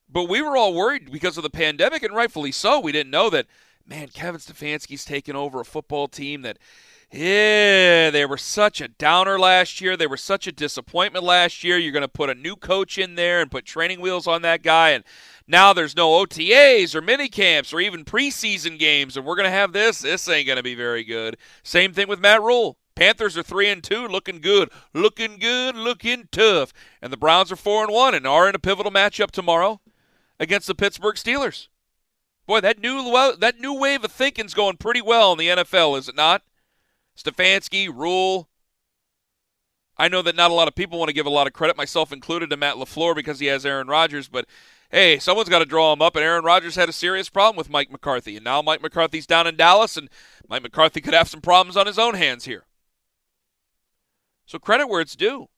But 0.07 0.25
we 0.25 0.43
were 0.43 0.55
all 0.55 0.75
worried 0.75 1.11
because 1.11 1.39
of 1.39 1.45
the 1.45 1.49
pandemic, 1.49 2.03
and 2.03 2.15
rightfully 2.15 2.53
so. 2.53 2.79
We 2.79 2.93
didn't 2.93 3.11
know 3.11 3.31
that, 3.31 3.47
man, 3.87 4.09
Kevin 4.09 4.39
Stefanski's 4.39 5.07
taken 5.07 5.35
over 5.35 5.63
a 5.63 5.65
football 5.65 6.09
team 6.09 6.43
that 6.43 6.59
yeah, 7.11 8.11
they 8.11 8.27
were 8.27 8.37
such 8.37 8.83
a 8.83 8.89
downer 8.89 9.39
last 9.39 9.81
year. 9.81 9.97
They 9.97 10.07
were 10.07 10.19
such 10.19 10.47
a 10.47 10.53
disappointment 10.53 11.25
last 11.25 11.65
year. 11.65 11.79
You're 11.79 11.93
going 11.93 12.03
to 12.03 12.09
put 12.09 12.29
a 12.29 12.35
new 12.35 12.57
coach 12.57 12.99
in 12.99 13.15
there 13.15 13.41
and 13.41 13.51
put 13.51 13.65
training 13.65 14.03
wheels 14.03 14.27
on 14.27 14.43
that 14.43 14.63
guy. 14.63 14.91
And 14.91 15.05
now 15.49 15.73
there's 15.73 15.97
no 15.97 16.11
OTAs 16.23 16.95
or 16.95 17.01
mini 17.01 17.29
camps 17.29 17.73
or 17.73 17.81
even 17.81 18.05
preseason 18.05 18.79
games. 18.79 19.17
And 19.17 19.25
we're 19.25 19.37
going 19.37 19.45
to 19.45 19.51
have 19.51 19.73
this. 19.73 20.01
This 20.01 20.29
ain't 20.29 20.47
going 20.47 20.59
to 20.59 20.63
be 20.63 20.75
very 20.75 21.03
good. 21.03 21.39
Same 21.63 21.95
thing 21.95 22.09
with 22.09 22.21
Matt 22.21 22.43
Rhule. 22.43 22.77
Panthers 22.97 23.37
are 23.37 23.43
three 23.43 23.69
and 23.69 23.83
two, 23.83 24.07
looking 24.07 24.41
good, 24.41 24.71
looking 24.93 25.39
good, 25.39 25.75
looking 25.75 26.29
tough. 26.31 26.73
And 27.03 27.13
the 27.13 27.17
Browns 27.17 27.51
are 27.51 27.57
four 27.57 27.83
and 27.83 27.93
one 27.93 28.15
and 28.15 28.27
are 28.27 28.49
in 28.49 28.55
a 28.55 28.61
pivotal 28.61 28.93
matchup 28.93 29.31
tomorrow 29.31 29.81
against 30.39 30.67
the 30.67 30.75
Pittsburgh 30.75 31.17
Steelers. 31.17 31.69
Boy, 32.47 32.61
that 32.61 32.79
new 32.79 33.37
that 33.39 33.59
new 33.59 33.75
wave 33.75 34.05
of 34.05 34.13
thinking's 34.13 34.55
going 34.55 34.77
pretty 34.77 35.01
well 35.01 35.33
in 35.33 35.39
the 35.39 35.49
NFL, 35.49 35.99
is 35.99 36.09
it 36.09 36.17
not? 36.17 36.43
Stefanski, 37.17 37.89
Rhule. 37.93 38.49
I 39.97 40.09
know 40.09 40.23
that 40.23 40.37
not 40.37 40.51
a 40.51 40.55
lot 40.55 40.69
of 40.69 40.75
people 40.75 40.99
want 40.99 41.09
to 41.09 41.15
give 41.15 41.27
a 41.27 41.31
lot 41.31 41.47
of 41.47 41.53
credit, 41.53 41.77
myself 41.77 42.13
included, 42.13 42.51
to 42.51 42.57
Matt 42.57 42.75
LaFleur 42.75 43.15
because 43.15 43.39
he 43.39 43.47
has 43.47 43.65
Aaron 43.65 43.87
Rodgers, 43.87 44.29
but 44.29 44.47
hey, 44.91 45.19
someone's 45.19 45.49
got 45.49 45.61
to 45.61 45.65
draw 45.65 45.93
him 45.93 46.03
up, 46.03 46.17
and 46.17 46.25
Aaron 46.25 46.45
Rodgers 46.45 46.75
had 46.75 46.89
a 46.89 46.93
serious 46.93 47.29
problem 47.29 47.57
with 47.57 47.71
Mike 47.71 47.91
McCarthy. 47.91 48.37
And 48.37 48.45
now 48.45 48.61
Mike 48.61 48.83
McCarthy's 48.83 49.27
down 49.27 49.47
in 49.47 49.57
Dallas, 49.57 49.97
and 49.97 50.09
Mike 50.49 50.63
McCarthy 50.63 51.01
could 51.01 51.15
have 51.15 51.29
some 51.29 51.41
problems 51.41 51.77
on 51.77 51.87
his 51.87 51.99
own 51.99 52.15
hands 52.15 52.45
here. 52.45 52.65
So 54.47 54.59
credit 54.59 54.89
where 54.89 55.01
it's 55.01 55.17
due. 55.17 55.49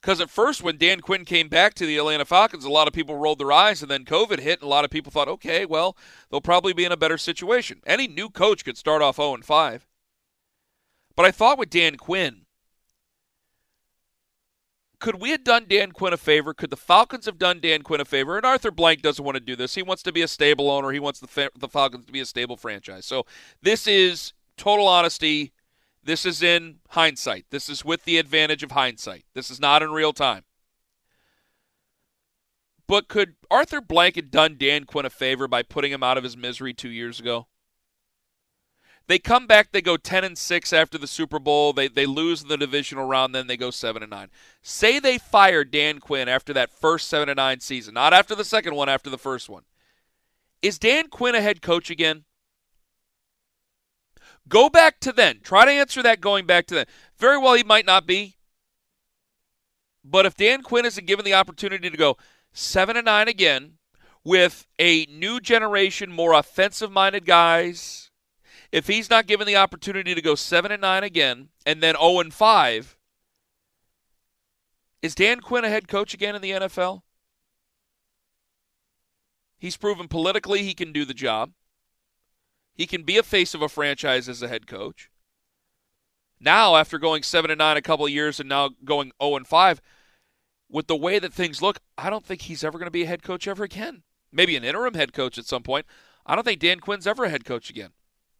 Because 0.00 0.20
at 0.20 0.30
first, 0.30 0.62
when 0.62 0.76
Dan 0.76 1.00
Quinn 1.00 1.24
came 1.24 1.48
back 1.48 1.74
to 1.74 1.86
the 1.86 1.96
Atlanta 1.96 2.24
Falcons, 2.24 2.64
a 2.64 2.70
lot 2.70 2.86
of 2.86 2.94
people 2.94 3.16
rolled 3.16 3.40
their 3.40 3.50
eyes, 3.50 3.82
and 3.82 3.90
then 3.90 4.04
COVID 4.04 4.38
hit, 4.38 4.60
and 4.60 4.66
a 4.66 4.70
lot 4.70 4.84
of 4.84 4.90
people 4.90 5.10
thought, 5.10 5.26
okay, 5.26 5.66
well, 5.66 5.96
they'll 6.30 6.40
probably 6.40 6.72
be 6.72 6.84
in 6.84 6.92
a 6.92 6.96
better 6.96 7.18
situation. 7.18 7.80
Any 7.84 8.06
new 8.06 8.30
coach 8.30 8.64
could 8.64 8.78
start 8.78 9.02
off 9.02 9.16
0 9.16 9.38
5. 9.42 9.86
But 11.16 11.26
I 11.26 11.32
thought 11.32 11.58
with 11.58 11.70
Dan 11.70 11.96
Quinn, 11.96 12.42
could 15.00 15.20
we 15.20 15.30
have 15.30 15.44
done 15.44 15.66
Dan 15.68 15.92
Quinn 15.92 16.12
a 16.12 16.16
favor? 16.16 16.54
Could 16.54 16.70
the 16.70 16.76
Falcons 16.76 17.26
have 17.26 17.38
done 17.38 17.60
Dan 17.60 17.82
Quinn 17.82 18.00
a 18.00 18.04
favor? 18.04 18.36
And 18.36 18.46
Arthur 18.46 18.70
Blank 18.70 19.02
doesn't 19.02 19.24
want 19.24 19.36
to 19.36 19.40
do 19.40 19.56
this. 19.56 19.74
He 19.74 19.82
wants 19.82 20.02
to 20.04 20.12
be 20.12 20.22
a 20.22 20.28
stable 20.28 20.70
owner. 20.70 20.90
He 20.90 21.00
wants 21.00 21.20
the 21.20 21.50
the 21.58 21.68
Falcons 21.68 22.06
to 22.06 22.12
be 22.12 22.20
a 22.20 22.26
stable 22.26 22.56
franchise. 22.56 23.06
So 23.06 23.26
this 23.60 23.86
is 23.86 24.32
total 24.56 24.86
honesty. 24.88 25.52
This 26.06 26.24
is 26.24 26.40
in 26.40 26.76
hindsight. 26.90 27.46
This 27.50 27.68
is 27.68 27.84
with 27.84 28.04
the 28.04 28.18
advantage 28.18 28.62
of 28.62 28.70
hindsight. 28.70 29.24
This 29.34 29.50
is 29.50 29.58
not 29.58 29.82
in 29.82 29.90
real 29.90 30.12
time. 30.12 30.44
But 32.86 33.08
could 33.08 33.34
Arthur 33.50 33.80
Blank 33.80 34.14
have 34.14 34.30
done 34.30 34.54
Dan 34.56 34.84
Quinn 34.84 35.04
a 35.04 35.10
favor 35.10 35.48
by 35.48 35.64
putting 35.64 35.90
him 35.90 36.04
out 36.04 36.16
of 36.16 36.22
his 36.22 36.36
misery 36.36 36.72
two 36.72 36.90
years 36.90 37.18
ago? 37.18 37.48
They 39.08 39.18
come 39.18 39.48
back, 39.48 39.72
they 39.72 39.82
go 39.82 39.96
10 39.96 40.22
and 40.22 40.38
6 40.38 40.72
after 40.72 40.96
the 40.96 41.08
Super 41.08 41.40
Bowl. 41.40 41.72
They, 41.72 41.88
they 41.88 42.06
lose 42.06 42.44
the 42.44 42.56
divisional 42.56 43.08
round, 43.08 43.34
then 43.34 43.48
they 43.48 43.56
go 43.56 43.72
7 43.72 44.00
and 44.00 44.10
9. 44.10 44.28
Say 44.62 45.00
they 45.00 45.18
fire 45.18 45.64
Dan 45.64 45.98
Quinn 45.98 46.28
after 46.28 46.52
that 46.52 46.70
first 46.70 47.08
7 47.08 47.28
and 47.28 47.36
9 47.36 47.58
season, 47.58 47.94
not 47.94 48.12
after 48.12 48.36
the 48.36 48.44
second 48.44 48.76
one, 48.76 48.88
after 48.88 49.10
the 49.10 49.18
first 49.18 49.48
one. 49.48 49.64
Is 50.62 50.78
Dan 50.78 51.08
Quinn 51.08 51.34
a 51.34 51.40
head 51.40 51.62
coach 51.62 51.90
again? 51.90 52.24
Go 54.48 54.68
back 54.68 55.00
to 55.00 55.12
then. 55.12 55.40
Try 55.42 55.64
to 55.64 55.70
answer 55.70 56.02
that 56.02 56.20
going 56.20 56.46
back 56.46 56.66
to 56.66 56.74
then. 56.74 56.86
Very 57.18 57.38
well, 57.38 57.54
he 57.54 57.64
might 57.64 57.86
not 57.86 58.06
be. 58.06 58.36
But 60.04 60.26
if 60.26 60.36
Dan 60.36 60.62
Quinn 60.62 60.86
isn't 60.86 61.06
given 61.06 61.24
the 61.24 61.34
opportunity 61.34 61.90
to 61.90 61.96
go 61.96 62.16
7 62.52 62.96
and 62.96 63.06
9 63.06 63.28
again 63.28 63.78
with 64.22 64.66
a 64.78 65.06
new 65.06 65.40
generation, 65.40 66.12
more 66.12 66.32
offensive 66.32 66.92
minded 66.92 67.26
guys, 67.26 68.10
if 68.70 68.86
he's 68.86 69.10
not 69.10 69.26
given 69.26 69.46
the 69.46 69.56
opportunity 69.56 70.14
to 70.14 70.22
go 70.22 70.36
7 70.36 70.70
and 70.70 70.80
9 70.80 71.02
again 71.02 71.48
and 71.64 71.82
then 71.82 71.96
0 71.96 72.20
and 72.20 72.32
5, 72.32 72.96
is 75.02 75.14
Dan 75.14 75.40
Quinn 75.40 75.64
a 75.64 75.68
head 75.68 75.88
coach 75.88 76.14
again 76.14 76.36
in 76.36 76.42
the 76.42 76.52
NFL? 76.52 77.02
He's 79.58 79.76
proven 79.76 80.08
politically 80.08 80.62
he 80.62 80.74
can 80.74 80.92
do 80.92 81.04
the 81.04 81.14
job. 81.14 81.52
He 82.76 82.86
can 82.86 83.02
be 83.02 83.16
a 83.16 83.22
face 83.22 83.54
of 83.54 83.62
a 83.62 83.68
franchise 83.68 84.28
as 84.28 84.42
a 84.42 84.48
head 84.48 84.66
coach. 84.66 85.10
Now, 86.38 86.76
after 86.76 86.98
going 86.98 87.22
seven 87.22 87.50
and 87.50 87.58
nine 87.58 87.78
a 87.78 87.82
couple 87.82 88.04
of 88.04 88.12
years 88.12 88.38
and 88.38 88.48
now 88.48 88.70
going 88.84 89.08
zero 89.08 89.14
oh 89.20 89.36
and 89.36 89.46
five, 89.46 89.80
with 90.68 90.86
the 90.86 90.96
way 90.96 91.18
that 91.18 91.32
things 91.32 91.62
look, 91.62 91.78
I 91.96 92.10
don't 92.10 92.24
think 92.24 92.42
he's 92.42 92.62
ever 92.62 92.78
going 92.78 92.86
to 92.86 92.90
be 92.90 93.04
a 93.04 93.06
head 93.06 93.22
coach 93.22 93.48
ever 93.48 93.64
again. 93.64 94.02
Maybe 94.30 94.56
an 94.56 94.64
interim 94.64 94.94
head 94.94 95.14
coach 95.14 95.38
at 95.38 95.46
some 95.46 95.62
point. 95.62 95.86
I 96.26 96.34
don't 96.34 96.44
think 96.44 96.60
Dan 96.60 96.80
Quinn's 96.80 97.06
ever 97.06 97.24
a 97.24 97.30
head 97.30 97.44
coach 97.44 97.70
again. 97.70 97.92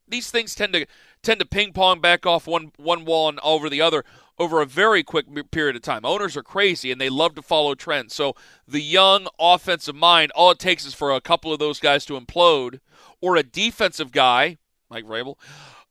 These 0.08 0.30
things 0.30 0.54
tend 0.54 0.72
to 0.74 0.86
tend 1.22 1.40
to 1.40 1.46
ping 1.46 1.72
pong 1.72 2.00
back 2.00 2.26
off 2.26 2.46
one 2.46 2.72
one 2.76 3.04
wall 3.04 3.28
and 3.28 3.40
over 3.40 3.68
the 3.68 3.80
other 3.80 4.04
over 4.38 4.60
a 4.60 4.66
very 4.66 5.02
quick 5.02 5.26
period 5.50 5.76
of 5.76 5.82
time. 5.82 6.04
Owners 6.04 6.36
are 6.36 6.42
crazy 6.42 6.92
and 6.92 7.00
they 7.00 7.08
love 7.08 7.34
to 7.34 7.42
follow 7.42 7.74
trends. 7.74 8.14
So 8.14 8.34
the 8.68 8.82
young 8.82 9.28
offensive 9.38 9.94
mind, 9.94 10.32
all 10.32 10.50
it 10.50 10.58
takes 10.58 10.84
is 10.84 10.94
for 10.94 11.12
a 11.12 11.20
couple 11.20 11.52
of 11.52 11.58
those 11.58 11.80
guys 11.80 12.04
to 12.06 12.20
implode, 12.20 12.80
or 13.20 13.36
a 13.36 13.42
defensive 13.42 14.12
guy, 14.12 14.58
Mike 14.90 15.06
Vrabel, 15.06 15.36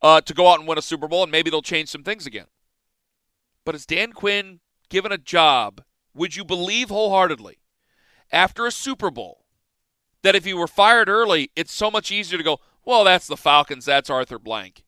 uh, 0.00 0.20
to 0.20 0.34
go 0.34 0.48
out 0.48 0.60
and 0.60 0.68
win 0.68 0.78
a 0.78 0.82
Super 0.82 1.08
Bowl, 1.08 1.24
and 1.24 1.32
maybe 1.32 1.50
they'll 1.50 1.62
change 1.62 1.88
some 1.88 2.04
things 2.04 2.26
again. 2.26 2.46
But 3.64 3.74
is 3.74 3.86
Dan 3.86 4.12
Quinn 4.12 4.60
given 4.88 5.10
a 5.10 5.18
job? 5.18 5.82
Would 6.14 6.36
you 6.36 6.44
believe 6.44 6.88
wholeheartedly 6.88 7.58
after 8.30 8.64
a 8.64 8.70
Super 8.70 9.10
Bowl 9.10 9.44
that 10.22 10.36
if 10.36 10.44
he 10.44 10.54
were 10.54 10.68
fired 10.68 11.08
early, 11.08 11.50
it's 11.56 11.72
so 11.72 11.90
much 11.90 12.12
easier 12.12 12.38
to 12.38 12.44
go, 12.44 12.60
well, 12.86 13.04
that's 13.04 13.26
the 13.26 13.36
Falcons, 13.36 13.84
that's 13.84 14.08
Arthur 14.08 14.38
Blank. 14.38 14.84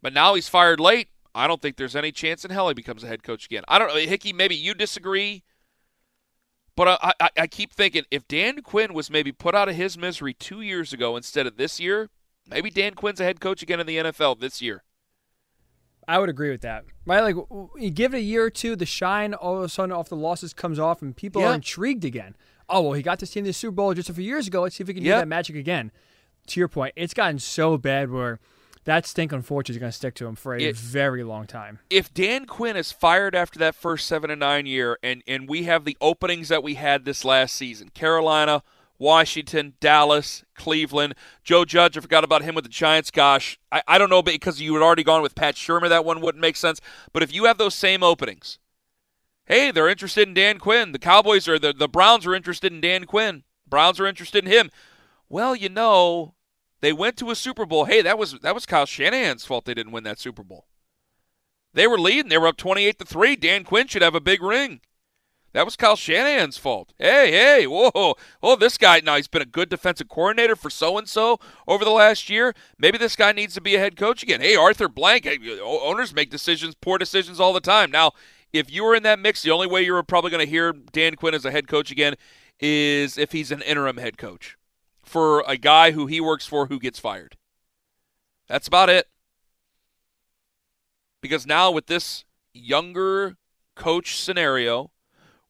But 0.00 0.12
now 0.12 0.34
he's 0.34 0.48
fired 0.48 0.78
late. 0.78 1.08
I 1.34 1.46
don't 1.46 1.60
think 1.60 1.76
there's 1.76 1.96
any 1.96 2.12
chance 2.12 2.44
in 2.44 2.50
hell 2.50 2.68
he 2.68 2.74
becomes 2.74 3.02
a 3.02 3.06
head 3.06 3.22
coach 3.22 3.46
again. 3.46 3.64
I 3.66 3.78
don't 3.78 3.88
know, 3.88 3.96
Hickey. 3.96 4.32
Maybe 4.32 4.54
you 4.54 4.74
disagree. 4.74 5.42
But 6.76 7.00
I, 7.02 7.12
I, 7.20 7.30
I, 7.38 7.46
keep 7.48 7.72
thinking 7.72 8.04
if 8.08 8.28
Dan 8.28 8.62
Quinn 8.62 8.94
was 8.94 9.10
maybe 9.10 9.32
put 9.32 9.56
out 9.56 9.68
of 9.68 9.74
his 9.74 9.98
misery 9.98 10.32
two 10.32 10.60
years 10.60 10.92
ago 10.92 11.16
instead 11.16 11.44
of 11.44 11.56
this 11.56 11.80
year, 11.80 12.08
maybe 12.46 12.70
Dan 12.70 12.94
Quinn's 12.94 13.18
a 13.18 13.24
head 13.24 13.40
coach 13.40 13.62
again 13.62 13.80
in 13.80 13.86
the 13.86 13.96
NFL 13.96 14.38
this 14.38 14.62
year. 14.62 14.84
I 16.06 16.18
would 16.20 16.28
agree 16.28 16.50
with 16.50 16.60
that. 16.60 16.84
Right? 17.04 17.20
Like 17.20 17.34
you 17.76 17.90
give 17.90 18.14
it 18.14 18.18
a 18.18 18.22
year 18.22 18.44
or 18.44 18.50
two, 18.50 18.76
the 18.76 18.86
shine 18.86 19.34
all 19.34 19.56
of 19.58 19.64
a 19.64 19.68
sudden 19.68 19.90
off 19.90 20.08
the 20.08 20.16
losses 20.16 20.54
comes 20.54 20.78
off, 20.78 21.02
and 21.02 21.16
people 21.16 21.42
yeah. 21.42 21.50
are 21.50 21.54
intrigued 21.54 22.04
again. 22.04 22.36
Oh 22.68 22.82
well, 22.82 22.92
he 22.92 23.02
got 23.02 23.18
this 23.18 23.30
team 23.30 23.44
to 23.44 23.50
the 23.50 23.54
Super 23.54 23.72
Bowl 23.72 23.94
just 23.94 24.10
a 24.10 24.14
few 24.14 24.24
years 24.24 24.46
ago. 24.46 24.62
Let's 24.62 24.76
see 24.76 24.82
if 24.82 24.88
we 24.88 24.94
can 24.94 25.02
do 25.02 25.10
that 25.10 25.28
magic 25.28 25.56
again. 25.56 25.90
To 26.48 26.60
your 26.60 26.68
point, 26.68 26.94
it's 26.96 27.14
gotten 27.14 27.38
so 27.38 27.76
bad 27.76 28.10
where 28.10 28.40
that 28.84 29.06
stink 29.06 29.32
unfortunately 29.32 29.76
is 29.76 29.80
going 29.80 29.92
to 29.92 29.96
stick 29.96 30.14
to 30.14 30.26
him 30.26 30.34
for 30.34 30.54
a 30.54 30.62
it, 30.62 30.76
very 30.76 31.22
long 31.22 31.46
time. 31.46 31.78
If 31.90 32.14
Dan 32.14 32.46
Quinn 32.46 32.74
is 32.74 32.90
fired 32.90 33.34
after 33.34 33.58
that 33.58 33.74
first 33.74 34.06
seven 34.06 34.30
and 34.30 34.40
nine 34.40 34.64
year, 34.64 34.98
and 35.02 35.22
and 35.26 35.48
we 35.48 35.64
have 35.64 35.84
the 35.84 35.96
openings 36.00 36.48
that 36.48 36.62
we 36.62 36.74
had 36.74 37.04
this 37.04 37.24
last 37.24 37.54
season, 37.54 37.90
Carolina, 37.90 38.62
Washington, 38.98 39.74
Dallas, 39.80 40.44
Cleveland, 40.54 41.14
Joe 41.44 41.64
Judge, 41.64 41.98
I 41.98 42.00
forgot 42.00 42.24
about 42.24 42.42
him 42.42 42.54
with 42.54 42.64
the 42.64 42.70
Giants. 42.70 43.10
Gosh, 43.10 43.58
I, 43.70 43.82
I 43.86 43.98
don't 43.98 44.10
know 44.10 44.22
because 44.22 44.60
you 44.60 44.74
had 44.74 44.82
already 44.82 45.04
gone 45.04 45.22
with 45.22 45.34
Pat 45.34 45.54
Shurmur, 45.54 45.88
that 45.88 46.04
one 46.04 46.20
wouldn't 46.20 46.40
make 46.40 46.56
sense. 46.56 46.80
But 47.12 47.22
if 47.22 47.32
you 47.32 47.44
have 47.44 47.58
those 47.58 47.74
same 47.74 48.02
openings, 48.02 48.58
Hey, 49.48 49.70
they're 49.70 49.88
interested 49.88 50.28
in 50.28 50.34
Dan 50.34 50.58
Quinn. 50.58 50.92
The 50.92 50.98
Cowboys 50.98 51.48
or 51.48 51.58
the, 51.58 51.72
the 51.72 51.88
Browns 51.88 52.26
are 52.26 52.34
interested 52.34 52.70
in 52.70 52.82
Dan 52.82 53.04
Quinn. 53.04 53.44
Browns 53.66 53.98
are 53.98 54.06
interested 54.06 54.44
in 54.44 54.52
him. 54.52 54.70
Well, 55.30 55.56
you 55.56 55.70
know, 55.70 56.34
they 56.82 56.92
went 56.92 57.16
to 57.16 57.30
a 57.30 57.34
Super 57.34 57.64
Bowl. 57.64 57.86
Hey, 57.86 58.02
that 58.02 58.18
was 58.18 58.38
that 58.40 58.54
was 58.54 58.66
Kyle 58.66 58.84
Shanahan's 58.84 59.46
fault 59.46 59.64
they 59.64 59.74
didn't 59.74 59.92
win 59.92 60.04
that 60.04 60.18
Super 60.18 60.44
Bowl. 60.44 60.66
They 61.72 61.86
were 61.86 61.98
leading. 61.98 62.28
They 62.28 62.38
were 62.38 62.46
up 62.46 62.58
28 62.58 62.98
to 62.98 63.04
3. 63.06 63.36
Dan 63.36 63.64
Quinn 63.64 63.86
should 63.86 64.02
have 64.02 64.14
a 64.14 64.20
big 64.20 64.42
ring. 64.42 64.80
That 65.54 65.64
was 65.64 65.76
Kyle 65.76 65.96
Shanahan's 65.96 66.58
fault. 66.58 66.92
Hey, 66.98 67.32
hey, 67.32 67.66
whoa. 67.66 68.16
Oh, 68.42 68.56
this 68.56 68.76
guy, 68.76 69.00
now 69.00 69.16
he's 69.16 69.28
been 69.28 69.42
a 69.42 69.46
good 69.46 69.70
defensive 69.70 70.08
coordinator 70.08 70.54
for 70.54 70.68
so 70.68 70.98
and 70.98 71.08
so 71.08 71.40
over 71.66 71.86
the 71.86 71.90
last 71.90 72.28
year. 72.28 72.54
Maybe 72.78 72.98
this 72.98 73.16
guy 73.16 73.32
needs 73.32 73.54
to 73.54 73.62
be 73.62 73.74
a 73.74 73.78
head 73.78 73.96
coach 73.96 74.22
again. 74.22 74.42
Hey, 74.42 74.56
Arthur 74.56 74.88
Blank, 74.88 75.26
owners 75.62 76.14
make 76.14 76.30
decisions, 76.30 76.74
poor 76.74 76.98
decisions 76.98 77.40
all 77.40 77.54
the 77.54 77.60
time. 77.60 77.90
Now, 77.90 78.12
if 78.52 78.70
you 78.70 78.84
were 78.84 78.94
in 78.94 79.02
that 79.02 79.18
mix, 79.18 79.42
the 79.42 79.50
only 79.50 79.66
way 79.66 79.82
you're 79.82 80.02
probably 80.02 80.30
going 80.30 80.44
to 80.44 80.50
hear 80.50 80.72
Dan 80.72 81.14
Quinn 81.14 81.34
as 81.34 81.44
a 81.44 81.50
head 81.50 81.68
coach 81.68 81.90
again 81.90 82.14
is 82.60 83.18
if 83.18 83.32
he's 83.32 83.50
an 83.50 83.62
interim 83.62 83.98
head 83.98 84.18
coach 84.18 84.56
for 85.02 85.42
a 85.46 85.56
guy 85.56 85.92
who 85.92 86.06
he 86.06 86.20
works 86.20 86.46
for 86.46 86.66
who 86.66 86.78
gets 86.78 86.98
fired. 86.98 87.36
That's 88.48 88.68
about 88.68 88.88
it. 88.88 89.06
Because 91.20 91.46
now 91.46 91.70
with 91.70 91.86
this 91.86 92.24
younger 92.54 93.36
coach 93.74 94.20
scenario, 94.20 94.90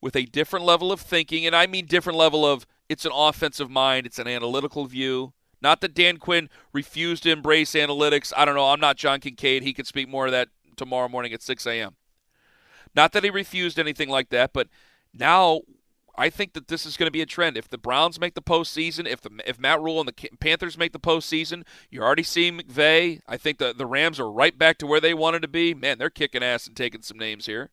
with 0.01 0.17
a 0.17 0.25
different 0.25 0.65
level 0.65 0.93
of 0.93 1.01
thinking, 1.01 1.45
and 1.45 1.55
I 1.55 1.67
mean 1.67 1.87
different 1.87 2.19
level 2.19 2.47
of 2.47 2.67
it's 2.89 3.05
an 3.05 3.13
offensive 3.15 3.71
mind, 3.71 4.07
it's 4.07 4.19
an 4.19 4.29
analytical 4.29 4.87
view. 4.87 5.33
Not 5.61 5.81
that 5.81 5.95
Dan 5.95 6.19
Quinn 6.19 6.49
refused 6.73 7.25
to 7.25 7.31
embrace 7.31 7.73
analytics. 7.73 8.33
I 8.37 8.45
don't 8.45 8.55
know. 8.55 8.71
I'm 8.71 8.81
not 8.81 8.97
John 8.97 9.21
Kincaid. 9.21 9.63
He 9.63 9.73
could 9.73 9.89
speak 9.89 10.09
more 10.09 10.27
of 10.27 10.33
that 10.33 10.49
tomorrow 10.77 11.09
morning 11.09 11.33
at 11.33 11.43
6 11.43 11.67
a.m. 11.67 11.97
Not 12.95 13.13
that 13.13 13.25
he 13.25 13.31
refused 13.31 13.79
anything 13.79 14.09
like 14.09 14.31
that, 14.31 14.53
but 14.53 14.69
now 15.15 15.63
I 16.19 16.31
think 16.31 16.53
that 16.55 16.67
this 16.67 16.85
is 16.85 16.97
going 16.97 17.07
to 17.07 17.13
be 17.13 17.23
a 17.23 17.27
trend. 17.27 17.57
If 17.57 17.69
the 17.69 17.79
Browns 17.79 18.19
make 18.19 18.35
the 18.35 18.43
postseason, 18.43 19.07
if 19.07 19.21
the 19.21 19.31
if 19.47 19.61
Matt 19.61 19.81
Rhule 19.81 20.01
and 20.01 20.09
the 20.09 20.29
Panthers 20.41 20.77
make 20.77 20.93
the 20.93 20.99
postseason, 20.99 21.65
you're 21.91 22.05
already 22.05 22.25
seeing 22.25 22.59
McVay. 22.59 23.21
I 23.29 23.37
think 23.37 23.59
the 23.59 23.73
the 23.73 23.87
Rams 23.87 24.19
are 24.19 24.31
right 24.31 24.59
back 24.59 24.79
to 24.79 24.87
where 24.87 25.01
they 25.01 25.15
wanted 25.15 25.43
to 25.43 25.49
be. 25.49 25.75
Man, 25.75 25.99
they're 25.99 26.11
kicking 26.11 26.43
ass 26.43 26.67
and 26.67 26.77
taking 26.77 27.03
some 27.03 27.19
names 27.19 27.47
here. 27.47 27.71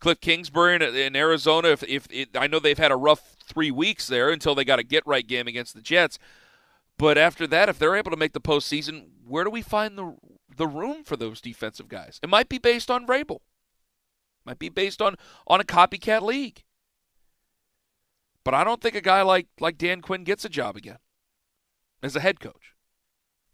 Cliff 0.00 0.20
Kingsbury 0.20 0.76
in, 0.76 0.82
in 0.82 1.16
Arizona. 1.16 1.68
If, 1.68 1.82
if 1.84 2.06
it, 2.10 2.30
I 2.34 2.46
know 2.46 2.58
they've 2.58 2.78
had 2.78 2.92
a 2.92 2.96
rough 2.96 3.36
three 3.46 3.70
weeks 3.70 4.06
there 4.06 4.30
until 4.30 4.54
they 4.54 4.64
got 4.64 4.78
a 4.78 4.82
get 4.82 5.06
right 5.06 5.26
game 5.26 5.46
against 5.46 5.74
the 5.74 5.82
Jets, 5.82 6.18
but 6.96 7.18
after 7.18 7.46
that, 7.46 7.68
if 7.68 7.78
they're 7.78 7.96
able 7.96 8.10
to 8.10 8.16
make 8.16 8.32
the 8.32 8.40
postseason, 8.40 9.08
where 9.26 9.44
do 9.44 9.50
we 9.50 9.62
find 9.62 9.98
the 9.98 10.16
the 10.56 10.66
room 10.66 11.04
for 11.04 11.16
those 11.16 11.40
defensive 11.40 11.88
guys? 11.88 12.18
It 12.22 12.28
might 12.28 12.48
be 12.48 12.58
based 12.58 12.90
on 12.90 13.06
Vrabel. 13.06 13.40
Might 14.44 14.58
be 14.58 14.68
based 14.68 15.00
on 15.00 15.16
on 15.46 15.60
a 15.60 15.64
copycat 15.64 16.22
league. 16.22 16.62
But 18.44 18.54
I 18.54 18.62
don't 18.62 18.80
think 18.80 18.94
a 18.94 19.00
guy 19.00 19.22
like 19.22 19.46
like 19.58 19.78
Dan 19.78 20.00
Quinn 20.00 20.24
gets 20.24 20.44
a 20.44 20.50
job 20.50 20.76
again 20.76 20.98
as 22.02 22.14
a 22.14 22.20
head 22.20 22.40
coach. 22.40 22.74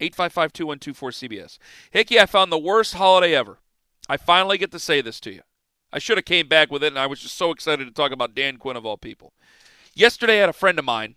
855-2124-CBS. 0.00 1.58
Hickey, 1.90 2.18
I 2.18 2.24
found 2.24 2.50
the 2.50 2.58
worst 2.58 2.94
holiday 2.94 3.34
ever. 3.34 3.58
I 4.08 4.16
finally 4.16 4.56
get 4.56 4.72
to 4.72 4.78
say 4.78 5.02
this 5.02 5.20
to 5.20 5.30
you. 5.30 5.42
I 5.92 5.98
should 5.98 6.16
have 6.16 6.24
came 6.24 6.48
back 6.48 6.70
with 6.70 6.82
it, 6.82 6.88
and 6.88 6.98
I 6.98 7.06
was 7.06 7.20
just 7.20 7.36
so 7.36 7.50
excited 7.50 7.84
to 7.84 7.90
talk 7.92 8.10
about 8.10 8.34
Dan 8.34 8.56
Quinn 8.56 8.76
of 8.76 8.86
all 8.86 8.96
people. 8.96 9.34
Yesterday, 9.94 10.38
I 10.38 10.40
had 10.40 10.48
a 10.48 10.54
friend 10.54 10.78
of 10.78 10.84
mine. 10.84 11.16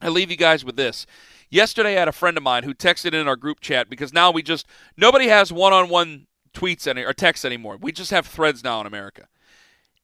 I 0.00 0.08
leave 0.08 0.30
you 0.30 0.36
guys 0.36 0.64
with 0.64 0.76
this. 0.76 1.06
Yesterday, 1.50 1.96
I 1.96 2.00
had 2.00 2.08
a 2.08 2.12
friend 2.12 2.36
of 2.36 2.42
mine 2.42 2.64
who 2.64 2.74
texted 2.74 3.14
in 3.14 3.28
our 3.28 3.36
group 3.36 3.60
chat 3.60 3.88
because 3.88 4.12
now 4.12 4.30
we 4.30 4.42
just 4.42 4.66
nobody 4.96 5.28
has 5.28 5.52
one-on-one 5.52 6.26
tweets 6.52 6.86
any, 6.86 7.02
or 7.02 7.12
texts 7.12 7.44
anymore. 7.44 7.76
We 7.76 7.92
just 7.92 8.10
have 8.10 8.26
threads 8.26 8.64
now 8.64 8.80
in 8.80 8.86
America. 8.86 9.28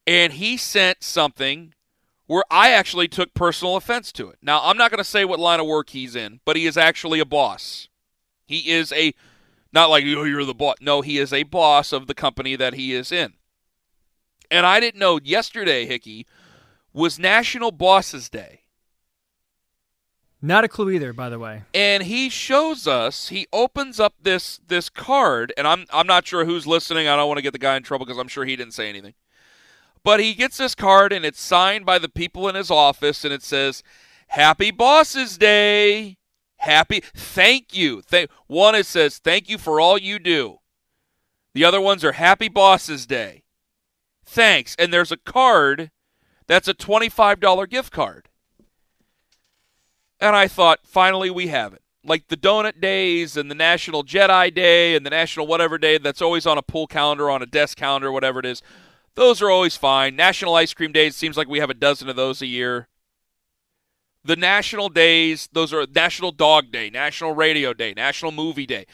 And 0.06 0.34
he 0.34 0.56
sent 0.56 1.02
something 1.02 1.74
where 2.26 2.44
I 2.50 2.70
actually 2.70 3.08
took 3.08 3.34
personal 3.34 3.76
offense 3.76 4.12
to 4.12 4.28
it. 4.28 4.38
Now, 4.42 4.60
I'm 4.62 4.76
not 4.76 4.90
going 4.90 4.98
to 4.98 5.04
say 5.04 5.24
what 5.24 5.40
line 5.40 5.60
of 5.60 5.66
work 5.66 5.90
he's 5.90 6.14
in, 6.14 6.40
but 6.44 6.56
he 6.56 6.66
is 6.66 6.76
actually 6.76 7.20
a 7.20 7.24
boss. 7.24 7.88
He 8.46 8.70
is 8.70 8.92
a 8.92 9.14
not 9.72 9.90
like 9.90 10.04
oh, 10.04 10.24
you're 10.24 10.44
the 10.44 10.54
boss. 10.54 10.76
No, 10.80 11.00
he 11.00 11.18
is 11.18 11.32
a 11.32 11.44
boss 11.44 11.92
of 11.92 12.06
the 12.06 12.14
company 12.14 12.56
that 12.56 12.74
he 12.74 12.92
is 12.92 13.12
in. 13.12 13.34
And 14.50 14.66
I 14.66 14.80
didn't 14.80 14.98
know 14.98 15.20
yesterday, 15.22 15.86
Hickey, 15.86 16.26
was 16.92 17.18
National 17.18 17.70
Bosses 17.70 18.28
Day. 18.28 18.59
Not 20.42 20.64
a 20.64 20.68
clue 20.68 20.90
either, 20.90 21.12
by 21.12 21.28
the 21.28 21.38
way. 21.38 21.62
And 21.74 22.04
he 22.04 22.30
shows 22.30 22.86
us, 22.86 23.28
he 23.28 23.46
opens 23.52 24.00
up 24.00 24.14
this 24.22 24.60
this 24.66 24.88
card, 24.88 25.52
and 25.56 25.66
I'm 25.66 25.86
I'm 25.92 26.06
not 26.06 26.26
sure 26.26 26.44
who's 26.44 26.66
listening. 26.66 27.08
I 27.08 27.16
don't 27.16 27.28
want 27.28 27.38
to 27.38 27.42
get 27.42 27.52
the 27.52 27.58
guy 27.58 27.76
in 27.76 27.82
trouble 27.82 28.06
because 28.06 28.18
I'm 28.18 28.28
sure 28.28 28.44
he 28.44 28.56
didn't 28.56 28.74
say 28.74 28.88
anything. 28.88 29.14
But 30.02 30.20
he 30.20 30.32
gets 30.32 30.56
this 30.56 30.74
card 30.74 31.12
and 31.12 31.26
it's 31.26 31.42
signed 31.42 31.84
by 31.84 31.98
the 31.98 32.08
people 32.08 32.48
in 32.48 32.54
his 32.54 32.70
office 32.70 33.22
and 33.22 33.34
it 33.34 33.42
says, 33.42 33.82
Happy 34.28 34.70
Bosses 34.70 35.36
Day. 35.36 36.16
Happy 36.56 37.02
thank 37.14 37.76
you. 37.76 38.02
Th- 38.10 38.30
one 38.46 38.74
it 38.74 38.86
says, 38.86 39.18
Thank 39.18 39.50
you 39.50 39.58
for 39.58 39.78
all 39.78 39.98
you 39.98 40.18
do. 40.18 40.58
The 41.52 41.64
other 41.64 41.80
ones 41.80 42.02
are 42.02 42.12
Happy 42.12 42.48
Bosses 42.48 43.06
Day 43.06 43.44
thanks. 44.30 44.76
And 44.78 44.92
there's 44.92 45.12
a 45.12 45.16
card 45.16 45.90
that's 46.46 46.68
a 46.68 46.74
$25 46.74 47.68
gift 47.68 47.92
card. 47.92 48.28
And 50.20 50.36
I 50.36 50.48
thought, 50.48 50.80
finally, 50.84 51.30
we 51.30 51.48
have 51.48 51.72
it. 51.72 51.82
Like 52.04 52.28
the 52.28 52.36
donut 52.36 52.80
days 52.80 53.36
and 53.36 53.50
the 53.50 53.54
National 53.54 54.04
Jedi 54.04 54.54
Day 54.54 54.94
and 54.94 55.04
the 55.04 55.10
National 55.10 55.46
whatever 55.46 55.78
day 55.78 55.98
that's 55.98 56.22
always 56.22 56.46
on 56.46 56.58
a 56.58 56.62
pool 56.62 56.86
calendar, 56.86 57.30
on 57.30 57.42
a 57.42 57.46
desk 57.46 57.76
calendar, 57.76 58.10
whatever 58.10 58.40
it 58.40 58.46
is. 58.46 58.62
Those 59.16 59.42
are 59.42 59.50
always 59.50 59.76
fine. 59.76 60.16
National 60.16 60.54
Ice 60.54 60.72
Cream 60.72 60.92
Days 60.92 61.16
seems 61.16 61.36
like 61.36 61.48
we 61.48 61.58
have 61.58 61.70
a 61.70 61.74
dozen 61.74 62.08
of 62.08 62.16
those 62.16 62.40
a 62.40 62.46
year. 62.46 62.88
The 64.24 64.36
national 64.36 64.90
days, 64.90 65.48
those 65.52 65.72
are 65.72 65.86
National 65.86 66.30
Dog 66.30 66.70
Day, 66.70 66.90
National 66.90 67.34
Radio 67.34 67.72
Day, 67.72 67.94
National 67.94 68.32
Movie 68.32 68.66
Day. 68.66 68.86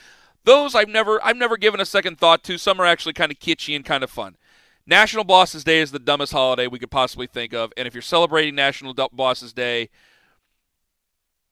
Those 0.45 0.77
I've 0.77 0.89
never 0.89 1.25
I've 1.25 1.37
never 1.37 1.57
given 1.57 1.81
a 1.81 1.85
second 1.85 2.19
thought 2.19 2.45
to. 2.45 2.59
Some 2.59 2.81
are 2.81 2.87
actually 2.87 3.13
kind 3.13 3.33
of 3.33 3.39
kitschy 3.39 3.75
and 3.75 3.85
kind 3.85 4.05
of 4.05 4.11
fun. 4.11 4.37
National 4.87 5.25
Bosses 5.25 5.65
Day 5.65 5.81
is 5.81 5.91
the 5.91 5.99
dumbest 5.99 6.33
holiday 6.33 6.69
we 6.69 6.79
could 6.79 6.93
possibly 6.93 7.27
think 7.27 7.53
of. 7.53 7.73
And 7.77 7.89
if 7.89 7.95
you're 7.95 8.03
celebrating 8.03 8.55
National 8.55 8.95
Bosses 8.95 9.53
Day, 9.53 9.91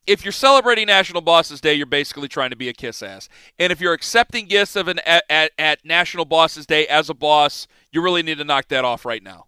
if 0.06 0.24
you're 0.24 0.32
celebrating 0.32 0.86
National 0.86 1.22
Bosses 1.22 1.60
Day, 1.60 1.74
you're 1.74 1.86
basically 1.86 2.28
trying 2.28 2.50
to 2.50 2.56
be 2.56 2.68
a 2.68 2.72
kiss 2.72 3.02
ass. 3.02 3.28
And 3.58 3.72
if 3.72 3.80
you're 3.80 3.92
accepting 3.92 4.46
gifts 4.46 4.76
of 4.76 4.88
an 4.88 4.98
at, 5.06 5.24
at, 5.30 5.52
at 5.58 5.84
National 5.84 6.24
Bosses 6.24 6.66
Day 6.66 6.86
as 6.86 7.08
a 7.08 7.14
boss, 7.14 7.66
you 7.90 8.02
really 8.02 8.22
need 8.22 8.38
to 8.38 8.44
knock 8.44 8.68
that 8.68 8.84
off 8.84 9.04
right 9.04 9.22
now. 9.22 9.46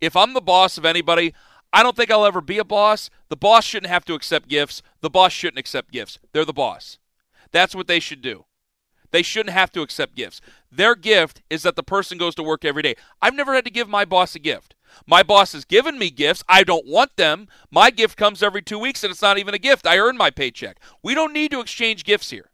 If 0.00 0.16
I'm 0.16 0.34
the 0.34 0.40
boss 0.40 0.76
of 0.76 0.84
anybody, 0.84 1.34
I 1.72 1.82
don't 1.82 1.96
think 1.96 2.10
I'll 2.10 2.26
ever 2.26 2.40
be 2.40 2.58
a 2.58 2.64
boss. 2.64 3.10
The 3.28 3.36
boss 3.36 3.64
shouldn't 3.64 3.90
have 3.90 4.04
to 4.06 4.14
accept 4.14 4.48
gifts. 4.48 4.82
The 5.00 5.10
boss 5.10 5.32
shouldn't 5.32 5.58
accept 5.58 5.92
gifts. 5.92 6.18
They're 6.32 6.44
the 6.44 6.52
boss. 6.52 6.98
That's 7.52 7.74
what 7.74 7.86
they 7.86 8.00
should 8.00 8.22
do. 8.22 8.44
They 9.10 9.22
shouldn't 9.22 9.54
have 9.54 9.72
to 9.72 9.82
accept 9.82 10.16
gifts. 10.16 10.40
Their 10.70 10.94
gift 10.94 11.42
is 11.48 11.62
that 11.62 11.76
the 11.76 11.82
person 11.82 12.18
goes 12.18 12.34
to 12.34 12.42
work 12.42 12.64
every 12.64 12.82
day. 12.82 12.96
I've 13.22 13.34
never 13.34 13.54
had 13.54 13.64
to 13.64 13.70
give 13.70 13.88
my 13.88 14.04
boss 14.04 14.34
a 14.34 14.38
gift. 14.38 14.74
My 15.06 15.22
boss 15.22 15.52
has 15.52 15.64
given 15.64 15.98
me 15.98 16.10
gifts. 16.10 16.44
I 16.48 16.64
don't 16.64 16.86
want 16.86 17.16
them. 17.16 17.48
My 17.70 17.90
gift 17.90 18.16
comes 18.16 18.42
every 18.42 18.62
two 18.62 18.78
weeks, 18.78 19.02
and 19.02 19.10
it's 19.10 19.22
not 19.22 19.38
even 19.38 19.54
a 19.54 19.58
gift. 19.58 19.86
I 19.86 19.98
earn 19.98 20.16
my 20.16 20.30
paycheck. 20.30 20.78
We 21.02 21.14
don't 21.14 21.32
need 21.32 21.50
to 21.50 21.60
exchange 21.60 22.04
gifts 22.04 22.30
here. 22.30 22.50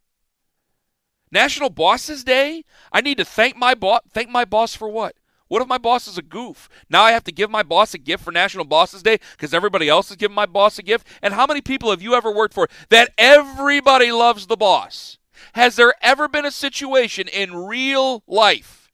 National 1.30 1.70
Bosses 1.70 2.24
Day? 2.24 2.64
I 2.92 3.00
need 3.00 3.18
to 3.18 3.24
thank 3.24 3.56
my 3.56 3.74
boss. 3.74 4.00
Thank 4.12 4.28
my 4.28 4.44
boss 4.44 4.74
for 4.74 4.88
what? 4.88 5.16
What 5.48 5.60
if 5.60 5.68
my 5.68 5.78
boss 5.78 6.08
is 6.08 6.16
a 6.16 6.22
goof? 6.22 6.68
Now 6.88 7.02
I 7.02 7.12
have 7.12 7.24
to 7.24 7.32
give 7.32 7.50
my 7.50 7.62
boss 7.62 7.92
a 7.92 7.98
gift 7.98 8.24
for 8.24 8.32
National 8.32 8.64
Bosses 8.64 9.02
Day 9.02 9.18
because 9.32 9.52
everybody 9.52 9.86
else 9.86 10.10
is 10.10 10.16
giving 10.16 10.34
my 10.34 10.46
boss 10.46 10.78
a 10.78 10.82
gift? 10.82 11.06
And 11.20 11.34
how 11.34 11.46
many 11.46 11.60
people 11.60 11.90
have 11.90 12.00
you 12.00 12.14
ever 12.14 12.30
worked 12.30 12.54
for 12.54 12.68
that 12.88 13.12
everybody 13.18 14.10
loves 14.12 14.46
the 14.46 14.56
boss? 14.56 15.18
Has 15.54 15.76
there 15.76 15.94
ever 16.00 16.28
been 16.28 16.46
a 16.46 16.50
situation 16.50 17.28
in 17.28 17.54
real 17.54 18.22
life, 18.26 18.90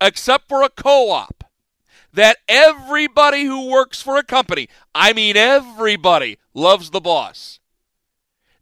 except 0.00 0.48
for 0.48 0.62
a 0.62 0.68
co 0.68 1.10
op, 1.10 1.44
that 2.16 2.38
everybody 2.48 3.44
who 3.44 3.70
works 3.70 4.02
for 4.02 4.16
a 4.16 4.24
company, 4.24 4.68
I 4.94 5.12
mean 5.12 5.36
everybody, 5.36 6.38
loves 6.54 6.90
the 6.90 7.00
boss? 7.00 7.60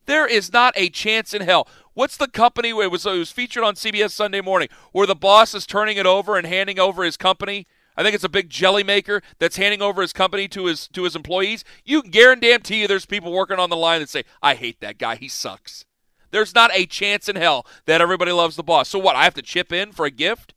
There 0.07 0.27
is 0.27 0.53
not 0.53 0.75
a 0.77 0.91
chance 0.91 1.33
in 1.33 1.43
hell. 1.43 1.67
What's 1.95 2.17
the 2.17 2.29
company 2.29 2.71
it 2.71 2.91
was, 2.91 3.07
it 3.07 3.19
was 3.19 3.31
featured 3.31 3.63
on 3.63 3.77
CBS 3.77 4.11
Sunday 4.11 4.41
morning 4.41 4.69
where 4.91 5.07
the 5.07 5.15
boss 5.15 5.55
is 5.55 5.67
turning 5.67 5.97
it 5.97 6.05
over 6.05 6.37
and 6.37 6.47
handing 6.47 6.81
over 6.81 7.05
his 7.05 7.17
company? 7.17 7.67
I 7.97 8.03
think 8.03 8.17
it's 8.17 8.25
a 8.25 8.29
big 8.29 8.51
jelly 8.51 8.83
maker 8.83 9.23
that's 9.39 9.57
handing 9.57 9.81
over 9.81 10.03
his 10.03 10.13
company 10.13 10.49
to 10.49 10.67
his 10.67 10.89
to 10.89 11.05
his 11.05 11.15
employees. 11.15 11.63
You 11.85 12.03
can 12.03 12.11
guarantee 12.11 12.81
you 12.81 12.89
there's 12.89 13.07
people 13.07 13.33
working 13.33 13.61
on 13.61 13.71
the 13.71 13.77
line 13.77 14.01
that 14.01 14.09
say, 14.09 14.25
I 14.43 14.57
hate 14.57 14.81
that 14.81 14.99
guy. 14.99 15.15
He 15.15 15.29
sucks. 15.29 15.85
There's 16.33 16.57
not 16.57 16.73
a 16.75 16.87
chance 16.87 17.29
in 17.29 17.37
hell 17.37 17.65
that 17.87 18.01
everybody 18.01 18.33
loves 18.33 18.57
the 18.57 18.65
boss. 18.65 18.89
So 18.89 18.99
what? 18.99 19.15
I 19.15 19.23
have 19.23 19.35
to 19.35 19.43
chip 19.43 19.73
in 19.73 19.93
for 19.93 20.05
a 20.05 20.11
gift? 20.11 20.54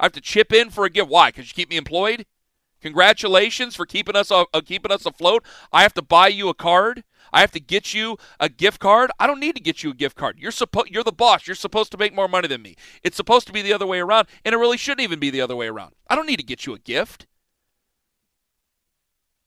I 0.00 0.04
have 0.04 0.12
to 0.12 0.20
chip 0.20 0.52
in 0.52 0.70
for 0.70 0.86
a 0.86 0.90
gift. 0.90 1.10
Why? 1.10 1.28
Because 1.28 1.48
you 1.48 1.54
keep 1.54 1.68
me 1.68 1.76
employed? 1.76 2.24
Congratulations 2.80 3.76
for 3.76 3.84
keeping 3.84 4.16
us 4.16 4.30
uh, 4.30 4.44
keeping 4.64 4.90
us 4.90 5.04
afloat. 5.04 5.44
I 5.70 5.82
have 5.82 5.92
to 5.94 6.02
buy 6.02 6.28
you 6.28 6.48
a 6.48 6.54
card. 6.54 7.04
I 7.32 7.40
have 7.40 7.52
to 7.52 7.60
get 7.60 7.92
you 7.92 8.16
a 8.40 8.48
gift 8.48 8.80
card. 8.80 9.10
I 9.20 9.26
don't 9.26 9.38
need 9.38 9.54
to 9.56 9.62
get 9.62 9.82
you 9.82 9.90
a 9.90 9.94
gift 9.94 10.16
card. 10.16 10.38
You're 10.38 10.50
supposed 10.50 10.90
you're 10.90 11.04
the 11.04 11.12
boss. 11.12 11.46
You're 11.46 11.54
supposed 11.54 11.92
to 11.92 11.98
make 11.98 12.14
more 12.14 12.28
money 12.28 12.48
than 12.48 12.62
me. 12.62 12.76
It's 13.02 13.16
supposed 13.16 13.46
to 13.48 13.52
be 13.52 13.60
the 13.60 13.74
other 13.74 13.86
way 13.86 14.00
around, 14.00 14.28
and 14.44 14.54
it 14.54 14.58
really 14.58 14.78
shouldn't 14.78 15.02
even 15.02 15.20
be 15.20 15.28
the 15.28 15.42
other 15.42 15.54
way 15.54 15.68
around. 15.68 15.94
I 16.08 16.16
don't 16.16 16.26
need 16.26 16.38
to 16.38 16.42
get 16.42 16.64
you 16.64 16.72
a 16.72 16.78
gift. 16.78 17.26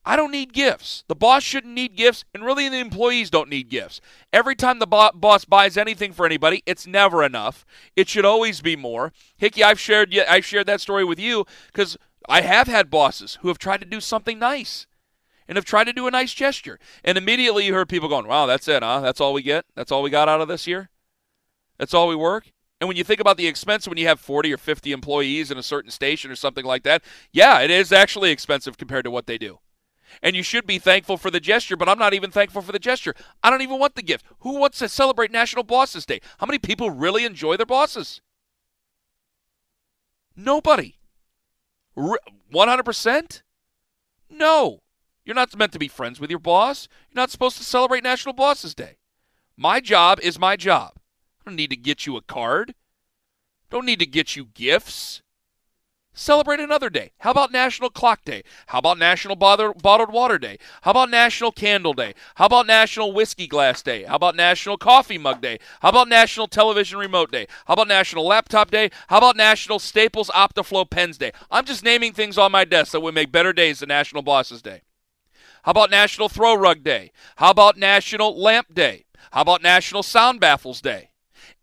I 0.06 0.18
don't 0.18 0.32
need 0.32 0.52
gifts. 0.52 1.06
The 1.08 1.16
boss 1.16 1.44
shouldn't 1.44 1.74
need 1.74 1.96
gifts, 1.96 2.26
and 2.34 2.44
really 2.44 2.68
the 2.68 2.80
employees 2.80 3.30
don't 3.30 3.50
need 3.50 3.70
gifts. 3.70 4.02
Every 4.34 4.56
time 4.56 4.80
the 4.80 4.88
bo- 4.88 5.12
boss 5.14 5.46
buys 5.46 5.78
anything 5.78 6.12
for 6.12 6.26
anybody, 6.26 6.62
it's 6.66 6.86
never 6.86 7.24
enough. 7.24 7.66
It 7.96 8.10
should 8.10 8.26
always 8.26 8.62
be 8.62 8.76
more. 8.76 9.14
Hickey, 9.38 9.64
I've 9.64 9.80
shared 9.80 10.14
I've 10.18 10.46
shared 10.46 10.68
that 10.68 10.82
story 10.82 11.06
with 11.06 11.20
you 11.20 11.46
because 11.68 11.98
I 12.28 12.42
have 12.42 12.68
had 12.68 12.90
bosses 12.90 13.38
who 13.42 13.48
have 13.48 13.58
tried 13.58 13.80
to 13.80 13.86
do 13.88 14.02
something 14.02 14.38
nice 14.38 14.88
and 15.48 15.56
have 15.56 15.66
tried 15.66 15.86
to 15.86 15.94
do 15.94 16.08
a 16.08 16.12
nice 16.12 16.34
gesture, 16.34 16.80
and 17.04 17.18
immediately 17.18 17.66
you 17.66 17.74
heard 17.74 17.88
people 17.88 18.10
going, 18.10 18.28
"Wow, 18.28 18.46
that's 18.46 18.68
it, 18.68 18.84
huh? 18.84 19.00
That's 19.00 19.22
all 19.22 19.32
we 19.32 19.42
get? 19.42 19.66
That's 19.74 19.92
all 19.92 20.04
we 20.04 20.10
got 20.10 20.28
out 20.30 20.42
of 20.42 20.50
this 20.50 20.68
year? 20.68 20.90
That's 21.78 21.94
all 21.94 22.10
we 22.10 22.16
work?" 22.16 22.52
And 22.82 22.90
when 22.90 22.98
you 22.98 23.06
think 23.06 23.22
about 23.22 23.38
the 23.38 23.48
expense 23.48 23.88
when 23.88 23.98
you 23.98 24.08
have 24.08 24.20
40 24.20 24.52
or 24.52 24.58
50 24.58 24.92
employees 24.92 25.50
in 25.50 25.58
a 25.58 25.64
certain 25.64 25.92
station 25.92 26.30
or 26.30 26.36
something 26.36 26.66
like 26.66 26.84
that, 26.84 27.02
yeah, 27.32 27.62
it 27.62 27.72
is 27.72 27.94
actually 27.94 28.32
expensive 28.32 28.78
compared 28.78 29.06
to 29.06 29.12
what 29.12 29.28
they 29.28 29.38
do 29.38 29.60
and 30.22 30.36
you 30.36 30.44
should 30.44 30.66
be 30.66 30.80
thankful 30.80 31.18
for 31.18 31.32
the 31.32 31.40
gesture, 31.40 31.76
but 31.76 31.90
I'm 31.90 32.00
not 32.00 32.14
even 32.14 32.32
thankful 32.32 32.62
for 32.62 32.72
the 32.72 32.80
gesture. 32.80 33.16
I 33.42 33.50
don't 33.50 33.62
even 33.62 33.80
want 33.80 33.96
the 33.96 34.02
gift. 34.02 34.26
Who 34.40 34.58
wants 34.58 34.80
to 34.80 34.90
celebrate 34.90 35.32
National 35.32 35.64
Bosses 35.64 36.06
Day? 36.06 36.22
How 36.40 36.46
many 36.46 36.60
people 36.60 36.92
really 36.92 37.26
enjoy 37.26 37.58
their 37.58 37.66
bosses? 37.66 38.22
Nobody. 40.36 40.96
100%? 41.98 43.42
No. 44.30 44.80
You're 45.26 45.36
not 45.36 45.56
meant 45.56 45.72
to 45.72 45.80
be 45.80 45.88
friends 45.88 46.20
with 46.20 46.30
your 46.30 46.40
boss. 46.40 46.88
You're 47.10 47.22
not 47.22 47.32
supposed 47.32 47.58
to 47.58 47.64
celebrate 47.64 48.04
National 48.04 48.34
Bosses 48.34 48.76
Day. 48.76 48.98
My 49.56 49.80
job 49.80 50.20
is 50.22 50.40
my 50.40 50.56
job. 50.56 50.94
I 51.40 51.50
don't 51.50 51.56
need 51.56 51.70
to 51.70 51.78
get 51.78 52.06
you 52.06 52.18
a 52.18 52.22
card. 52.22 52.74
Don't 53.70 53.86
need 53.86 54.00
to 54.00 54.06
get 54.06 54.36
you 54.36 54.46
gifts. 54.54 55.22
Celebrate 56.16 56.60
another 56.60 56.92
day. 56.92 57.12
How 57.20 57.32
about 57.32 57.52
National 57.52 57.90
Clock 57.90 58.24
Day? 58.24 58.44
How 58.68 58.80
about 58.80 59.00
National 59.00 59.36
Bottled 59.36 59.82
Water 59.84 60.38
Day? 60.38 60.60
How 60.84 60.92
about 60.92 61.10
National 61.10 61.52
Candle 61.52 61.94
Day? 61.94 62.14
How 62.36 62.46
about 62.46 62.68
National 62.68 63.12
Whiskey 63.12 63.48
Glass 63.48 63.82
Day? 63.82 64.04
How 64.04 64.18
about 64.18 64.36
National 64.36 64.78
Coffee 64.78 65.18
Mug 65.18 65.42
Day? 65.42 65.58
How 65.82 65.90
about 65.90 66.08
National 66.08 66.48
Television 66.48 67.00
Remote 67.00 67.32
Day? 67.32 67.48
How 67.66 67.74
about 67.74 67.88
National 67.88 68.28
Laptop 68.28 68.70
Day? 68.70 68.92
How 69.08 69.18
about 69.18 69.36
National 69.36 69.80
Staples 69.80 70.30
Optiflow 70.30 70.88
Pens 70.88 71.18
Day? 71.18 71.32
I'm 71.50 71.66
just 71.66 71.84
naming 71.84 72.14
things 72.14 72.38
on 72.38 72.52
my 72.52 72.64
desk 72.64 72.92
that 72.92 73.00
would 73.02 73.16
make 73.16 73.32
better 73.32 73.52
days 73.52 73.80
than 73.80 73.90
National 73.90 74.22
Bosses 74.22 74.62
Day. 74.62 74.82
How 75.64 75.72
about 75.72 75.90
National 75.90 76.30
Throw 76.30 76.54
Rug 76.54 76.84
Day? 76.84 77.12
How 77.38 77.50
about 77.50 77.76
National 77.76 78.40
Lamp 78.40 78.76
Day? 78.76 79.06
How 79.32 79.42
about 79.42 79.64
National 79.64 80.04
Sound 80.04 80.40
Baffles 80.40 80.80
Day? 80.80 81.10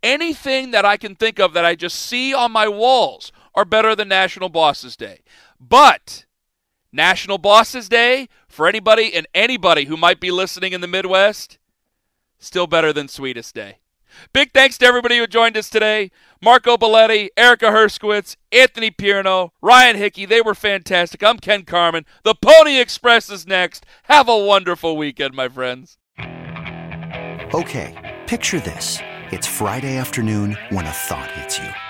Anything 0.03 0.73
that 0.73 0.85
I 0.85 0.97
can 0.97 1.15
think 1.15 1.39
of 1.39 1.53
that 1.53 1.65
I 1.65 1.77
just 1.77 2.01
see 2.01 2.35
on 2.35 2.51
my 2.51 2.67
walls 2.67 3.31
are 3.55 3.65
better 3.65 3.95
than 3.95 4.09
National 4.09 4.49
Bosses 4.49 4.97
Day. 4.97 5.21
But 5.59 6.25
National 6.93 7.39
Bosses 7.39 7.89
Day, 7.89 8.29
for 8.49 8.67
anybody 8.67 9.15
and 9.15 9.27
anybody 9.35 9.85
who 9.85 9.97
might 9.97 10.21
be 10.21 10.31
listening 10.31 10.73
in 10.73 10.81
the 10.81 10.87
Midwest, 10.87 11.59
still 12.39 12.67
better 12.67 12.93
than 12.93 13.09
Sweetest 13.09 13.55
Day. 13.55 13.79
Big 14.33 14.53
thanks 14.53 14.77
to 14.79 14.87
everybody 14.87 15.19
who 15.19 15.27
joined 15.27 15.57
us 15.57 15.71
today. 15.71 16.11
Marco 16.43 16.77
Belletti, 16.77 17.29
Erica 17.37 17.67
Herskowitz, 17.67 18.37
Anthony 18.51 18.91
Pierno, 18.91 19.51
Ryan 19.61 19.97
Hickey. 19.97 20.27
They 20.27 20.41
were 20.41 20.55
fantastic. 20.55 21.23
I'm 21.23 21.39
Ken 21.39 21.63
Carman. 21.65 22.07
The 22.25 22.35
Pony 22.35 22.81
Express 22.81 23.31
is 23.31 23.47
next. 23.47 23.87
Have 24.05 24.29
a 24.29 24.37
wonderful 24.37 24.97
weekend, 24.97 25.35
my 25.35 25.49
friends. 25.49 25.99
Okay, 27.55 28.19
picture 28.27 28.61
this. 28.61 28.99
It's 29.33 29.47
Friday 29.47 29.97
afternoon 29.97 30.57
when 30.71 30.87
a 30.87 30.91
thought 30.91 31.31
hits 31.33 31.59
you. 31.59 31.90